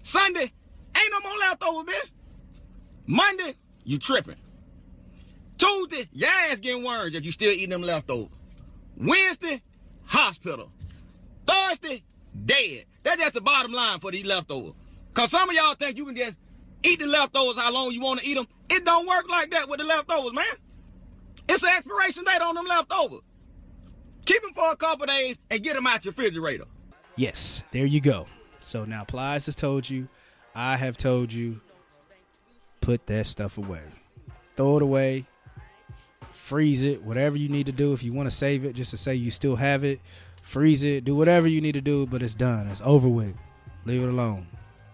Sunday, 0.03 0.53
ain't 0.97 1.13
no 1.13 1.21
more 1.21 1.39
leftovers, 1.39 1.95
bitch. 1.95 2.11
Monday, 3.07 3.55
you 3.85 3.99
tripping. 3.99 4.37
Tuesday, 5.59 6.09
your 6.13 6.29
ass 6.29 6.57
getting 6.61 6.85
worms 6.85 7.15
if 7.15 7.25
you 7.25 7.33
still 7.33 7.53
eating 7.53 7.71
them 7.71 7.83
leftovers. 7.83 8.31
Wednesday, 8.97 9.63
hospital. 10.05 10.71
Thursday, 11.47 12.03
dead. 12.45 12.85
That's 13.03 13.21
just 13.21 13.35
the 13.35 13.41
bottom 13.41 13.73
line 13.73 14.01
for 14.01 14.11
these 14.11 14.25
leftovers. 14.25 14.73
Cause 15.15 15.31
some 15.31 15.49
of 15.49 15.55
y'all 15.57 15.75
think 15.75 15.97
you 15.97 16.07
can 16.07 16.17
just 16.17 16.37
eat 16.83 17.01
the 17.01 17.07
leftovers 17.07 17.61
how 17.61 17.73
long 17.73 17.93
you 17.93 18.01
want 18.01 18.21
to 18.21 18.27
eat 18.27 18.35
them. 18.35 18.47
It 18.69 18.85
don't 18.85 19.07
work 19.07 19.29
like 19.29 19.51
that 19.51 19.69
with 19.69 19.81
the 19.81 19.85
leftovers, 19.85 20.33
man. 20.33 20.45
It's 21.49 21.63
an 21.63 21.71
expiration 21.77 22.25
date 22.25 22.41
on 22.41 22.55
them 22.55 22.67
leftovers. 22.67 23.21
Keep 24.25 24.43
them 24.43 24.53
for 24.55 24.71
a 24.71 24.77
couple 24.77 25.07
days 25.07 25.37
and 25.51 25.63
get 25.63 25.75
them 25.75 25.87
out 25.87 26.05
your 26.05 26.13
refrigerator. 26.13 26.65
Yes, 27.17 27.63
there 27.73 27.87
you 27.87 28.01
go. 28.01 28.27
So 28.61 28.85
now 28.85 29.05
Plies 29.05 29.47
has 29.47 29.57
told 29.57 29.89
you, 29.89 30.09
I 30.55 30.77
have 30.77 30.97
told 30.97 31.33
you, 31.33 31.61
put 32.81 33.07
that 33.07 33.27
stuff 33.27 33.59
away. 33.59 33.83
Throw 34.57 34.77
it 34.77 34.83
away. 34.83 35.27
Freeze 36.31 36.83
it. 36.83 37.03
Whatever 37.03 37.37
you 37.37 37.49
need 37.49 37.67
to 37.67 37.73
do. 37.73 37.93
If 37.93 38.03
you 38.03 38.13
want 38.13 38.27
to 38.27 38.37
save 38.37 38.65
it, 38.65 38.75
just 38.75 38.91
to 38.91 38.97
say 38.97 39.15
you 39.15 39.31
still 39.31 39.57
have 39.57 39.85
it, 39.85 40.01
freeze 40.43 40.83
it. 40.83 41.05
Do 41.05 41.15
whatever 41.15 41.47
you 41.47 41.61
need 41.61 41.73
to 41.73 41.81
do, 41.81 42.07
but 42.07 42.23
it's 42.23 42.35
done. 42.35 42.69
It's 42.69 42.83
over 42.85 43.09
with. 43.09 43.35
Leave 43.85 44.03
it 44.03 44.09
alone. 44.09 44.47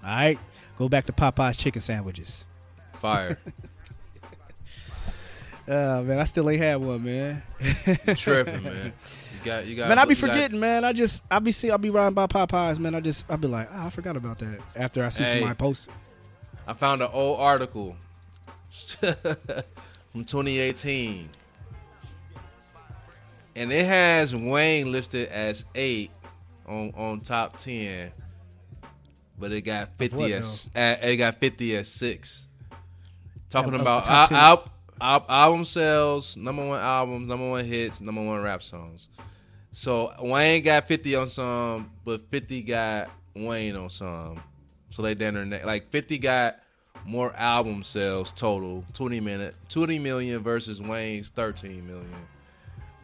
All 0.04 0.10
right? 0.10 0.38
Go 0.78 0.88
back 0.88 1.06
to 1.06 1.12
Popeye's 1.12 1.56
chicken 1.56 1.80
sandwiches. 1.80 2.44
Fire. 3.00 3.38
Uh, 5.66 6.02
man, 6.04 6.18
I 6.18 6.24
still 6.24 6.48
ain't 6.50 6.62
had 6.62 6.76
one, 6.76 7.02
man. 7.04 7.42
Tripping, 8.16 8.62
man. 8.62 8.92
You 9.38 9.44
got 9.44 9.66
you 9.66 9.76
got. 9.76 9.88
Man, 9.88 9.98
I 9.98 10.04
be 10.04 10.14
you 10.14 10.20
got- 10.20 10.28
forgetting, 10.30 10.60
man. 10.60 10.84
I 10.84 10.92
just, 10.92 11.22
I 11.30 11.38
be 11.38 11.52
see, 11.52 11.70
I 11.70 11.76
be 11.76 11.90
riding 11.90 12.14
by 12.14 12.26
Popeyes, 12.26 12.78
man. 12.78 12.94
I 12.94 13.00
just, 13.00 13.24
I 13.30 13.36
be 13.36 13.48
like, 13.48 13.68
oh, 13.72 13.86
I 13.86 13.90
forgot 13.90 14.16
about 14.16 14.38
that. 14.40 14.58
After 14.74 15.04
I 15.04 15.08
see 15.10 15.24
Hey. 15.24 15.32
somebody 15.40 15.54
post. 15.54 15.88
I 16.66 16.72
found 16.74 17.00
an 17.02 17.10
old 17.12 17.38
article 17.40 17.96
from 18.70 20.24
2018, 20.24 21.28
and 23.54 23.72
it 23.72 23.86
has 23.86 24.34
Wayne 24.34 24.90
listed 24.92 25.28
as 25.28 25.64
eight 25.74 26.10
on 26.66 26.92
on 26.96 27.20
top 27.20 27.56
ten, 27.58 28.10
but 29.38 29.52
it 29.52 29.62
got 29.62 29.90
50 29.98 30.16
what, 30.16 30.30
as 30.32 30.68
uh, 30.74 30.96
it 31.02 31.16
got 31.16 31.36
50 31.36 31.76
as 31.76 31.88
six. 31.88 32.46
Talking 33.48 33.74
of 33.74 33.80
about 33.80 34.08
al- 34.08 34.26
10. 34.28 34.70
Al- 35.00 35.20
al- 35.20 35.26
album 35.28 35.64
sales, 35.64 36.36
number 36.36 36.64
one 36.66 36.80
albums, 36.80 37.28
number 37.28 37.48
one 37.48 37.64
hits, 37.64 38.00
number 38.00 38.22
one 38.22 38.40
rap 38.42 38.62
songs. 38.62 39.08
So 39.72 40.12
Wayne 40.20 40.62
got 40.62 40.88
50 40.88 41.14
on 41.16 41.30
some, 41.30 41.90
but 42.04 42.22
50 42.30 42.62
got 42.62 43.10
Wayne 43.34 43.76
on 43.76 43.90
some. 43.90 44.40
So 44.90 45.02
they 45.02 45.14
down 45.14 45.50
there, 45.50 45.66
like 45.66 45.90
50 45.90 46.18
got 46.18 46.56
more 47.04 47.34
album 47.36 47.82
sales 47.82 48.32
total, 48.32 48.84
20 48.94 49.20
minute, 49.20 49.54
20 49.68 49.98
million 49.98 50.42
versus 50.42 50.80
Wayne's 50.80 51.28
13 51.28 51.86
million. 51.86 52.08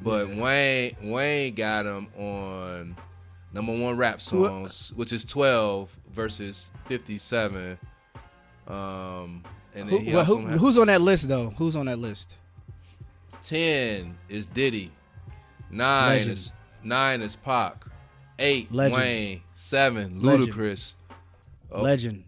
But 0.00 0.28
Yeah. 0.30 0.42
Wayne 0.42 0.96
Wayne 1.02 1.54
got 1.54 1.84
him 1.86 2.06
on 2.18 2.96
number 3.52 3.76
one 3.76 3.96
rap 3.96 4.20
songs, 4.22 4.92
which 4.96 5.12
is 5.12 5.24
12 5.24 5.94
versus 6.12 6.70
57. 6.86 7.78
Um, 8.66 9.42
and 9.74 9.88
Who, 9.90 10.12
well, 10.12 10.24
who- 10.24 10.46
who's 10.58 10.78
on 10.78 10.86
that 10.88 11.00
list 11.00 11.28
though? 11.28 11.50
Who's 11.56 11.76
on 11.76 11.86
that 11.86 11.98
list? 11.98 12.36
10 13.42 14.16
is 14.28 14.46
Diddy, 14.46 14.92
nine 15.70 16.08
Legend. 16.16 16.32
is 16.32 16.52
nine 16.84 17.22
is 17.22 17.34
Pac, 17.36 17.84
eight 18.38 18.70
Legend. 18.72 19.02
Wayne, 19.02 19.40
seven 19.52 20.22
Legend. 20.22 20.52
Ludacris. 20.52 20.94
Oh, 21.70 21.82
Legend. 21.82 22.24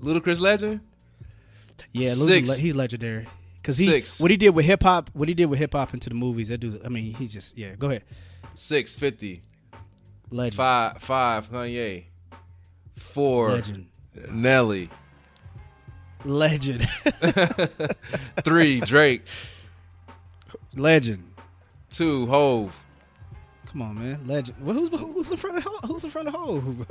Ludacris 0.00 0.40
legend. 0.40 0.80
Yeah, 1.92 2.14
Six. 2.14 2.48
le- 2.48 2.56
he's 2.56 2.74
legendary. 2.76 3.26
Cause 3.62 3.76
he 3.76 3.86
Six. 3.86 4.18
what 4.20 4.30
he 4.30 4.38
did 4.38 4.50
with 4.50 4.64
hip 4.64 4.82
hop, 4.82 5.10
what 5.12 5.28
he 5.28 5.34
did 5.34 5.46
with 5.46 5.58
hip 5.58 5.72
hop 5.74 5.92
into 5.92 6.08
the 6.08 6.14
movies. 6.14 6.48
That 6.48 6.58
dude, 6.58 6.80
I 6.84 6.88
mean, 6.88 7.12
he 7.14 7.26
just 7.28 7.58
yeah. 7.58 7.74
Go 7.78 7.88
ahead, 7.88 8.04
Six 8.54 8.96
fifty. 8.96 9.42
legend, 10.30 10.54
Five 10.56 11.02
five 11.02 11.50
Kanye. 11.50 12.04
Four 12.96 13.50
legend, 13.50 13.86
Nelly. 14.30 14.88
Legend, 16.24 16.86
Three 18.44 18.80
Drake. 18.80 19.22
legend. 20.74 21.24
Two 21.90 22.26
Hov. 22.26 22.74
Come 23.66 23.82
on, 23.82 23.98
man, 23.98 24.20
legend. 24.26 24.58
Well, 24.64 24.74
who's 24.74 24.88
who's 24.88 25.30
in 25.30 25.36
front 25.36 25.58
of 25.58 25.64
Ho- 25.64 25.86
who's 25.86 26.04
in 26.04 26.10
front 26.10 26.28
of 26.28 26.34
Hov? 26.34 26.86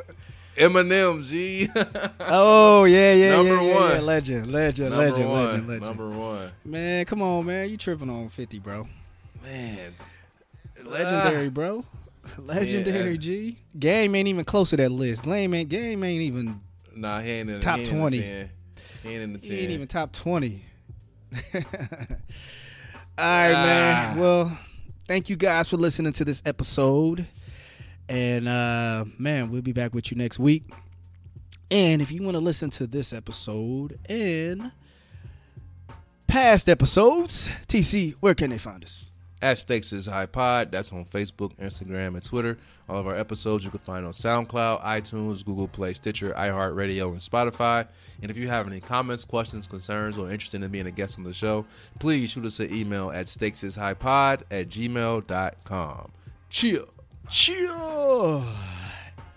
Eminem 0.58 1.26
G. 1.26 1.70
oh 2.20 2.86
yeah, 2.86 3.14
yeah, 3.14 3.36
Number 3.36 3.56
yeah, 3.56 3.62
yeah, 3.62 3.76
one. 3.76 3.92
yeah. 3.92 4.00
legend, 4.00 4.52
legend, 4.52 4.90
Number 4.90 5.10
legend, 5.10 5.30
one. 5.30 5.44
legend, 5.46 5.68
legend. 5.68 5.86
Number 5.86 6.10
one. 6.10 6.52
Man, 6.66 7.06
come 7.06 7.22
on, 7.22 7.46
man, 7.46 7.70
you 7.70 7.78
tripping 7.78 8.10
on 8.10 8.30
fifty, 8.30 8.60
bro? 8.60 8.88
Man. 9.44 9.94
Legendary, 10.84 11.48
ah. 11.48 11.50
bro. 11.50 11.86
Legendary, 12.38 13.18
G. 13.18 13.58
Game 13.78 14.16
ain't 14.16 14.28
even 14.28 14.46
close 14.46 14.72
to 14.72 14.78
that 14.78 14.92
list. 14.92 15.24
Game 15.24 15.54
ain't 15.54 15.70
game 15.70 16.04
ain't 16.04 16.22
even 16.22 16.62
Nah, 16.96 17.22
he 17.22 17.32
ain't 17.32 17.50
in 17.50 17.60
Top 17.62 17.80
he 17.80 17.90
ain't 17.90 18.14
in 18.16 18.50
the 19.04 19.10
20. 19.10 19.10
10. 19.10 19.12
He 19.12 19.14
ain't 19.16 19.24
in 19.24 19.34
the 19.34 19.40
ten. 19.40 19.52
He 19.52 19.60
ain't 19.64 19.72
even 19.72 19.88
top 19.88 20.12
20. 20.12 20.66
All 21.54 21.62
right, 23.18 23.52
man. 23.52 24.18
Ah. 24.18 24.20
Well, 24.20 24.58
thank 25.08 25.30
you 25.30 25.36
guys 25.36 25.70
for 25.70 25.78
listening 25.78 26.14
to 26.14 26.26
this 26.26 26.42
episode. 26.46 27.26
And, 28.08 28.48
uh, 28.48 29.06
man, 29.18 29.52
we'll 29.52 29.62
be 29.62 29.74
back 29.74 29.94
with 29.94 30.12
you 30.12 30.18
next 30.18 30.40
week. 30.40 30.64
And 31.72 32.02
if 32.02 32.12
you 32.12 32.24
want 32.24 32.36
to 32.36 32.40
listen 32.40 32.70
to 32.72 32.88
this 32.88 33.14
episode 33.14 34.00
and 34.10 34.72
past 36.26 36.68
episodes, 36.68 37.50
TC, 37.68 38.16
where 38.20 38.34
can 38.34 38.50
they 38.50 38.58
find 38.58 38.84
us? 38.84 39.09
At 39.42 39.58
Stakes 39.58 39.94
is 39.94 40.06
High 40.06 40.26
Pod. 40.26 40.72
That's 40.72 40.92
on 40.92 41.06
Facebook, 41.06 41.56
Instagram, 41.58 42.16
and 42.16 42.24
Twitter. 42.24 42.58
All 42.90 42.98
of 42.98 43.08
our 43.08 43.16
episodes 43.16 43.64
you 43.64 43.70
can 43.70 43.80
find 43.80 44.06
on 44.06 44.12
SoundCloud, 44.12 44.84
iTunes, 44.84 45.46
Google 45.46 45.68
Play, 45.68 45.94
Stitcher, 45.94 46.32
iHeartRadio, 46.32 47.12
and 47.12 47.22
Spotify. 47.22 47.88
And 48.22 48.30
if 48.30 48.38
you 48.38 48.50
have 48.50 48.68
any 48.68 48.82
comments, 48.82 49.24
questions, 49.24 49.66
concerns, 49.66 50.18
or 50.18 50.30
interested 50.30 50.62
in 50.62 50.70
being 50.72 50.88
a 50.88 50.92
guest 50.92 51.18
on 51.18 51.24
the 51.24 51.34
show, 51.34 51.66
please 52.00 52.32
shoot 52.32 52.46
us 52.46 52.60
an 52.60 52.74
email 52.74 53.12
at 53.12 53.28
stakesishighpod 53.28 54.42
at 54.52 54.70
gmail.com. 54.70 56.12
Chill. 56.50 56.90
Cheer. 57.30 58.44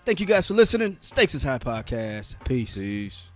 Thank 0.03 0.19
you 0.19 0.25
guys 0.25 0.47
for 0.47 0.53
listening. 0.55 0.97
Stakes 0.99 1.35
is 1.35 1.43
High 1.43 1.59
Podcast. 1.59 2.43
Peace. 2.43 2.75
Peace. 2.75 3.32